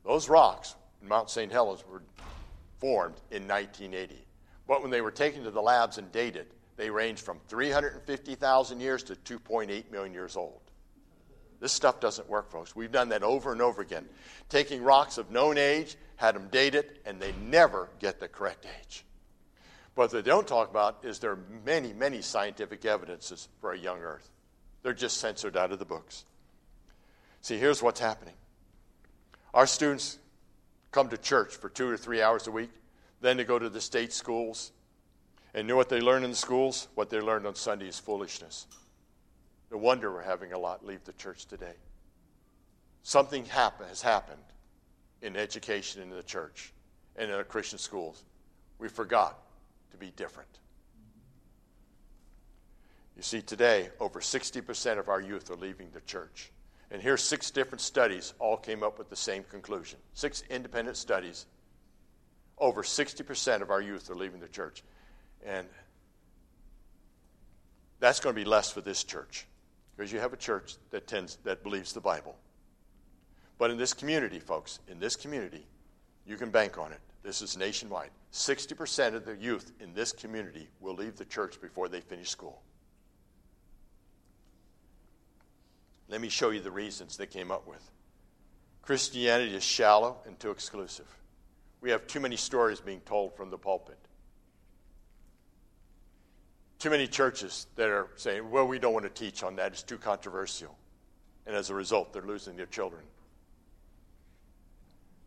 Those 0.05 0.29
rocks 0.29 0.75
in 1.01 1.07
Mount 1.07 1.31
St. 1.31 1.53
Helens 1.53 1.85
were 1.89 2.03
formed 2.81 3.17
in 3.31 3.47
1980. 3.47 4.27
But 4.67 4.83
when 4.83 4.91
they 4.91 5.01
were 5.01 5.13
taken 5.13 5.45
to 5.45 5.53
the 5.53 5.63
labs 5.63 5.99
and 5.99 6.11
dated, 6.11 6.47
they 6.77 6.91
ranged 6.91 7.23
from 7.23 7.39
350,000 7.47 8.81
years 8.81 9.05
to 9.05 9.15
2.8 9.15 9.93
million 9.93 10.13
years 10.13 10.37
old. 10.37 10.64
This 11.65 11.73
stuff 11.73 11.99
doesn't 11.99 12.29
work, 12.29 12.51
folks. 12.51 12.77
We've 12.77 12.93
done 12.93 13.09
that 13.09 13.23
over 13.23 13.51
and 13.51 13.63
over 13.63 13.81
again. 13.81 14.07
Taking 14.51 14.83
rocks 14.83 15.17
of 15.17 15.31
known 15.31 15.57
age, 15.57 15.97
had 16.17 16.35
them 16.35 16.49
dated, 16.53 16.99
and 17.07 17.19
they 17.19 17.33
never 17.43 17.89
get 18.01 18.21
the 18.21 18.29
correct 18.29 18.67
age. 18.83 19.03
What 19.95 20.11
they 20.11 20.21
don't 20.21 20.47
talk 20.47 20.69
about 20.69 20.99
is 21.05 21.21
there 21.21 21.31
are 21.31 21.39
many, 21.65 21.95
many 21.95 22.21
scientific 22.21 22.85
evidences 22.85 23.49
for 23.63 23.73
a 23.73 23.79
young 23.79 24.01
Earth. 24.01 24.29
They're 24.83 24.93
just 24.93 25.17
censored 25.17 25.57
out 25.57 25.73
of 25.73 25.79
the 25.79 25.87
books. 25.87 26.27
See, 27.41 27.57
here's 27.57 27.83
what's 27.83 27.99
happening. 27.99 28.35
Our 29.55 29.67
students 29.67 30.19
come 30.91 31.09
to 31.09 31.17
church 31.17 31.57
for 31.57 31.71
two 31.71 31.89
or 31.89 31.97
three 31.97 32.21
hours 32.21 32.47
a 32.47 32.51
week 32.51 32.73
then 33.23 33.39
to 33.39 33.45
go 33.45 33.59
to 33.59 33.71
the 33.71 33.81
state 33.81 34.13
schools. 34.13 34.71
And 35.55 35.67
know 35.67 35.77
what 35.77 35.89
they 35.89 36.03
learn 36.03 36.25
in 36.25 36.31
the 36.31 36.37
schools? 36.37 36.89
What 36.95 37.09
they 37.09 37.23
learned 37.23 37.47
on 37.47 37.55
Sunday 37.55 37.89
is 37.89 37.99
foolishness. 37.99 38.67
No 39.75 39.81
wonder 39.81 40.13
we're 40.13 40.23
having 40.23 40.53
a 40.53 40.59
lot 40.59 40.87
leave 40.87 41.03
the 41.03 41.13
church 41.15 41.47
today. 41.47 41.75
Something 43.03 43.45
has 43.47 44.01
happened 44.01 44.39
in 45.21 45.37
education 45.37 46.01
in 46.01 46.11
the 46.11 46.23
church 46.23 46.73
and 47.17 47.29
in 47.29 47.37
our 47.37 47.43
Christian 47.43 47.81
schools. 47.81 48.23
We 48.79 48.89
forgot 48.89 49.37
to 49.91 49.97
be 49.97 50.13
different. 50.15 50.61
You 53.17 53.23
see, 53.23 53.43
today, 53.43 53.89
over 53.99 54.21
60% 54.21 55.01
of 55.01 55.09
our 55.09 55.21
youth 55.21 55.51
are 55.51 55.57
leaving 55.57 55.89
the 55.93 56.03
church. 56.03 56.53
And 56.93 57.03
here's 57.03 57.25
six 57.25 57.51
different 57.51 57.81
studies, 57.81 58.33
all 58.39 58.57
came 58.57 58.85
up 58.85 58.97
with 58.97 59.11
the 59.11 59.17
same 59.17 59.43
conclusion. 59.43 59.99
Six 60.13 60.45
independent 60.51 60.97
studies 60.97 61.47
over 62.59 62.85
60% 62.85 63.61
of 63.61 63.73
our 63.73 63.81
youth 63.81 64.09
are 64.09 64.15
leaving 64.15 64.39
the 64.39 64.47
church. 64.47 64.85
And 65.45 65.67
that's 67.99 68.21
going 68.21 68.37
to 68.37 68.41
be 68.41 68.49
less 68.49 68.71
for 68.71 68.81
this 68.81 69.03
church 69.03 69.49
because 69.97 70.13
you 70.13 70.21
have 70.21 70.33
a 70.33 70.37
church 70.37 70.77
that 70.91 71.07
tends 71.07 71.39
that 71.45 71.63
believes 71.63 71.93
the 71.93 72.01
Bible. 72.01 72.37
But 73.59 73.71
in 73.71 73.77
this 73.77 73.93
community, 73.93 74.41
folks, 74.41 74.81
in 74.89 74.99
this 74.99 75.17
community, 75.17 75.67
you 76.27 76.37
can 76.37 76.51
bank 76.51 76.79
on 76.79 76.93
it. 76.93 77.01
This 77.23 77.41
is 77.41 77.57
nationwide. 77.57 78.11
60% 78.33 79.15
of 79.15 79.25
the 79.25 79.37
youth 79.37 79.73
in 79.81 79.95
this 79.95 80.13
community 80.13 80.69
will 80.81 80.95
leave 80.95 81.17
the 81.17 81.25
church 81.25 81.61
before 81.61 81.89
they 81.89 82.01
finish 82.01 82.29
school. 82.29 82.61
Let 86.09 86.21
me 86.21 86.29
show 86.29 86.51
you 86.51 86.61
the 86.61 86.71
reasons 86.71 87.17
they 87.17 87.27
came 87.27 87.51
up 87.51 87.67
with. 87.67 87.91
Christianity 88.83 89.55
is 89.55 89.63
shallow 89.63 90.19
and 90.27 90.39
too 90.39 90.51
exclusive. 90.51 91.07
We 91.81 91.91
have 91.91 92.07
too 92.07 92.21
many 92.21 92.37
stories 92.37 92.81
being 92.81 93.01
told 93.01 93.37
from 93.37 93.51
the 93.51 93.57
pulpit. 93.57 93.99
Too 96.85 96.91
many 96.91 97.07
churches 97.07 97.67
that 97.77 97.89
are 97.89 98.09
saying, 98.17 98.51
well, 98.51 98.67
we 98.67 98.79
don't 98.79 98.93
want 98.93 99.07
to 99.07 99.09
teach 99.11 99.43
on 99.43 99.57
that, 99.57 99.73
it's 99.73 99.83
too 99.83 99.97
controversial. 99.97 100.77
And 101.47 101.57
as 101.57 101.71
a 101.71 101.75
result, 101.75 102.13
they're 102.13 102.21
losing 102.21 102.59
their 102.59 102.67
children. 102.67 103.01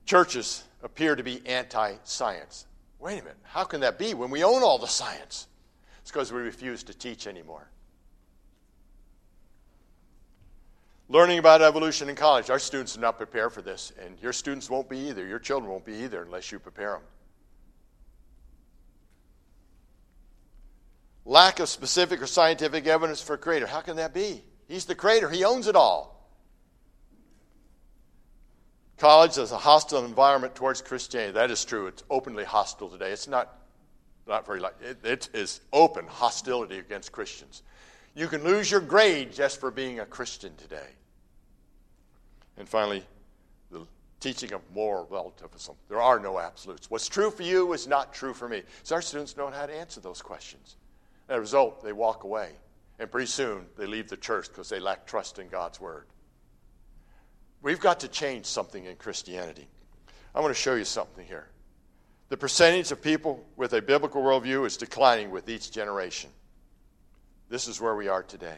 Churches 0.05 0.66
appear 0.84 1.16
to 1.16 1.24
be 1.24 1.41
anti 1.47 1.95
science. 2.03 2.68
Wait 2.99 3.14
a 3.14 3.24
minute, 3.24 3.38
how 3.41 3.64
can 3.64 3.80
that 3.80 3.97
be 3.97 4.14
when 4.14 4.30
we 4.30 4.43
own 4.43 4.62
all 4.62 4.78
the 4.78 4.86
science? 4.86 5.47
It's 6.03 6.12
because 6.12 6.32
we 6.32 6.41
refuse 6.41 6.84
to 6.84 6.93
teach 6.93 7.26
anymore. 7.26 7.68
Learning 11.10 11.39
about 11.39 11.64
evolution 11.64 12.08
in 12.08 12.16
college. 12.16 12.51
Our 12.51 12.60
students 12.60 12.95
are 12.95 13.01
not 13.01 13.18
prepared 13.18 13.51
for 13.51 13.64
this, 13.64 13.93
and 14.05 14.20
your 14.22 14.32
students 14.32 14.70
won't 14.70 14.89
be 14.89 15.10
either. 15.10 15.26
Your 15.26 15.39
children 15.39 15.72
won't 15.72 15.86
be 15.86 16.03
either 16.03 16.22
unless 16.22 16.51
you 16.51 16.60
prepare 16.60 16.91
them. 16.91 17.01
Lack 21.28 21.59
of 21.59 21.67
specific 21.67 22.21
or 22.21 22.25
scientific 22.25 22.88
evidence 22.88 23.21
for 23.21 23.34
a 23.34 23.38
creator. 23.38 23.67
How 23.67 23.82
can 23.82 23.97
that 23.97 24.13
be? 24.13 24.41
He's 24.69 24.86
the 24.86 24.95
creator, 24.95 25.30
he 25.30 25.43
owns 25.43 25.67
it 25.67 25.75
all. 25.75 26.15
College 28.97 29.38
is 29.38 29.51
a 29.51 29.57
hostile 29.57 30.05
environment 30.05 30.55
towards 30.55 30.82
Christianity. 30.82 31.34
That 31.34 31.51
is 31.51 31.65
true. 31.65 31.88
It's 31.88 32.01
openly 32.09 32.45
hostile 32.45 32.88
today. 32.89 33.11
It's 33.11 33.28
not, 33.28 33.53
not 34.25 34.45
very 34.45 34.61
like 34.61 34.75
it, 34.82 34.99
it 35.03 35.30
is 35.34 35.59
open 35.73 36.07
hostility 36.07 36.80
against 36.80 37.11
Christians. 37.11 37.61
You 38.15 38.28
can 38.30 38.45
lose 38.45 38.71
your 38.71 38.80
grade 38.80 39.34
just 39.34 39.59
for 39.59 39.69
being 39.69 39.99
a 39.99 40.05
Christian 40.05 40.55
today. 40.55 40.88
And 42.57 42.69
finally, 42.69 43.03
the 43.69 43.86
teaching 44.21 44.53
of 44.53 44.61
moral 44.73 45.05
relativism. 45.11 45.75
There 45.89 46.01
are 46.01 46.19
no 46.19 46.39
absolutes. 46.39 46.89
What's 46.89 47.09
true 47.09 47.32
for 47.32 47.43
you 47.43 47.73
is 47.73 47.86
not 47.86 48.13
true 48.13 48.34
for 48.34 48.47
me. 48.47 48.63
So 48.84 48.95
our 48.95 49.01
students 49.01 49.34
don't 49.34 49.51
know 49.51 49.57
how 49.57 49.65
to 49.65 49.75
answer 49.75 49.99
those 49.99 50.21
questions. 50.21 50.78
As 51.30 51.38
a 51.38 51.39
result, 51.39 51.84
they 51.84 51.93
walk 51.93 52.23
away. 52.23 52.51
And 52.99 53.11
pretty 53.11 53.28
soon, 53.28 53.65
they 53.78 53.86
leave 53.86 54.09
the 54.09 54.17
church 54.17 54.47
because 54.47 54.69
they 54.69 54.80
lack 54.80 55.05
trust 55.05 55.39
in 55.39 55.49
God's 55.49 55.80
word. 55.80 56.07
We've 57.61 57.80
got 57.80 57.99
to 58.01 58.07
change 58.07 58.45
something 58.45 58.86
in 58.86 58.95
Christianity. 58.95 59.67
I 60.34 60.39
want 60.39 60.55
to 60.55 60.61
show 60.61 60.75
you 60.75 60.86
something 60.86 61.25
here. 61.25 61.49
The 62.30 62.38
percentage 62.38 62.91
of 62.91 63.01
people 63.01 63.45
with 63.55 63.73
a 63.73 63.82
biblical 63.82 64.21
worldview 64.21 64.65
is 64.65 64.78
declining 64.78 65.32
with 65.32 65.49
each 65.49 65.71
generation. 65.71 66.30
This 67.49 67.67
is 67.67 67.80
where 67.80 67.95
we 67.95 68.07
are 68.07 68.23
today. 68.23 68.57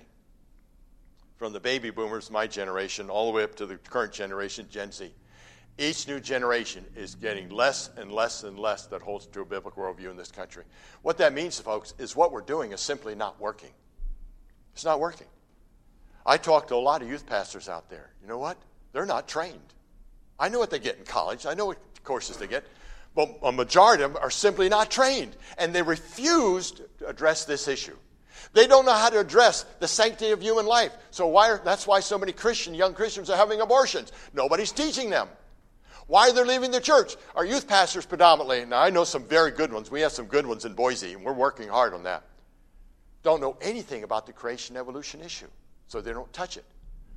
From 1.37 1.53
the 1.53 1.59
baby 1.59 1.91
boomers, 1.91 2.31
my 2.31 2.47
generation, 2.47 3.09
all 3.09 3.27
the 3.27 3.35
way 3.35 3.43
up 3.43 3.55
to 3.55 3.65
the 3.65 3.77
current 3.77 4.11
generation, 4.11 4.67
Gen 4.69 4.91
Z. 4.91 5.13
Each 5.79 6.09
new 6.09 6.19
generation 6.19 6.85
is 6.93 7.15
getting 7.15 7.47
less 7.47 7.89
and 7.95 8.11
less 8.11 8.43
and 8.43 8.59
less 8.59 8.85
that 8.87 9.01
holds 9.01 9.27
to 9.27 9.39
a 9.39 9.45
biblical 9.45 9.81
worldview 9.81 10.11
in 10.11 10.17
this 10.17 10.29
country. 10.29 10.65
What 11.03 11.17
that 11.19 11.33
means, 11.33 11.57
folks, 11.57 11.93
is 11.97 12.17
what 12.17 12.33
we're 12.33 12.41
doing 12.41 12.73
is 12.73 12.81
simply 12.81 13.15
not 13.15 13.39
working. 13.39 13.69
It's 14.73 14.83
not 14.83 14.99
working. 14.99 15.27
I 16.25 16.35
talk 16.35 16.67
to 16.67 16.75
a 16.75 16.77
lot 16.77 17.01
of 17.01 17.07
youth 17.07 17.25
pastors 17.25 17.69
out 17.69 17.89
there. 17.89 18.09
You 18.21 18.27
know 18.27 18.37
what? 18.37 18.57
They're 18.91 19.05
not 19.05 19.29
trained. 19.29 19.73
I 20.37 20.49
know 20.49 20.59
what 20.59 20.69
they 20.69 20.79
get 20.79 20.97
in 20.97 21.05
college, 21.05 21.45
I 21.45 21.53
know 21.53 21.67
what 21.67 21.77
courses 22.03 22.35
they 22.35 22.47
get, 22.47 22.65
but 23.15 23.39
a 23.41 23.51
majority 23.51 24.03
of 24.03 24.13
them 24.13 24.21
are 24.21 24.29
simply 24.29 24.67
not 24.67 24.91
trained, 24.91 25.37
and 25.57 25.73
they 25.73 25.81
refuse 25.81 26.71
to 26.71 27.07
address 27.07 27.45
this 27.45 27.69
issue. 27.69 27.95
They 28.51 28.67
don't 28.67 28.85
know 28.85 28.93
how 28.93 29.09
to 29.09 29.19
address 29.19 29.63
the 29.79 29.87
sanctity 29.87 30.31
of 30.31 30.41
human 30.41 30.65
life. 30.65 30.91
So 31.11 31.27
why 31.27 31.51
are, 31.51 31.61
that's 31.63 31.87
why 31.87 32.01
so 32.01 32.17
many 32.17 32.33
Christian 32.33 32.73
young 32.73 32.93
Christians 32.93 33.29
are 33.29 33.37
having 33.37 33.61
abortions. 33.61 34.11
Nobody's 34.33 34.73
teaching 34.73 35.09
them. 35.09 35.29
Why 36.09 36.31
they're 36.31 36.43
leaving 36.43 36.71
the 36.71 36.81
church? 36.81 37.15
Our 37.35 37.45
youth 37.45 37.67
pastors 37.67 38.03
predominantly, 38.03 38.65
now 38.65 38.81
I 38.81 38.89
know 38.89 39.03
some 39.03 39.25
very 39.25 39.51
good 39.51 39.71
ones. 39.71 39.91
We 39.91 40.01
have 40.01 40.11
some 40.11 40.25
good 40.25 40.47
ones 40.47 40.65
in 40.65 40.73
Boise, 40.73 41.13
and 41.13 41.23
we're 41.23 41.33
working 41.33 41.69
hard 41.69 41.93
on 41.93 42.01
that. 42.03 42.23
Don't 43.21 43.39
know 43.39 43.57
anything 43.61 44.03
about 44.03 44.25
the 44.25 44.33
creation 44.33 44.75
evolution 44.75 45.21
issue, 45.21 45.45
so 45.87 46.01
they 46.01 46.11
don't 46.11 46.33
touch 46.33 46.57
it. 46.57 46.65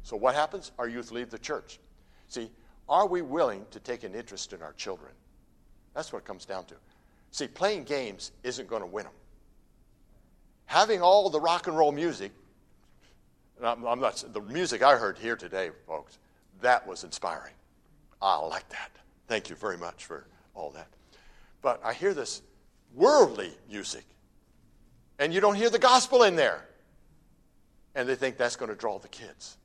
So 0.03 0.15
what 0.15 0.35
happens? 0.35 0.73
Our 0.79 0.87
youth 0.89 1.11
leave 1.11 1.31
the 1.31 1.39
church. 1.39 1.81
See, 2.29 2.51
are 2.87 3.07
we 3.07 3.23
willing 3.23 3.65
to 3.71 3.81
take 3.81 4.05
an 4.05 4.15
interest 4.15 4.53
in 4.53 4.61
our 4.61 4.75
children? 4.75 5.13
That's 5.95 6.13
what 6.13 6.19
it 6.19 6.25
comes 6.27 6.45
down 6.45 6.67
to. 6.67 6.75
See, 7.31 7.47
playing 7.47 7.85
games 7.85 8.31
isn't 8.43 8.69
going 8.69 8.83
to 8.83 8.87
win 8.87 9.05
them. 9.05 9.15
Having 10.67 11.01
all 11.01 11.31
the 11.31 11.41
rock 11.41 11.67
and 11.67 11.79
roll 11.79 11.93
music, 11.93 12.31
I'm, 13.65 13.87
I'm 13.87 14.01
not, 14.01 14.23
the 14.35 14.43
music 14.43 14.83
I 14.83 14.97
heard 14.97 15.17
here 15.17 15.37
today, 15.37 15.71
folks, 15.87 16.19
that 16.61 16.87
was 16.87 17.05
inspiring. 17.05 17.55
Ah, 18.23 18.41
I 18.41 18.47
like 18.47 18.69
that. 18.69 18.91
Thank 19.27 19.51
you 19.51 19.57
very 19.57 19.77
much 19.77 20.05
for 20.05 20.25
all 20.55 20.71
that. 20.71 20.87
But 21.61 21.81
I 21.85 21.93
hear 21.93 22.15
this 22.15 22.41
worldly 22.95 23.51
music, 23.69 24.05
and 25.19 25.35
you 25.35 25.41
don't 25.41 25.57
hear 25.57 25.71
the 25.71 25.79
gospel 25.79 26.23
in 26.23 26.37
there. 26.37 26.65
And 27.95 28.09
they 28.09 28.15
think 28.15 28.39
that's 28.39 28.57
going 28.57 28.71
to 28.71 28.77
draw 28.77 28.99
the 28.99 29.09
kids. 29.09 29.59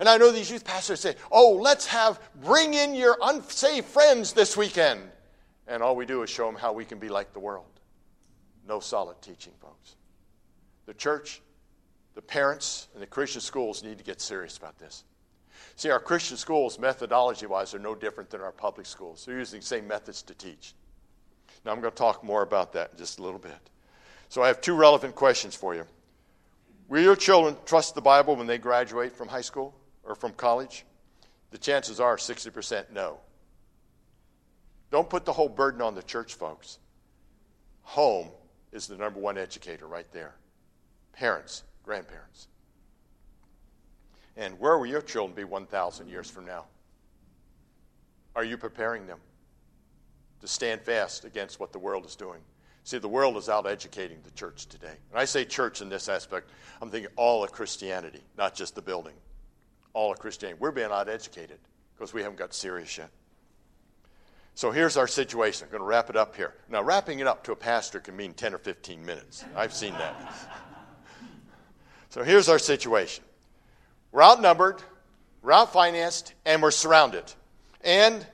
And 0.00 0.08
I 0.08 0.16
know 0.18 0.32
these 0.32 0.50
youth 0.50 0.64
pastors 0.64 1.00
say, 1.00 1.14
oh, 1.30 1.52
let's 1.52 1.86
have, 1.86 2.20
bring 2.44 2.74
in 2.74 2.94
your 2.94 3.16
unsaved 3.22 3.86
friends 3.86 4.32
this 4.32 4.56
weekend. 4.56 5.00
And 5.68 5.82
all 5.82 5.96
we 5.96 6.04
do 6.04 6.22
is 6.22 6.30
show 6.30 6.46
them 6.46 6.56
how 6.56 6.72
we 6.72 6.84
can 6.84 6.98
be 6.98 7.08
like 7.08 7.32
the 7.32 7.38
world. 7.38 7.80
No 8.68 8.80
solid 8.80 9.22
teaching, 9.22 9.52
folks. 9.60 9.94
The 10.86 10.94
church, 10.94 11.40
the 12.14 12.22
parents, 12.22 12.88
and 12.92 13.02
the 13.02 13.06
Christian 13.06 13.40
schools 13.40 13.82
need 13.82 13.98
to 13.98 14.04
get 14.04 14.20
serious 14.20 14.58
about 14.58 14.78
this. 14.78 15.04
See, 15.76 15.90
our 15.90 16.00
Christian 16.00 16.38
schools, 16.38 16.78
methodology 16.78 17.44
wise, 17.46 17.74
are 17.74 17.78
no 17.78 17.94
different 17.94 18.30
than 18.30 18.40
our 18.40 18.52
public 18.52 18.86
schools. 18.86 19.24
They're 19.24 19.38
using 19.38 19.60
the 19.60 19.66
same 19.66 19.86
methods 19.86 20.22
to 20.22 20.34
teach. 20.34 20.74
Now, 21.64 21.72
I'm 21.72 21.80
going 21.80 21.92
to 21.92 21.96
talk 21.96 22.24
more 22.24 22.42
about 22.42 22.72
that 22.72 22.92
in 22.92 22.98
just 22.98 23.18
a 23.18 23.22
little 23.22 23.38
bit. 23.38 23.70
So, 24.30 24.42
I 24.42 24.46
have 24.46 24.62
two 24.62 24.74
relevant 24.74 25.14
questions 25.14 25.54
for 25.54 25.74
you. 25.74 25.84
Will 26.88 27.02
your 27.02 27.16
children 27.16 27.56
trust 27.66 27.94
the 27.94 28.00
Bible 28.00 28.36
when 28.36 28.46
they 28.46 28.58
graduate 28.58 29.14
from 29.14 29.28
high 29.28 29.42
school 29.42 29.74
or 30.02 30.14
from 30.14 30.32
college? 30.32 30.86
The 31.50 31.58
chances 31.58 32.00
are 32.00 32.16
60% 32.16 32.90
no. 32.92 33.18
Don't 34.90 35.10
put 35.10 35.24
the 35.24 35.32
whole 35.32 35.48
burden 35.48 35.82
on 35.82 35.94
the 35.94 36.02
church, 36.02 36.34
folks. 36.34 36.78
Home 37.82 38.28
is 38.72 38.86
the 38.86 38.96
number 38.96 39.20
one 39.20 39.36
educator 39.36 39.86
right 39.86 40.10
there. 40.12 40.34
Parents, 41.12 41.64
grandparents. 41.82 42.48
And 44.36 44.58
where 44.60 44.76
will 44.78 44.86
your 44.86 45.02
children 45.02 45.34
be 45.34 45.44
1,000 45.44 46.08
years 46.08 46.30
from 46.30 46.44
now? 46.44 46.66
Are 48.34 48.44
you 48.44 48.58
preparing 48.58 49.06
them 49.06 49.18
to 50.40 50.48
stand 50.48 50.82
fast 50.82 51.24
against 51.24 51.58
what 51.58 51.72
the 51.72 51.78
world 51.78 52.04
is 52.04 52.16
doing? 52.16 52.40
See, 52.84 52.98
the 52.98 53.08
world 53.08 53.36
is 53.36 53.48
out 53.48 53.66
educating 53.66 54.18
the 54.22 54.30
church 54.32 54.66
today. 54.66 54.94
And 55.10 55.18
I 55.18 55.24
say 55.24 55.44
church 55.44 55.80
in 55.80 55.88
this 55.88 56.08
aspect, 56.08 56.50
I'm 56.80 56.90
thinking 56.90 57.10
all 57.16 57.42
of 57.42 57.50
Christianity, 57.50 58.20
not 58.36 58.54
just 58.54 58.74
the 58.74 58.82
building. 58.82 59.14
All 59.92 60.12
of 60.12 60.18
Christianity. 60.18 60.58
We're 60.60 60.70
being 60.70 60.92
out 60.92 61.08
educated 61.08 61.58
because 61.94 62.12
we 62.12 62.22
haven't 62.22 62.38
got 62.38 62.54
serious 62.54 62.96
yet. 62.96 63.10
So 64.54 64.70
here's 64.70 64.96
our 64.96 65.08
situation. 65.08 65.66
I'm 65.66 65.70
going 65.70 65.82
to 65.82 65.86
wrap 65.86 66.10
it 66.10 66.16
up 66.16 66.36
here. 66.36 66.54
Now, 66.68 66.82
wrapping 66.82 67.18
it 67.18 67.26
up 67.26 67.42
to 67.44 67.52
a 67.52 67.56
pastor 67.56 67.98
can 67.98 68.16
mean 68.16 68.34
10 68.34 68.54
or 68.54 68.58
15 68.58 69.04
minutes. 69.04 69.44
I've 69.56 69.74
seen 69.74 69.92
that. 69.94 70.48
so 72.10 72.22
here's 72.22 72.48
our 72.48 72.58
situation 72.58 73.24
we're 74.16 74.22
outnumbered, 74.22 74.82
we're 75.42 75.52
outfinanced, 75.52 76.32
and 76.46 76.62
we're 76.62 76.70
surrounded. 76.70 77.24
And 77.82 78.26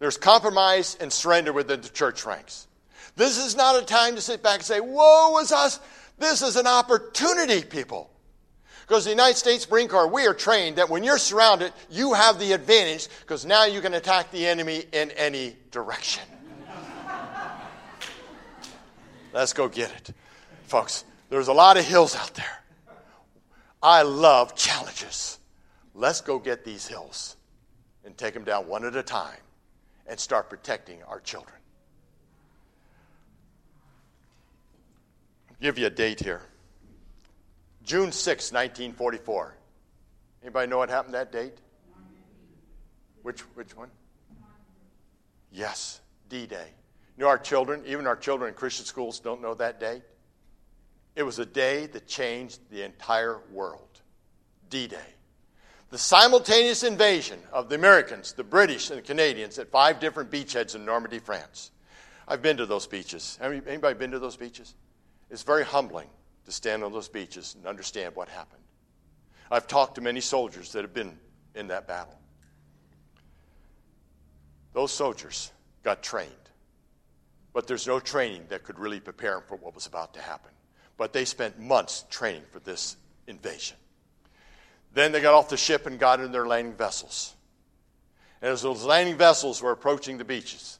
there's 0.00 0.16
compromise 0.16 0.96
and 1.00 1.12
surrender 1.12 1.52
within 1.52 1.82
the 1.82 1.88
church 1.88 2.26
ranks. 2.26 2.66
This 3.14 3.38
is 3.38 3.54
not 3.54 3.80
a 3.80 3.86
time 3.86 4.16
to 4.16 4.20
sit 4.20 4.42
back 4.42 4.56
and 4.56 4.64
say, 4.64 4.80
Woe 4.80 5.38
is 5.38 5.52
us. 5.52 5.78
This 6.18 6.42
is 6.42 6.56
an 6.56 6.66
opportunity, 6.66 7.62
people. 7.62 8.10
Because 8.80 9.04
the 9.04 9.10
United 9.10 9.36
States 9.36 9.70
Marine 9.70 9.86
Corps, 9.86 10.08
we 10.08 10.26
are 10.26 10.34
trained 10.34 10.78
that 10.78 10.90
when 10.90 11.04
you're 11.04 11.16
surrounded, 11.16 11.72
you 11.90 12.12
have 12.12 12.40
the 12.40 12.50
advantage 12.50 13.06
because 13.20 13.46
now 13.46 13.66
you 13.66 13.80
can 13.80 13.94
attack 13.94 14.32
the 14.32 14.48
enemy 14.48 14.82
in 14.90 15.12
any 15.12 15.56
direction. 15.70 16.24
Let's 19.32 19.52
go 19.52 19.68
get 19.68 19.92
it. 19.92 20.12
Folks, 20.64 21.04
there's 21.28 21.46
a 21.46 21.52
lot 21.52 21.76
of 21.76 21.84
hills 21.84 22.16
out 22.16 22.34
there. 22.34 22.59
I 23.82 24.02
love 24.02 24.54
challenges. 24.54 25.38
Let's 25.94 26.20
go 26.20 26.38
get 26.38 26.64
these 26.64 26.86
hills 26.86 27.36
and 28.04 28.16
take 28.16 28.34
them 28.34 28.44
down 28.44 28.68
one 28.68 28.84
at 28.84 28.94
a 28.94 29.02
time 29.02 29.38
and 30.06 30.18
start 30.18 30.48
protecting 30.50 31.02
our 31.04 31.20
children. 31.20 31.56
give 35.60 35.78
you 35.78 35.86
a 35.86 35.90
date 35.90 36.20
here. 36.20 36.42
June 37.84 38.12
6, 38.12 38.52
1944. 38.52 39.54
Anybody 40.42 40.70
know 40.70 40.78
what 40.78 40.88
happened 40.88 41.14
that 41.14 41.32
date? 41.32 41.58
Which, 43.22 43.40
which 43.54 43.76
one? 43.76 43.90
Yes, 45.52 46.00
D 46.28 46.46
Day. 46.46 46.68
You 47.16 47.24
know, 47.24 47.28
our 47.28 47.38
children, 47.38 47.82
even 47.86 48.06
our 48.06 48.16
children 48.16 48.48
in 48.48 48.54
Christian 48.54 48.86
schools, 48.86 49.20
don't 49.20 49.42
know 49.42 49.54
that 49.54 49.80
date. 49.80 50.02
It 51.16 51.22
was 51.22 51.38
a 51.38 51.46
day 51.46 51.86
that 51.86 52.06
changed 52.06 52.60
the 52.70 52.82
entire 52.84 53.40
world. 53.50 54.00
D 54.68 54.86
Day. 54.86 54.96
The 55.90 55.98
simultaneous 55.98 56.84
invasion 56.84 57.40
of 57.52 57.68
the 57.68 57.74
Americans, 57.74 58.32
the 58.32 58.44
British, 58.44 58.90
and 58.90 58.98
the 58.98 59.02
Canadians 59.02 59.58
at 59.58 59.70
five 59.70 59.98
different 59.98 60.30
beachheads 60.30 60.76
in 60.76 60.84
Normandy, 60.84 61.18
France. 61.18 61.72
I've 62.28 62.42
been 62.42 62.56
to 62.58 62.66
those 62.66 62.86
beaches. 62.86 63.38
Anybody 63.42 63.98
been 63.98 64.12
to 64.12 64.20
those 64.20 64.36
beaches? 64.36 64.76
It's 65.30 65.42
very 65.42 65.64
humbling 65.64 66.08
to 66.44 66.52
stand 66.52 66.84
on 66.84 66.92
those 66.92 67.08
beaches 67.08 67.56
and 67.56 67.66
understand 67.66 68.14
what 68.14 68.28
happened. 68.28 68.62
I've 69.50 69.66
talked 69.66 69.96
to 69.96 70.00
many 70.00 70.20
soldiers 70.20 70.70
that 70.72 70.82
have 70.82 70.94
been 70.94 71.18
in 71.56 71.66
that 71.68 71.88
battle. 71.88 72.16
Those 74.72 74.92
soldiers 74.92 75.50
got 75.82 76.04
trained, 76.04 76.30
but 77.52 77.66
there's 77.66 77.88
no 77.88 77.98
training 77.98 78.44
that 78.50 78.62
could 78.62 78.78
really 78.78 79.00
prepare 79.00 79.34
them 79.34 79.42
for 79.48 79.56
what 79.56 79.74
was 79.74 79.86
about 79.86 80.14
to 80.14 80.20
happen. 80.20 80.52
But 81.00 81.14
they 81.14 81.24
spent 81.24 81.58
months 81.58 82.04
training 82.10 82.42
for 82.52 82.58
this 82.58 82.98
invasion. 83.26 83.78
Then 84.92 85.12
they 85.12 85.22
got 85.22 85.32
off 85.32 85.48
the 85.48 85.56
ship 85.56 85.86
and 85.86 85.98
got 85.98 86.20
in 86.20 86.30
their 86.30 86.46
landing 86.46 86.74
vessels. 86.74 87.34
And 88.42 88.50
as 88.50 88.60
those 88.60 88.84
landing 88.84 89.16
vessels 89.16 89.62
were 89.62 89.70
approaching 89.70 90.18
the 90.18 90.26
beaches, 90.26 90.78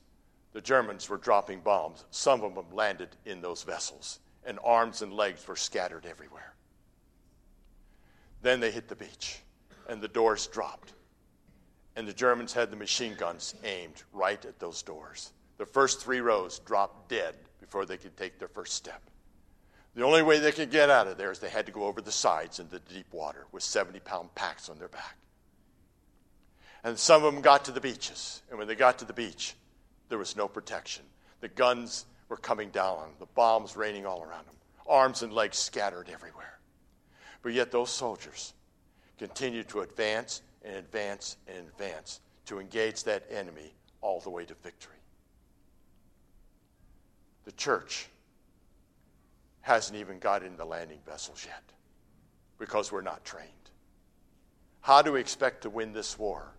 the 0.52 0.60
Germans 0.60 1.08
were 1.08 1.16
dropping 1.16 1.60
bombs. 1.60 2.04
Some 2.10 2.42
of 2.42 2.54
them 2.54 2.66
landed 2.70 3.08
in 3.24 3.40
those 3.40 3.62
vessels, 3.62 4.18
and 4.44 4.58
arms 4.62 5.00
and 5.00 5.14
legs 5.14 5.48
were 5.48 5.56
scattered 5.56 6.04
everywhere. 6.04 6.52
Then 8.42 8.60
they 8.60 8.70
hit 8.70 8.88
the 8.88 8.96
beach, 8.96 9.38
and 9.88 10.02
the 10.02 10.08
doors 10.08 10.46
dropped. 10.48 10.92
And 11.96 12.06
the 12.06 12.12
Germans 12.12 12.52
had 12.52 12.70
the 12.70 12.76
machine 12.76 13.14
guns 13.18 13.54
aimed 13.64 14.02
right 14.12 14.44
at 14.44 14.58
those 14.58 14.82
doors. 14.82 15.32
The 15.56 15.64
first 15.64 16.02
three 16.02 16.20
rows 16.20 16.58
dropped 16.58 17.08
dead 17.08 17.36
before 17.58 17.86
they 17.86 17.96
could 17.96 18.18
take 18.18 18.38
their 18.38 18.48
first 18.48 18.74
step. 18.74 19.00
The 20.00 20.06
only 20.06 20.22
way 20.22 20.38
they 20.38 20.50
could 20.50 20.70
get 20.70 20.88
out 20.88 21.08
of 21.08 21.18
there 21.18 21.30
is 21.30 21.40
they 21.40 21.50
had 21.50 21.66
to 21.66 21.72
go 21.72 21.84
over 21.84 22.00
the 22.00 22.10
sides 22.10 22.58
into 22.58 22.72
the 22.72 22.78
deep 22.78 23.12
water 23.12 23.44
with 23.52 23.62
70 23.62 24.00
pound 24.00 24.34
packs 24.34 24.70
on 24.70 24.78
their 24.78 24.88
back. 24.88 25.18
And 26.82 26.98
some 26.98 27.22
of 27.22 27.34
them 27.34 27.42
got 27.42 27.66
to 27.66 27.70
the 27.70 27.82
beaches. 27.82 28.40
And 28.48 28.58
when 28.58 28.66
they 28.66 28.74
got 28.74 29.00
to 29.00 29.04
the 29.04 29.12
beach, 29.12 29.54
there 30.08 30.16
was 30.16 30.36
no 30.36 30.48
protection. 30.48 31.04
The 31.42 31.48
guns 31.48 32.06
were 32.30 32.38
coming 32.38 32.70
down 32.70 33.10
the 33.18 33.26
bombs 33.26 33.76
raining 33.76 34.06
all 34.06 34.22
around 34.22 34.46
them, 34.46 34.54
arms 34.86 35.22
and 35.22 35.34
legs 35.34 35.58
scattered 35.58 36.08
everywhere. 36.10 36.58
But 37.42 37.52
yet, 37.52 37.70
those 37.70 37.90
soldiers 37.90 38.54
continued 39.18 39.68
to 39.68 39.80
advance 39.82 40.40
and 40.64 40.76
advance 40.76 41.36
and 41.46 41.58
advance 41.58 42.20
to 42.46 42.58
engage 42.58 43.04
that 43.04 43.24
enemy 43.30 43.74
all 44.00 44.20
the 44.20 44.30
way 44.30 44.46
to 44.46 44.54
victory. 44.62 44.96
The 47.44 47.52
church 47.52 48.08
hasn't 49.62 49.98
even 49.98 50.18
got 50.18 50.42
in 50.42 50.56
the 50.56 50.64
landing 50.64 51.00
vessels 51.06 51.44
yet 51.46 51.62
because 52.58 52.90
we're 52.90 53.02
not 53.02 53.24
trained. 53.24 53.48
How 54.80 55.02
do 55.02 55.12
we 55.12 55.20
expect 55.20 55.62
to 55.62 55.70
win 55.70 55.92
this 55.92 56.18
war 56.18 56.52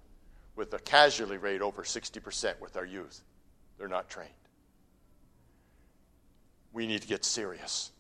with 0.56 0.74
a 0.74 0.80
casualty 0.80 1.38
rate 1.38 1.62
over 1.62 1.84
60% 1.84 2.60
with 2.62 2.78
our 2.78 2.86
youth? 2.86 3.24
They're 3.78 3.88
not 3.88 4.10
trained. 4.10 4.30
We 6.74 6.88
need 6.88 7.02
to 7.02 7.08
get 7.08 7.26
serious. 7.26 7.92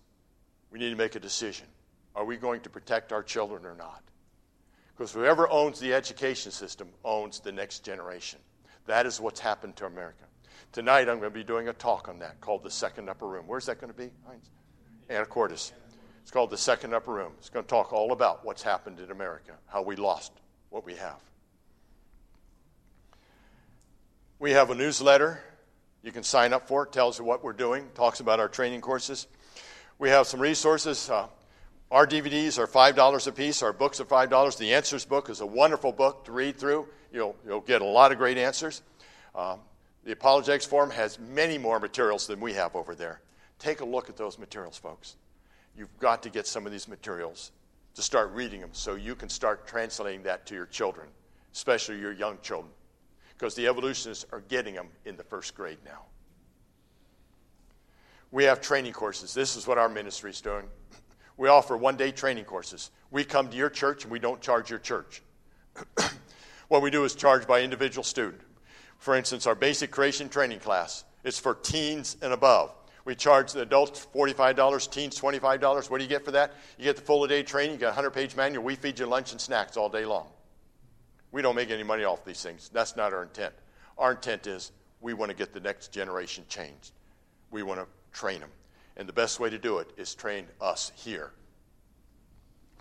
We 0.72 0.80
need 0.80 0.92
to 0.92 0.96
make 0.96 1.16
a 1.16 1.20
decision. 1.20 1.68
Are 2.16 2.26
we 2.26 2.38
going 2.38 2.62
to 2.62 2.70
protect 2.70 3.12
our 3.12 3.24
children 3.24 3.66
or 3.66 3.76
not? 3.76 4.04
Because 4.96 5.12
whoever 5.12 5.50
owns 5.50 5.80
the 5.80 5.94
education 5.94 6.52
system 6.52 6.90
owns 7.04 7.40
the 7.40 7.52
next 7.52 7.80
generation. 7.84 8.40
That 8.86 9.06
is 9.06 9.20
what's 9.20 9.40
happened 9.40 9.76
to 9.78 9.86
America. 9.86 10.26
Tonight, 10.72 11.10
I'm 11.10 11.20
going 11.20 11.32
to 11.32 11.38
be 11.38 11.44
doing 11.44 11.68
a 11.68 11.74
talk 11.74 12.08
on 12.08 12.20
that 12.20 12.40
called 12.40 12.64
The 12.64 12.70
Second 12.70 13.10
Upper 13.10 13.28
Room. 13.28 13.46
Where's 13.48 13.66
that 13.66 13.82
going 13.82 13.92
to 13.92 13.98
be, 13.98 14.12
Heinz? 14.28 14.50
Anacortes. 15.12 15.72
It's 16.22 16.32
called 16.32 16.50
The 16.50 16.58
Second 16.58 16.94
Upper 16.94 17.12
Room. 17.12 17.34
It's 17.40 17.50
going 17.50 17.66
to 17.66 17.70
talk 17.70 17.92
all 17.92 18.12
about 18.12 18.46
what's 18.46 18.64
happened 18.64 19.00
in 19.00 19.12
America, 19.12 19.52
how 19.68 19.82
we 19.82 19.96
lost 19.96 20.32
what 20.70 20.86
we 20.86 20.96
have. 20.96 21.20
We 24.40 24.52
have 24.52 24.70
a 24.70 24.76
newsletter. 24.76 25.42
You 26.02 26.12
can 26.12 26.24
sign 26.24 26.54
up 26.54 26.68
for 26.68 26.84
it. 26.84 26.92
Tells 26.92 27.20
you 27.20 27.26
what 27.26 27.44
we're 27.44 27.54
doing. 27.54 27.90
Talks 27.94 28.22
about 28.22 28.40
our 28.40 28.48
training 28.48 28.82
courses. 28.82 29.28
We 30.00 30.10
have 30.10 30.26
some 30.26 30.40
resources. 30.40 31.10
Uh, 31.10 31.28
our 31.92 32.08
DVDs 32.08 32.58
are 32.58 32.66
$5 32.66 33.28
a 33.28 33.32
piece. 33.34 33.62
Our 33.62 33.74
books 33.74 34.00
are 34.00 34.06
$5. 34.06 34.58
The 34.58 34.74
Answers 34.74 35.06
book 35.06 35.30
is 35.30 35.42
a 35.42 35.46
wonderful 35.46 35.92
book 35.92 36.26
to 36.26 36.32
read 36.32 36.58
through. 36.58 36.88
You'll, 37.12 37.36
you'll 37.46 37.60
get 37.60 37.82
a 37.82 37.86
lot 37.86 38.12
of 38.12 38.18
great 38.18 38.38
answers. 38.38 38.82
Um, 39.36 39.60
the 40.06 40.14
Apologetics 40.14 40.66
Forum 40.66 40.90
has 40.92 41.20
many 41.20 41.58
more 41.58 41.80
materials 41.80 42.26
than 42.26 42.40
we 42.40 42.54
have 42.54 42.76
over 42.76 42.96
there. 42.96 43.22
Take 43.62 43.82
a 43.82 43.86
look 43.86 44.10
at 44.10 44.18
those 44.18 44.40
materials, 44.40 44.76
folks. 44.76 45.18
You've 45.78 45.96
got 46.00 46.24
to 46.24 46.32
get 46.32 46.48
some 46.48 46.66
of 46.66 46.72
these 46.72 46.88
materials 46.88 47.52
to 47.94 48.02
start 48.02 48.32
reading 48.32 48.60
them 48.60 48.72
so 48.74 48.96
you 48.96 49.14
can 49.14 49.30
start 49.30 49.68
translating 49.68 50.24
that 50.24 50.48
to 50.48 50.56
your 50.56 50.66
children, 50.66 51.08
especially 51.54 52.00
your 52.00 52.12
young 52.12 52.40
children, 52.42 52.72
because 53.38 53.54
the 53.54 53.68
evolutionists 53.68 54.26
are 54.32 54.42
getting 54.48 54.74
them 54.74 54.88
in 55.06 55.16
the 55.16 55.24
first 55.24 55.54
grade 55.54 55.78
now. 55.86 56.02
We 58.32 58.46
have 58.46 58.62
training 58.62 58.94
courses. 58.94 59.32
This 59.32 59.56
is 59.56 59.68
what 59.68 59.78
our 59.78 59.90
ministry 59.90 60.32
is 60.32 60.42
doing. 60.42 60.66
We 61.38 61.48
offer 61.48 61.78
one 61.78 61.98
day 61.98 62.12
training 62.12 62.46
courses. 62.46 62.90
We 63.12 63.24
come 63.24 63.48
to 63.50 63.56
your 63.56 63.70
church 63.70 64.06
and 64.06 64.12
we 64.12 64.18
don't 64.18 64.42
charge 64.42 64.72
your 64.72 64.80
church. 64.80 65.22
what 66.68 66.82
we 66.82 66.90
do 66.90 67.04
is 67.04 67.14
charge 67.14 67.46
by 67.46 67.62
individual 67.62 68.04
student. 68.04 68.42
For 68.98 69.16
instance, 69.16 69.46
our 69.46 69.56
basic 69.56 69.92
creation 69.92 70.30
training 70.30 70.62
class 70.62 71.04
is 71.24 71.38
for 71.38 71.54
teens 71.54 72.18
and 72.24 72.34
above. 72.34 72.74
We 73.06 73.16
charge 73.16 73.54
the 73.54 73.62
adults 73.62 74.08
$45, 74.14 74.90
teens 74.92 75.20
$25. 75.20 75.90
What 75.90 75.98
do 75.98 76.04
you 76.04 76.10
get 76.10 76.24
for 76.24 76.32
that? 76.32 76.54
You 76.78 76.86
get 76.86 76.96
the 76.96 77.02
full 77.02 77.26
day 77.28 77.44
training, 77.44 77.74
you 77.74 77.78
get 77.78 77.86
a 77.86 77.90
100 77.90 78.12
page 78.12 78.36
manual. 78.36 78.64
We 78.64 78.76
feed 78.76 79.00
you 79.00 79.06
lunch 79.06 79.32
and 79.32 79.42
snacks 79.42 79.78
all 79.78 79.90
day 79.90 80.06
long. 80.06 80.28
We 81.32 81.42
don't 81.42 81.56
make 81.56 81.72
any 81.72 81.84
money 81.84 82.04
off 82.04 82.26
these 82.26 82.44
things. 82.44 82.70
That's 82.72 82.96
not 82.96 83.14
our 83.14 83.24
intent. 83.24 83.54
Our 83.98 84.12
intent 84.12 84.48
is 84.48 84.72
we 85.00 85.14
want 85.14 85.32
to 85.32 85.36
get 85.36 85.54
the 85.54 85.60
next 85.60 85.92
generation 85.92 86.44
changed. 86.48 86.92
We 87.50 87.64
want 87.64 87.80
to 87.80 87.88
train 88.12 88.40
them. 88.40 88.50
And 88.98 89.08
the 89.08 89.14
best 89.14 89.40
way 89.40 89.50
to 89.50 89.58
do 89.58 89.80
it 89.80 89.90
is 89.98 90.14
train 90.14 90.46
us 90.60 90.92
here. 90.96 91.32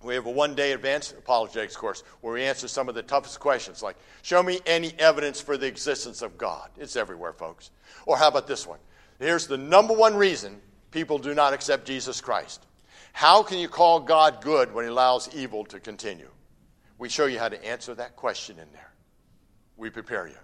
We 0.03 0.15
have 0.15 0.27
a 0.27 0.31
one 0.31 0.55
day 0.55 0.73
advanced 0.73 1.13
apologetics 1.13 1.77
course 1.77 2.03
where 2.21 2.33
we 2.33 2.43
answer 2.43 2.69
some 2.69 2.89
of 2.89 2.95
the 2.95 3.03
toughest 3.03 3.39
questions, 3.39 3.83
like, 3.83 3.97
Show 4.23 4.43
me 4.43 4.61
any 4.67 4.93
evidence 4.99 5.41
for 5.41 5.57
the 5.57 5.67
existence 5.67 6.23
of 6.23 6.39
God. 6.39 6.71
It's 6.79 6.97
everywhere, 6.97 7.33
folks. 7.33 7.71
Or 8.07 8.17
how 8.17 8.29
about 8.29 8.47
this 8.47 8.67
one? 8.67 8.79
Here's 9.21 9.47
the 9.47 9.57
number 9.57 9.95
one 9.95 10.17
reason 10.17 10.61
people 10.91 11.19
do 11.19 11.35
not 11.35 11.53
accept 11.53 11.87
Jesus 11.87 12.21
Christ. 12.21 12.67
How 13.13 13.45
can 13.45 13.59
you 13.59 13.69
call 13.69 14.01
God 14.01 14.41
good 14.43 14.75
when 14.75 14.85
he 14.85 14.91
allows 14.91 15.33
evil 15.35 15.65
to 15.67 15.79
continue? 15.79 16.31
We 16.99 17.09
show 17.09 17.27
you 17.27 17.39
how 17.39 17.49
to 17.49 17.65
answer 17.65 17.95
that 17.95 18.17
question 18.17 18.59
in 18.59 18.67
there. 18.73 18.93
We 19.77 19.91
prepare 19.91 20.27
you. 20.27 20.37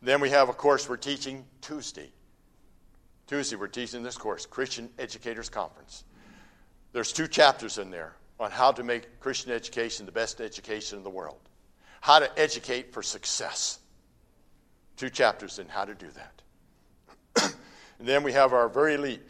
Then 0.00 0.20
we 0.20 0.30
have 0.30 0.48
a 0.48 0.52
course 0.52 0.88
we're 0.88 0.96
teaching 0.96 1.44
Tuesday 1.60 2.12
Tuesday, 3.32 3.56
we're 3.56 3.66
teaching 3.66 4.02
this 4.02 4.18
course, 4.18 4.44
Christian 4.44 4.90
Educators 4.98 5.48
Conference. 5.48 6.04
There's 6.92 7.12
two 7.12 7.26
chapters 7.26 7.78
in 7.78 7.90
there 7.90 8.14
on 8.38 8.50
how 8.50 8.72
to 8.72 8.82
make 8.82 9.20
Christian 9.20 9.52
education 9.52 10.04
the 10.04 10.12
best 10.12 10.42
education 10.42 10.98
in 10.98 11.02
the 11.02 11.08
world, 11.08 11.40
how 12.02 12.18
to 12.18 12.30
educate 12.38 12.92
for 12.92 13.02
success. 13.02 13.78
Two 14.98 15.08
chapters 15.08 15.58
in 15.58 15.66
how 15.68 15.86
to 15.86 15.94
do 15.94 16.08
that. 17.36 17.54
and 18.02 18.08
then 18.08 18.24
we 18.24 18.32
have 18.32 18.52
our 18.52 18.68
very 18.68 18.94
elite 18.94 19.20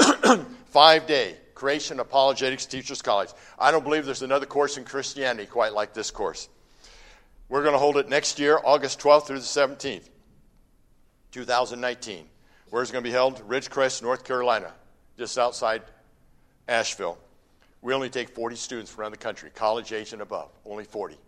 five 0.70 1.06
day 1.06 1.36
Creation 1.54 2.00
Apologetics 2.00 2.64
Teachers 2.64 3.02
College. 3.02 3.28
I 3.58 3.70
don't 3.70 3.84
believe 3.84 4.06
there's 4.06 4.22
another 4.22 4.46
course 4.46 4.78
in 4.78 4.84
Christianity 4.84 5.44
quite 5.44 5.74
like 5.74 5.92
this 5.92 6.10
course. 6.10 6.48
We're 7.50 7.60
going 7.60 7.74
to 7.74 7.78
hold 7.78 7.98
it 7.98 8.08
next 8.08 8.38
year, 8.38 8.58
August 8.64 9.00
12th 9.00 9.26
through 9.26 9.40
the 9.40 9.44
17th, 9.44 10.08
2019. 11.32 12.24
Where's 12.70 12.88
it 12.88 12.94
going 12.94 13.04
to 13.04 13.10
be 13.10 13.12
held? 13.12 13.46
Ridgecrest, 13.46 14.00
North 14.00 14.24
Carolina, 14.24 14.72
just 15.18 15.36
outside 15.36 15.82
Asheville. 16.66 17.18
We 17.82 17.92
only 17.92 18.08
take 18.08 18.30
40 18.30 18.56
students 18.56 18.90
from 18.90 19.02
around 19.02 19.10
the 19.10 19.18
country, 19.18 19.50
college 19.54 19.92
age 19.92 20.14
and 20.14 20.22
above, 20.22 20.48
only 20.64 20.84
40. 20.84 21.18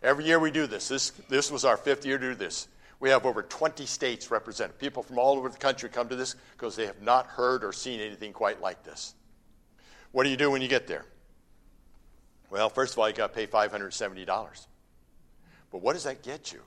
Every 0.00 0.26
year 0.26 0.38
we 0.38 0.52
do 0.52 0.68
this. 0.68 0.86
This, 0.86 1.10
this 1.28 1.50
was 1.50 1.64
our 1.64 1.76
fifth 1.76 2.06
year 2.06 2.18
to 2.18 2.28
do 2.28 2.34
this. 2.36 2.68
We 3.02 3.10
have 3.10 3.26
over 3.26 3.42
20 3.42 3.84
states 3.84 4.30
represented. 4.30 4.78
People 4.78 5.02
from 5.02 5.18
all 5.18 5.36
over 5.36 5.48
the 5.48 5.58
country 5.58 5.88
come 5.88 6.08
to 6.08 6.14
this 6.14 6.36
because 6.52 6.76
they 6.76 6.86
have 6.86 7.02
not 7.02 7.26
heard 7.26 7.64
or 7.64 7.72
seen 7.72 7.98
anything 7.98 8.32
quite 8.32 8.60
like 8.60 8.84
this. 8.84 9.16
What 10.12 10.22
do 10.22 10.30
you 10.30 10.36
do 10.36 10.52
when 10.52 10.62
you 10.62 10.68
get 10.68 10.86
there? 10.86 11.04
Well, 12.48 12.68
first 12.68 12.92
of 12.92 13.00
all, 13.00 13.08
you 13.08 13.14
got 13.16 13.34
to 13.34 13.34
pay 13.34 13.48
$570. 13.48 14.26
But 15.72 15.82
what 15.82 15.94
does 15.94 16.04
that 16.04 16.22
get 16.22 16.52
you? 16.52 16.60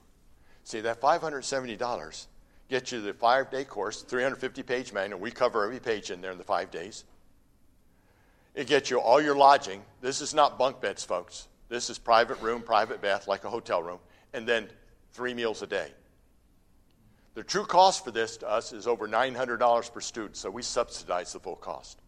See, 0.65 0.81
that 0.81 0.99
$570 0.99 2.25
gets 2.67 2.91
you 2.91 2.99
the 2.99 3.13
five 3.13 3.49
day 3.49 3.63
course, 3.63 4.01
350 4.01 4.61
page 4.63 4.91
manual. 4.91 5.21
We 5.21 5.31
cover 5.31 5.63
every 5.63 5.79
page 5.79 6.11
in 6.11 6.19
there 6.19 6.33
in 6.33 6.37
the 6.37 6.43
five 6.43 6.69
days. 6.69 7.05
It 8.55 8.67
gets 8.67 8.89
you 8.89 8.99
all 8.99 9.21
your 9.21 9.37
lodging. 9.37 9.83
This 10.01 10.19
is 10.19 10.33
not 10.33 10.59
bunk 10.59 10.81
beds, 10.81 11.05
folks. 11.05 11.47
This 11.69 11.89
is 11.89 11.97
private 11.97 12.41
room, 12.41 12.61
private 12.61 13.01
bath, 13.01 13.25
like 13.25 13.45
a 13.45 13.49
hotel 13.49 13.81
room, 13.81 13.99
and 14.33 14.45
then 14.45 14.67
three 15.13 15.33
meals 15.33 15.61
a 15.61 15.67
day. 15.67 15.93
The 17.35 17.43
true 17.43 17.65
cost 17.65 18.05
for 18.05 18.11
this 18.11 18.37
to 18.37 18.49
us 18.49 18.71
is 18.71 18.87
over 18.87 19.07
$900 19.09 19.93
per 19.93 20.01
student, 20.01 20.37
so 20.37 20.49
we 20.49 20.61
subsidize 20.61 21.33
the 21.33 21.39
full 21.39 21.57
cost. 21.57 21.99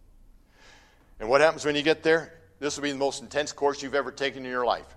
And 1.20 1.30
what 1.30 1.42
happens 1.42 1.66
when 1.66 1.76
you 1.76 1.84
get 1.84 2.02
there? 2.02 2.34
This 2.60 2.78
will 2.78 2.84
be 2.84 2.92
the 2.92 2.98
most 2.98 3.22
intense 3.22 3.52
course 3.52 3.84
you've 3.84 3.94
ever 3.94 4.12
taken 4.12 4.46
in 4.46 4.52
your 4.52 4.66
life. 4.66 4.88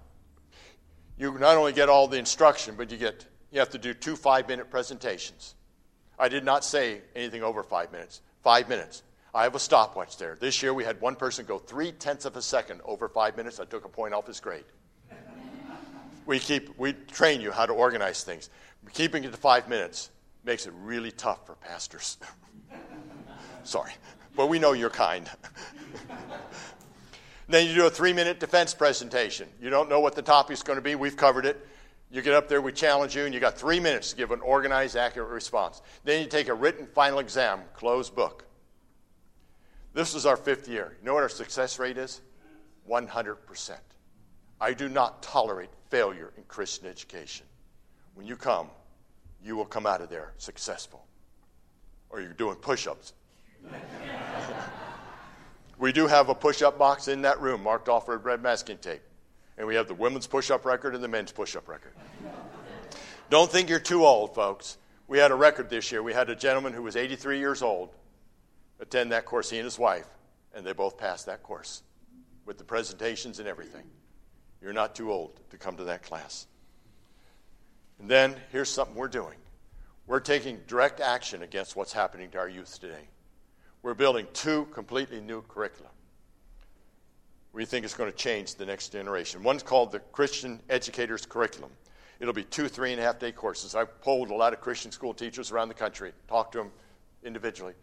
You 1.18 1.36
not 1.38 1.56
only 1.56 1.72
get 1.72 1.88
all 1.88 2.06
the 2.06 2.16
instruction, 2.16 2.76
but 2.76 2.90
you 2.90 2.96
get 2.96 3.26
you 3.50 3.58
have 3.58 3.70
to 3.70 3.78
do 3.78 3.92
two 3.92 4.16
five 4.16 4.48
minute 4.48 4.70
presentations. 4.70 5.56
I 6.18 6.28
did 6.28 6.44
not 6.44 6.64
say 6.64 7.00
anything 7.16 7.42
over 7.42 7.62
five 7.64 7.90
minutes. 7.90 8.22
Five 8.42 8.68
minutes. 8.68 9.02
I 9.34 9.42
have 9.42 9.54
a 9.54 9.58
stopwatch 9.58 10.16
there. 10.16 10.36
This 10.38 10.62
year 10.62 10.72
we 10.72 10.84
had 10.84 11.00
one 11.00 11.16
person 11.16 11.44
go 11.44 11.58
three 11.58 11.92
tenths 11.92 12.24
of 12.24 12.36
a 12.36 12.42
second 12.42 12.80
over 12.84 13.08
five 13.08 13.36
minutes. 13.36 13.58
I 13.58 13.64
took 13.64 13.84
a 13.84 13.88
point 13.88 14.14
off 14.14 14.26
his 14.26 14.40
grade. 14.40 14.64
We, 16.26 16.38
keep, 16.38 16.78
we 16.78 16.92
train 16.92 17.40
you 17.40 17.50
how 17.50 17.66
to 17.66 17.72
organize 17.72 18.22
things. 18.22 18.50
Keeping 18.92 19.24
it 19.24 19.32
to 19.32 19.36
five 19.36 19.68
minutes 19.68 20.10
makes 20.44 20.66
it 20.66 20.72
really 20.82 21.10
tough 21.10 21.46
for 21.46 21.54
pastors. 21.54 22.18
Sorry, 23.64 23.92
but 24.36 24.48
we 24.48 24.58
know 24.58 24.72
you're 24.72 24.90
kind. 24.90 25.28
then 27.48 27.66
you 27.66 27.74
do 27.74 27.86
a 27.86 27.90
three 27.90 28.12
minute 28.12 28.40
defense 28.40 28.74
presentation. 28.74 29.48
You 29.60 29.70
don't 29.70 29.88
know 29.88 30.00
what 30.00 30.14
the 30.14 30.22
topic's 30.22 30.62
going 30.62 30.78
to 30.78 30.82
be, 30.82 30.94
we've 30.94 31.16
covered 31.16 31.46
it. 31.46 31.66
You 32.12 32.22
get 32.22 32.34
up 32.34 32.48
there, 32.48 32.60
we 32.60 32.72
challenge 32.72 33.14
you, 33.14 33.24
and 33.24 33.32
you 33.32 33.38
got 33.38 33.56
three 33.56 33.78
minutes 33.78 34.10
to 34.10 34.16
give 34.16 34.32
an 34.32 34.40
organized, 34.40 34.96
accurate 34.96 35.30
response. 35.30 35.80
Then 36.02 36.20
you 36.22 36.28
take 36.28 36.48
a 36.48 36.54
written 36.54 36.88
final 36.92 37.20
exam, 37.20 37.60
closed 37.74 38.16
book. 38.16 38.44
This 39.92 40.14
is 40.14 40.26
our 40.26 40.36
fifth 40.36 40.68
year. 40.68 40.96
You 41.00 41.06
know 41.06 41.14
what 41.14 41.22
our 41.22 41.28
success 41.28 41.78
rate 41.78 41.98
is? 41.98 42.20
100%. 42.88 43.70
I 44.60 44.72
do 44.74 44.88
not 44.88 45.22
tolerate 45.22 45.70
failure 45.88 46.32
in 46.36 46.42
Christian 46.44 46.86
education. 46.86 47.46
When 48.14 48.26
you 48.26 48.36
come, 48.36 48.68
you 49.42 49.56
will 49.56 49.64
come 49.64 49.86
out 49.86 50.00
of 50.00 50.08
there 50.08 50.32
successful. 50.38 51.06
Or 52.10 52.20
you're 52.20 52.32
doing 52.32 52.56
push 52.56 52.86
ups. 52.86 53.12
we 55.78 55.92
do 55.92 56.06
have 56.06 56.28
a 56.28 56.34
push 56.34 56.62
up 56.62 56.78
box 56.78 57.08
in 57.08 57.22
that 57.22 57.40
room 57.40 57.62
marked 57.62 57.88
off 57.88 58.08
with 58.08 58.24
red 58.24 58.42
masking 58.42 58.78
tape. 58.78 59.02
And 59.56 59.66
we 59.66 59.74
have 59.74 59.88
the 59.88 59.94
women's 59.94 60.26
push 60.26 60.50
up 60.50 60.64
record 60.64 60.94
and 60.94 61.04
the 61.04 61.08
men's 61.08 61.32
push 61.32 61.54
up 61.54 61.68
record. 61.68 61.92
Don't 63.28 63.50
think 63.50 63.68
you're 63.68 63.78
too 63.78 64.04
old, 64.04 64.34
folks. 64.34 64.78
We 65.06 65.18
had 65.18 65.30
a 65.30 65.34
record 65.34 65.70
this 65.70 65.92
year. 65.92 66.02
We 66.02 66.12
had 66.12 66.30
a 66.30 66.36
gentleman 66.36 66.72
who 66.72 66.82
was 66.82 66.96
83 66.96 67.38
years 67.38 67.62
old 67.62 67.90
attend 68.80 69.12
that 69.12 69.26
course, 69.26 69.50
he 69.50 69.58
and 69.58 69.64
his 69.64 69.78
wife, 69.78 70.06
and 70.54 70.66
they 70.66 70.72
both 70.72 70.96
passed 70.96 71.26
that 71.26 71.42
course 71.42 71.82
with 72.46 72.58
the 72.58 72.64
presentations 72.64 73.38
and 73.38 73.46
everything. 73.46 73.84
You're 74.60 74.72
not 74.72 74.94
too 74.94 75.12
old 75.12 75.38
to 75.50 75.56
come 75.56 75.76
to 75.76 75.84
that 75.84 76.02
class. 76.02 76.46
And 78.00 78.08
then 78.08 78.34
here's 78.50 78.70
something 78.70 78.96
we're 78.96 79.08
doing 79.08 79.36
we're 80.06 80.20
taking 80.20 80.58
direct 80.66 81.00
action 81.00 81.42
against 81.42 81.76
what's 81.76 81.92
happening 81.92 82.30
to 82.30 82.38
our 82.38 82.48
youth 82.48 82.80
today. 82.80 83.08
We're 83.82 83.94
building 83.94 84.26
two 84.32 84.64
completely 84.72 85.20
new 85.20 85.42
curricula. 85.42 85.88
We 87.52 87.64
think 87.64 87.84
it's 87.84 87.94
going 87.94 88.10
to 88.10 88.16
change 88.16 88.56
the 88.56 88.66
next 88.66 88.90
generation. 88.90 89.44
One's 89.44 89.62
called 89.62 89.92
the 89.92 90.00
Christian 90.00 90.60
Educators 90.68 91.24
Curriculum. 91.26 91.70
It'll 92.18 92.34
be 92.34 92.42
two 92.44 92.68
three 92.68 92.90
and 92.90 93.00
a 93.00 93.04
half 93.04 93.18
day 93.18 93.30
courses. 93.32 93.74
I've 93.74 94.00
polled 94.00 94.30
a 94.30 94.34
lot 94.34 94.52
of 94.52 94.60
Christian 94.60 94.90
school 94.90 95.14
teachers 95.14 95.52
around 95.52 95.68
the 95.68 95.74
country, 95.74 96.12
talked 96.28 96.52
to 96.52 96.58
them 96.58 96.72
individually, 97.22 97.74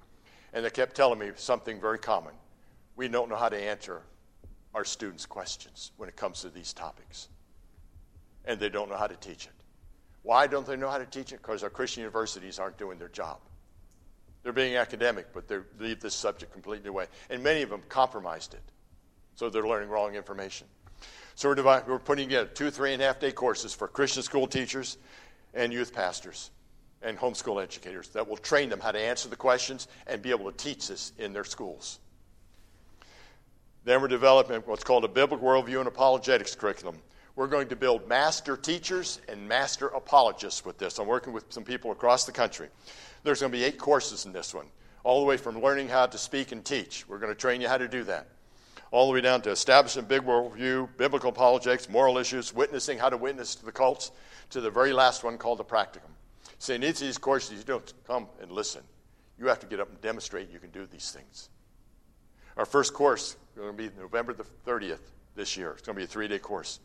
and 0.53 0.65
they 0.65 0.69
kept 0.69 0.95
telling 0.95 1.19
me 1.19 1.31
something 1.35 1.79
very 1.79 1.99
common. 1.99 2.33
We 2.95 3.07
don't 3.07 3.29
know 3.29 3.35
how 3.35 3.49
to 3.49 3.57
answer 3.57 4.01
our 4.73 4.83
students' 4.83 5.25
questions 5.25 5.91
when 5.97 6.09
it 6.09 6.15
comes 6.15 6.41
to 6.41 6.49
these 6.49 6.73
topics. 6.73 7.29
And 8.45 8.59
they 8.59 8.69
don't 8.69 8.89
know 8.89 8.97
how 8.97 9.07
to 9.07 9.15
teach 9.15 9.45
it. 9.45 9.56
Why 10.27 10.45
don't 10.45 10.67
they 10.67 10.75
know 10.75 10.89
how 10.89 10.97
to 10.97 11.05
teach 11.05 11.31
it? 11.31 11.37
Because 11.37 11.63
our 11.63 11.69
Christian 11.69 12.01
universities 12.01 12.59
aren't 12.59 12.77
doing 12.77 12.99
their 12.99 13.07
job. 13.07 13.37
They're 14.43 14.51
being 14.51 14.75
academic, 14.75 15.27
but 15.33 15.47
they 15.47 15.59
leave 15.79 16.01
this 16.01 16.13
subject 16.13 16.51
completely 16.51 16.89
away. 16.89 17.05
And 17.29 17.41
many 17.41 17.61
of 17.61 17.69
them 17.69 17.81
compromised 17.87 18.53
it. 18.53 18.61
So 19.35 19.49
they're 19.49 19.65
learning 19.65 19.87
wrong 19.87 20.15
information. 20.15 20.67
So 21.35 21.47
we're, 21.47 21.55
dividing, 21.55 21.89
we're 21.89 21.99
putting 21.99 22.27
together 22.27 22.49
two, 22.53 22.71
three 22.71 22.91
and 22.91 23.01
a 23.01 23.05
half 23.05 23.21
day 23.21 23.31
courses 23.31 23.73
for 23.73 23.87
Christian 23.87 24.21
school 24.21 24.47
teachers 24.47 24.97
and 25.53 25.71
youth 25.71 25.93
pastors 25.93 26.51
and 27.01 27.17
homeschool 27.17 27.63
educators 27.63 28.09
that 28.09 28.27
will 28.27 28.35
train 28.35 28.67
them 28.67 28.81
how 28.81 28.91
to 28.91 28.99
answer 28.99 29.29
the 29.29 29.37
questions 29.37 29.87
and 30.07 30.21
be 30.21 30.31
able 30.31 30.51
to 30.51 30.57
teach 30.57 30.89
this 30.89 31.13
in 31.17 31.31
their 31.31 31.45
schools. 31.45 31.99
Then 33.85 34.01
we're 34.01 34.09
developing 34.09 34.59
what's 34.65 34.83
called 34.83 35.05
a 35.05 35.07
biblical 35.07 35.47
worldview 35.47 35.79
and 35.79 35.87
apologetics 35.87 36.53
curriculum. 36.53 36.97
We're 37.37 37.45
going 37.45 37.67
to 37.67 37.75
build 37.75 38.09
master 38.09 38.57
teachers 38.57 39.21
and 39.29 39.47
master 39.47 39.89
apologists 39.89 40.65
with 40.65 40.79
this. 40.79 40.97
I'm 40.97 41.05
working 41.05 41.33
with 41.33 41.45
some 41.53 41.63
people 41.63 41.91
across 41.91 42.25
the 42.25 42.31
country. 42.31 42.67
There's 43.23 43.41
going 43.41 43.51
to 43.51 43.57
be 43.57 43.63
eight 43.63 43.77
courses 43.77 44.25
in 44.25 44.33
this 44.33 44.55
one, 44.55 44.65
all 45.03 45.19
the 45.19 45.27
way 45.27 45.37
from 45.37 45.61
learning 45.61 45.87
how 45.87 46.07
to 46.07 46.17
speak 46.17 46.51
and 46.51 46.65
teach. 46.65 47.07
We're 47.07 47.19
going 47.19 47.31
to 47.31 47.39
train 47.39 47.61
you 47.61 47.67
how 47.67 47.77
to 47.77 47.87
do 47.87 48.03
that. 48.05 48.29
All 48.89 49.05
the 49.05 49.13
way 49.13 49.21
down 49.21 49.43
to 49.43 49.51
establishing 49.51 50.05
big 50.05 50.23
worldview, 50.23 50.89
biblical 50.97 51.29
apologetics, 51.29 51.87
moral 51.89 52.17
issues, 52.17 52.55
witnessing 52.55 52.97
how 52.97 53.09
to 53.09 53.17
witness 53.17 53.53
to 53.53 53.65
the 53.65 53.71
cults, 53.71 54.09
to 54.49 54.59
the 54.59 54.71
very 54.71 54.91
last 54.91 55.23
one 55.23 55.37
called 55.37 55.59
the 55.59 55.63
practicum. 55.63 56.09
See, 56.57 56.73
in 56.73 56.83
each 56.83 56.89
of 56.89 57.01
these 57.01 57.19
courses, 57.19 57.59
you 57.59 57.63
don't 57.63 57.93
come 58.07 58.25
and 58.41 58.51
listen. 58.51 58.81
You 59.37 59.45
have 59.45 59.59
to 59.59 59.67
get 59.67 59.79
up 59.79 59.91
and 59.91 60.01
demonstrate 60.01 60.49
you 60.49 60.57
can 60.57 60.71
do 60.71 60.87
these 60.87 61.11
things. 61.11 61.49
Our 62.55 62.65
first 62.65 62.95
course 62.95 63.33
is 63.53 63.61
going 63.61 63.77
to 63.77 63.89
be 63.89 63.91
November 63.95 64.33
the 64.33 64.45
30th 64.65 65.01
this 65.35 65.55
year. 65.55 65.73
It's 65.73 65.83
going 65.83 65.95
to 65.95 65.99
be 65.99 66.05
a 66.05 66.07
three 66.07 66.27
day 66.27 66.39
course 66.39 66.79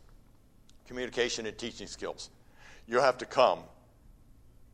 communication 0.87 1.47
and 1.47 1.57
teaching 1.57 1.87
skills. 1.87 2.31
You'll 2.87 3.03
have 3.03 3.19
to 3.19 3.27
come 3.27 3.61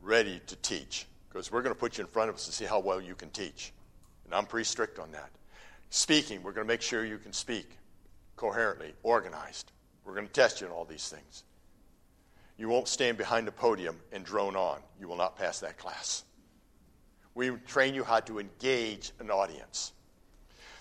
ready 0.01 0.41
to 0.47 0.55
teach 0.57 1.05
because 1.29 1.51
we're 1.51 1.61
going 1.61 1.73
to 1.73 1.79
put 1.79 1.97
you 1.97 2.03
in 2.03 2.09
front 2.09 2.29
of 2.29 2.35
us 2.35 2.45
to 2.45 2.51
see 2.51 2.65
how 2.65 2.79
well 2.79 2.99
you 2.99 3.15
can 3.15 3.29
teach. 3.29 3.71
And 4.25 4.33
I'm 4.33 4.45
pretty 4.45 4.65
strict 4.65 4.99
on 4.99 5.11
that. 5.11 5.29
Speaking, 5.89 6.43
we're 6.43 6.51
going 6.51 6.65
to 6.65 6.71
make 6.71 6.81
sure 6.81 7.05
you 7.05 7.17
can 7.17 7.33
speak 7.33 7.77
coherently, 8.35 8.93
organized. 9.03 9.71
We're 10.05 10.13
going 10.13 10.27
to 10.27 10.33
test 10.33 10.61
you 10.61 10.67
on 10.67 10.73
all 10.73 10.85
these 10.85 11.09
things. 11.09 11.43
You 12.57 12.69
won't 12.69 12.87
stand 12.87 13.17
behind 13.17 13.47
a 13.47 13.51
podium 13.51 13.97
and 14.11 14.23
drone 14.23 14.55
on. 14.55 14.79
You 14.99 15.07
will 15.07 15.15
not 15.15 15.37
pass 15.37 15.59
that 15.61 15.77
class. 15.77 16.23
We 17.35 17.51
train 17.67 17.93
you 17.93 18.03
how 18.03 18.19
to 18.21 18.39
engage 18.39 19.11
an 19.19 19.31
audience. 19.31 19.93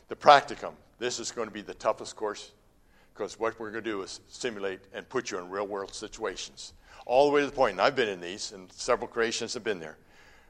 The 0.09 0.17
practicum, 0.17 0.73
this 0.99 1.21
is 1.21 1.31
going 1.31 1.47
to 1.49 1.55
be 1.55 1.63
the 1.63 1.75
toughest 1.75 2.17
course 2.17 2.53
because 3.19 3.37
what 3.37 3.59
we're 3.59 3.73
going 3.73 3.83
to 3.83 3.91
do 3.91 4.03
is 4.03 4.21
simulate 4.29 4.79
and 4.95 5.09
put 5.09 5.33
you 5.33 5.39
in 5.39 5.51
real 5.51 5.67
world 5.67 5.93
situations. 5.93 6.73
All 7.05 7.27
the 7.27 7.35
way 7.35 7.41
to 7.41 7.47
the 7.47 7.53
point, 7.53 7.73
and 7.73 7.81
I've 7.81 7.97
been 7.97 8.09
in 8.09 8.21
these, 8.21 8.53
and 8.53 8.71
several 8.71 9.09
creations 9.09 9.55
have 9.55 9.65
been 9.65 9.81
there, 9.81 9.99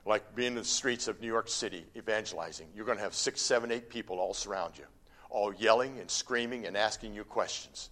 like 0.04 0.34
being 0.34 0.48
in 0.48 0.58
the 0.58 0.64
streets 0.64 1.08
of 1.08 1.18
New 1.18 1.28
York 1.28 1.48
City 1.48 1.86
evangelizing. 1.96 2.66
You're 2.76 2.84
going 2.84 2.98
to 2.98 3.04
have 3.04 3.14
six, 3.14 3.40
seven, 3.40 3.72
eight 3.72 3.88
people 3.88 4.18
all 4.18 4.34
surround 4.34 4.76
you, 4.76 4.84
all 5.30 5.54
yelling 5.54 5.98
and 5.98 6.10
screaming 6.10 6.66
and 6.66 6.76
asking 6.76 7.14
you 7.14 7.24
questions. 7.24 7.88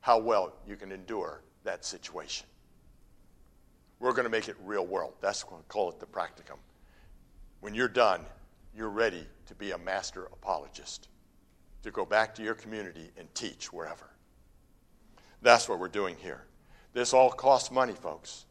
How 0.00 0.18
well 0.18 0.52
you 0.66 0.74
can 0.74 0.90
endure 0.90 1.40
that 1.62 1.84
situation. 1.84 2.48
We're 4.00 4.10
going 4.10 4.24
to 4.24 4.30
make 4.30 4.48
it 4.48 4.56
real 4.64 4.86
world. 4.86 5.14
That's 5.20 5.44
what 5.46 5.58
we 5.58 5.62
call 5.68 5.88
it 5.90 6.00
the 6.00 6.06
practicum. 6.06 6.58
When 7.60 7.76
you're 7.76 7.86
done, 7.86 8.22
you're 8.76 8.90
ready 8.90 9.24
to 9.46 9.54
be 9.54 9.70
a 9.70 9.78
master 9.78 10.24
apologist, 10.32 11.06
to 11.84 11.92
go 11.92 12.04
back 12.04 12.34
to 12.34 12.42
your 12.42 12.54
community 12.54 13.12
and 13.16 13.32
teach 13.32 13.72
wherever. 13.72 14.10
That's 15.42 15.68
what 15.68 15.78
we're 15.78 15.88
doing 15.88 16.16
here. 16.22 16.42
This 16.92 17.12
all 17.12 17.30
costs 17.30 17.70
money, 17.70 17.92
folks. 17.92 18.46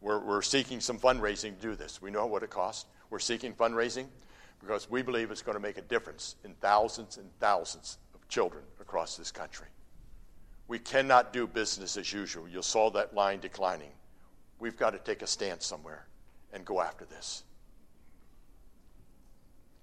We're, 0.00 0.18
we're 0.20 0.42
seeking 0.42 0.80
some 0.80 0.98
fundraising 0.98 1.56
to 1.56 1.62
do 1.62 1.74
this. 1.74 2.00
We 2.00 2.10
know 2.10 2.26
what 2.26 2.42
it 2.42 2.50
costs. 2.50 2.86
We're 3.10 3.18
seeking 3.18 3.52
fundraising 3.52 4.06
because 4.60 4.90
we 4.90 5.02
believe 5.02 5.30
it's 5.30 5.42
going 5.42 5.56
to 5.56 5.62
make 5.62 5.78
a 5.78 5.82
difference 5.82 6.36
in 6.44 6.54
thousands 6.54 7.16
and 7.16 7.28
thousands 7.40 7.98
of 8.14 8.26
children 8.28 8.64
across 8.80 9.16
this 9.16 9.30
country. 9.30 9.66
We 10.68 10.78
cannot 10.78 11.32
do 11.32 11.46
business 11.46 11.96
as 11.96 12.12
usual. 12.12 12.46
You 12.48 12.62
saw 12.62 12.90
that 12.90 13.14
line 13.14 13.40
declining. 13.40 13.90
We've 14.58 14.76
got 14.76 14.90
to 14.90 14.98
take 14.98 15.22
a 15.22 15.26
stance 15.26 15.64
somewhere 15.64 16.06
and 16.52 16.64
go 16.64 16.80
after 16.80 17.04
this. 17.04 17.44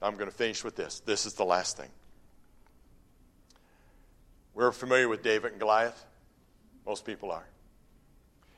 I'm 0.02 0.16
going 0.16 0.30
to 0.30 0.36
finish 0.36 0.64
with 0.64 0.76
this. 0.76 1.00
This 1.00 1.26
is 1.26 1.34
the 1.34 1.46
last 1.46 1.78
thing. 1.78 1.90
We're 4.54 4.72
familiar 4.72 5.10
with 5.10 5.24
David 5.24 5.52
and 5.52 5.60
Goliath. 5.60 6.06
Most 6.86 7.06
people 7.06 7.32
are. 7.32 7.46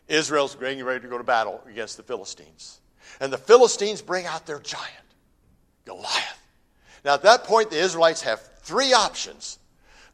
Israel's 0.07 0.55
getting 0.55 0.83
ready 0.83 1.01
to 1.01 1.07
go 1.07 1.17
to 1.17 1.23
battle 1.23 1.61
against 1.69 1.97
the 1.97 2.03
Philistines. 2.03 2.79
And 3.19 3.31
the 3.31 3.37
Philistines 3.37 4.01
bring 4.01 4.25
out 4.25 4.45
their 4.45 4.59
giant, 4.59 4.89
Goliath. 5.85 6.39
Now, 7.03 7.13
at 7.13 7.23
that 7.23 7.43
point, 7.43 7.69
the 7.69 7.79
Israelites 7.79 8.21
have 8.21 8.41
three 8.61 8.93
options. 8.93 9.59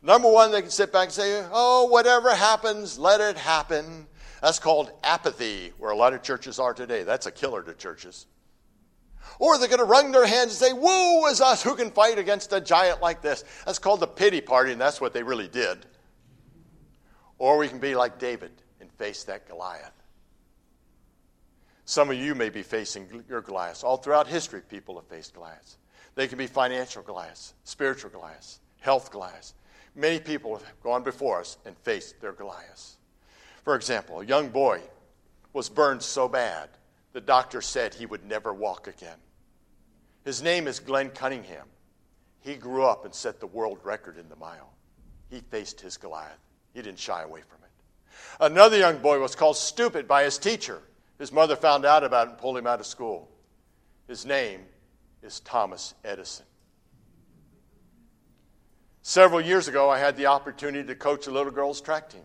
Number 0.02 0.30
one, 0.30 0.52
they 0.52 0.62
can 0.62 0.70
sit 0.70 0.92
back 0.92 1.06
and 1.06 1.14
say, 1.14 1.46
Oh, 1.52 1.86
whatever 1.86 2.34
happens, 2.36 3.00
let 3.00 3.22
it 3.22 3.38
happen. 3.38 4.08
That's 4.42 4.60
called 4.60 4.92
apathy, 5.04 5.72
where 5.78 5.92
a 5.92 5.96
lot 5.96 6.14
of 6.14 6.22
churches 6.22 6.60
are 6.60 6.74
today. 6.74 7.04
That's 7.04 7.26
a 7.26 7.32
killer 7.32 7.64
to 7.64 7.74
churches. 7.74 8.26
Or 9.40 9.58
they're 9.58 9.70
going 9.70 9.80
to 9.80 9.86
wring 9.86 10.12
their 10.12 10.28
hands 10.28 10.52
and 10.52 10.52
say, 10.52 10.74
Woe 10.74 11.26
is 11.28 11.42
us 11.42 11.64
who 11.64 11.76
can 11.76 11.92
fight 11.92 12.20
against 12.20 12.52
a 12.54 12.60
giant 12.60 13.02
like 13.02 13.22
this. 13.22 13.44
That's 13.66 13.80
called 13.80 14.02
the 14.02 14.08
pity 14.08 14.42
party, 14.42 14.74
and 14.74 14.82
that's 14.82 15.00
what 15.00 15.14
they 15.14 15.24
really 15.24 15.48
did. 15.48 15.86
Or 17.44 17.58
we 17.58 17.68
can 17.68 17.80
be 17.80 17.94
like 17.94 18.20
David 18.20 18.54
and 18.80 18.90
face 18.94 19.26
that 19.26 19.50
Goliath. 19.50 19.92
Some 21.84 22.10
of 22.10 22.16
you 22.16 22.36
may 22.36 22.48
be 22.48 22.64
facing 22.64 23.26
your 23.28 23.42
Goliaths. 23.42 23.84
All 23.84 23.98
throughout 23.98 24.28
history, 24.28 24.62
people 24.62 24.96
have 24.96 25.08
faced 25.08 25.34
Goliaths. 25.34 25.78
They 26.16 26.30
can 26.30 26.38
be 26.38 26.48
financial 26.48 27.04
Goliaths, 27.04 27.54
spiritual 27.66 28.12
Goliaths, 28.12 28.62
health 28.80 29.12
Goliaths. 29.12 29.56
Many 29.94 30.22
people 30.22 30.56
have 30.56 30.82
gone 30.82 31.04
before 31.04 31.42
us 31.42 31.58
and 31.66 31.78
faced 31.80 32.22
their 32.22 32.32
Goliaths. 32.32 32.96
For 33.66 33.76
example, 33.76 34.22
a 34.22 34.26
young 34.26 34.48
boy 34.48 34.80
was 35.52 35.68
burned 35.68 36.02
so 36.02 36.30
bad 36.30 36.70
the 37.12 37.20
doctor 37.20 37.60
said 37.60 37.94
he 37.94 38.06
would 38.06 38.24
never 38.24 38.54
walk 38.54 38.88
again. 38.88 39.20
His 40.24 40.42
name 40.42 40.66
is 40.66 40.80
Glenn 40.80 41.10
Cunningham. 41.10 41.68
He 42.40 42.56
grew 42.56 42.86
up 42.86 43.04
and 43.04 43.14
set 43.14 43.42
the 43.42 43.48
world 43.48 43.80
record 43.84 44.18
in 44.18 44.30
the 44.30 44.38
mile. 44.38 44.72
He 45.30 45.42
faced 45.42 45.82
his 45.82 45.98
Goliath. 45.98 46.40
He 46.74 46.82
didn't 46.82 47.00
shy 47.00 47.22
away 47.22 47.42
from 47.42 47.60
it. 47.64 47.72
Another 48.40 48.78
young 48.78 48.98
boy 48.98 49.20
was 49.20 49.36
called 49.36 49.58
stupid 49.58 50.08
by 50.08 50.24
his 50.24 50.38
teacher. 50.38 50.82
His 51.20 51.32
mother 51.32 51.56
found 51.56 51.86
out 51.86 52.04
about 52.04 52.28
it 52.28 52.32
and 52.32 52.40
pulled 52.40 52.58
him 52.58 52.68
out 52.68 52.80
of 52.80 52.86
school. 52.86 53.30
His 54.08 54.26
name 54.26 54.62
is 55.22 55.40
Thomas 55.42 55.94
Edison. 56.04 56.46
Several 59.02 59.42
years 59.42 59.68
ago, 59.68 59.90
I 59.90 60.00
had 60.00 60.18
the 60.18 60.28
opportunity 60.28 60.88
to 60.88 60.96
coach 60.96 61.28
a 61.28 61.32
little 61.32 61.52
girl's 61.52 61.82
track 61.82 62.10
team. 62.10 62.24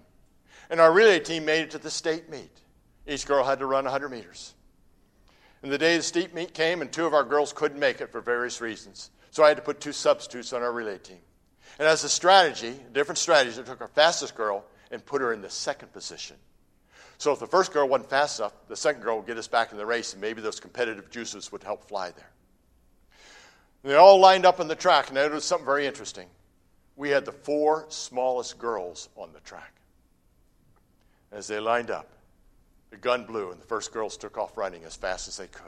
And 0.71 0.81
our 0.81 0.93
relay 0.93 1.21
team 1.21 1.45
made 1.45 1.63
it 1.63 1.71
to 1.73 1.79
the 1.79 1.91
state 1.91 2.31
meet. 2.31 2.51
Each 3.07 3.27
girl 3.27 3.45
had 3.45 3.59
to 3.59 3.67
run 3.67 3.85
100 3.85 4.09
meters. 4.11 4.55
And 5.63 5.73
the 5.73 5.79
day 5.79 5.97
the 5.97 6.03
state 6.03 6.35
meet 6.35 6.55
came, 6.55 6.83
and 6.83 6.93
two 6.93 7.07
of 7.07 7.15
our 7.15 7.25
girls 7.25 7.53
couldn't 7.53 7.81
make 7.81 8.01
it 8.01 8.13
for 8.13 8.21
various 8.21 8.61
reasons. 8.61 9.11
So 9.31 9.43
I 9.43 9.49
had 9.49 9.57
to 9.57 9.63
put 9.63 9.81
two 9.81 9.93
substitutes 9.93 10.53
on 10.53 10.63
our 10.63 10.73
relay 10.73 10.99
team. 10.99 11.19
And 11.79 11.87
as 11.87 12.05
a 12.05 12.09
strategy, 12.09 12.69
a 12.69 12.93
different 12.93 13.19
strategy, 13.19 13.61
I 13.61 13.64
took 13.64 13.81
our 13.81 13.89
fastest 13.89 14.35
girl 14.35 14.64
and 14.91 15.05
put 15.05 15.21
her 15.21 15.33
in 15.33 15.43
the 15.43 15.51
second 15.51 15.93
position. 15.93 16.37
So 17.19 17.33
if 17.33 17.41
the 17.41 17.47
first 17.47 17.73
girl 17.73 17.89
wasn't 17.89 18.11
fast 18.11 18.39
enough, 18.39 18.53
the 18.69 18.77
second 18.77 19.03
girl 19.03 19.16
would 19.16 19.27
get 19.27 19.39
us 19.39 19.49
back 19.49 19.73
in 19.73 19.79
the 19.79 19.87
race, 19.87 20.12
and 20.12 20.23
maybe 20.23 20.41
those 20.41 20.61
competitive 20.61 21.11
juices 21.11 21.51
would 21.51 21.64
help 21.64 21.85
fly 21.89 22.11
there. 22.12 22.31
And 23.83 23.93
they 23.93 23.97
all 23.97 24.19
lined 24.19 24.47
up 24.47 24.61
on 24.61 24.69
the 24.69 24.77
track, 24.77 25.09
and 25.09 25.19
I 25.19 25.23
noticed 25.23 25.49
something 25.49 25.66
very 25.66 25.87
interesting. 25.87 26.29
We 26.97 27.11
had 27.11 27.25
the 27.25 27.33
four 27.33 27.87
smallest 27.89 28.59
girls 28.59 29.09
on 29.16 29.33
the 29.33 29.41
track. 29.41 29.73
As 31.31 31.47
they 31.47 31.61
lined 31.61 31.91
up, 31.91 32.09
the 32.91 32.97
gun 32.97 33.25
blew, 33.25 33.51
and 33.51 33.61
the 33.61 33.66
first 33.66 33.93
girls 33.93 34.16
took 34.16 34.39
off 34.39 34.57
running 34.57 34.85
as 34.85 34.97
fast 34.97 35.29
as 35.29 35.37
they 35.37 35.49
could. 35.49 35.64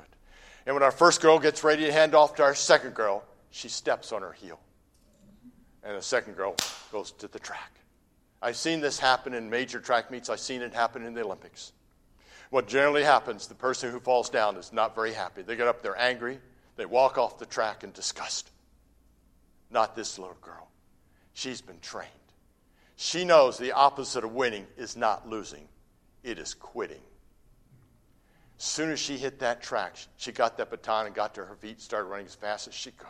And 0.67 0.75
when 0.75 0.83
our 0.83 0.91
first 0.91 1.21
girl 1.21 1.39
gets 1.39 1.65
ready 1.65 1.85
to 1.85 1.93
hand 1.93 2.15
off 2.15 2.37
to 2.37 2.43
our 2.43 2.55
second 2.55 2.95
girl, 2.95 3.25
she 3.51 3.69
steps 3.69 4.13
on 4.13 4.23
her 4.23 4.33
heel. 4.33 4.59
And 5.83 5.97
the 5.97 6.03
second 6.03 6.37
girl 6.37 6.57
goes 6.93 7.13
to 7.13 7.29
the 7.29 7.39
track. 7.39 7.73
I've 8.43 8.57
seen 8.57 8.81
this 8.81 8.99
happen 8.99 9.35
in 9.35 9.51
major 9.51 9.81
track 9.81 10.11
meets, 10.11 10.31
I've 10.31 10.41
seen 10.41 10.63
it 10.63 10.75
happen 10.75 11.05
in 11.05 11.15
the 11.15 11.23
Olympics. 11.23 11.73
What 12.51 12.67
generally 12.67 13.05
happens, 13.05 13.47
the 13.47 13.55
person 13.55 13.91
who 13.91 14.01
falls 14.01 14.29
down 14.29 14.57
is 14.57 14.73
not 14.73 14.95
very 14.95 15.13
happy. 15.13 15.43
They 15.43 15.57
get 15.57 15.69
up 15.69 15.83
there 15.83 15.99
angry, 15.99 16.39
they 16.77 16.87
walk 16.87 17.19
off 17.19 17.39
the 17.39 17.47
track 17.47 17.85
in 17.85 17.93
disgust. 17.93 18.51
Not 19.71 19.95
this 19.95 20.19
little 20.19 20.37
girl. 20.41 20.69
She's 21.33 21.61
been 21.61 21.79
trained. 21.81 22.09
She 22.97 23.25
knows 23.25 23.57
the 23.57 23.73
opposite 23.73 24.25
of 24.25 24.33
winning 24.33 24.67
is 24.77 24.97
not 24.97 25.29
losing, 25.29 25.69
it 26.23 26.39
is 26.39 26.55
quitting. 26.55 27.01
As 28.59 28.65
soon 28.65 28.91
as 28.91 29.01
she 29.01 29.17
hit 29.17 29.39
that 29.39 29.63
track, 29.63 29.97
she 30.19 30.33
got 30.33 30.59
that 30.59 30.71
baton 30.71 31.07
and 31.07 31.15
got 31.15 31.35
to 31.37 31.45
her 31.45 31.55
feet, 31.55 31.81
started 31.81 32.09
running 32.09 32.27
as 32.27 32.35
fast 32.35 32.69
as 32.69 32.75
she 32.75 32.91
could. 32.91 33.09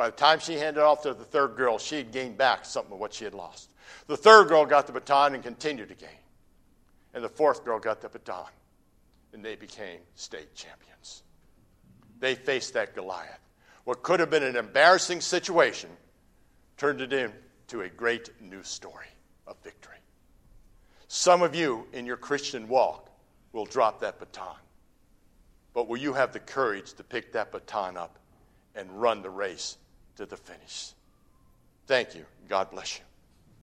By 0.00 0.08
the 0.08 0.16
time 0.16 0.38
she 0.38 0.54
handed 0.54 0.82
off 0.82 1.02
to 1.02 1.12
the 1.12 1.26
third 1.26 1.56
girl, 1.56 1.78
she 1.78 1.96
had 1.96 2.10
gained 2.10 2.38
back 2.38 2.64
something 2.64 2.94
of 2.94 2.98
what 2.98 3.12
she 3.12 3.24
had 3.24 3.34
lost. 3.34 3.68
The 4.06 4.16
third 4.16 4.48
girl 4.48 4.64
got 4.64 4.86
the 4.86 4.94
baton 4.94 5.34
and 5.34 5.44
continued 5.44 5.90
to 5.90 5.94
gain. 5.94 6.08
And 7.12 7.22
the 7.22 7.28
fourth 7.28 7.66
girl 7.66 7.78
got 7.78 8.00
the 8.00 8.08
baton, 8.08 8.46
and 9.34 9.44
they 9.44 9.56
became 9.56 10.00
state 10.14 10.54
champions. 10.54 11.22
They 12.18 12.34
faced 12.34 12.72
that 12.72 12.94
Goliath. 12.94 13.46
What 13.84 14.02
could 14.02 14.20
have 14.20 14.30
been 14.30 14.42
an 14.42 14.56
embarrassing 14.56 15.20
situation 15.20 15.90
turned 16.78 17.02
it 17.02 17.12
into 17.12 17.82
a 17.82 17.90
great 17.90 18.30
new 18.40 18.62
story 18.62 19.08
of 19.46 19.58
victory. 19.62 19.98
Some 21.08 21.42
of 21.42 21.54
you 21.54 21.86
in 21.92 22.06
your 22.06 22.16
Christian 22.16 22.68
walk 22.68 23.10
will 23.52 23.66
drop 23.66 24.00
that 24.00 24.18
baton. 24.18 24.56
But 25.74 25.88
will 25.88 25.98
you 25.98 26.14
have 26.14 26.32
the 26.32 26.40
courage 26.40 26.94
to 26.94 27.04
pick 27.04 27.34
that 27.34 27.52
baton 27.52 27.98
up 27.98 28.18
and 28.74 28.90
run 28.90 29.20
the 29.20 29.28
race 29.28 29.76
to 30.20 30.26
the 30.26 30.36
finish? 30.36 30.92
Thank 31.86 32.14
you. 32.14 32.24
God 32.48 32.70
bless 32.70 32.98
you. 32.98 33.04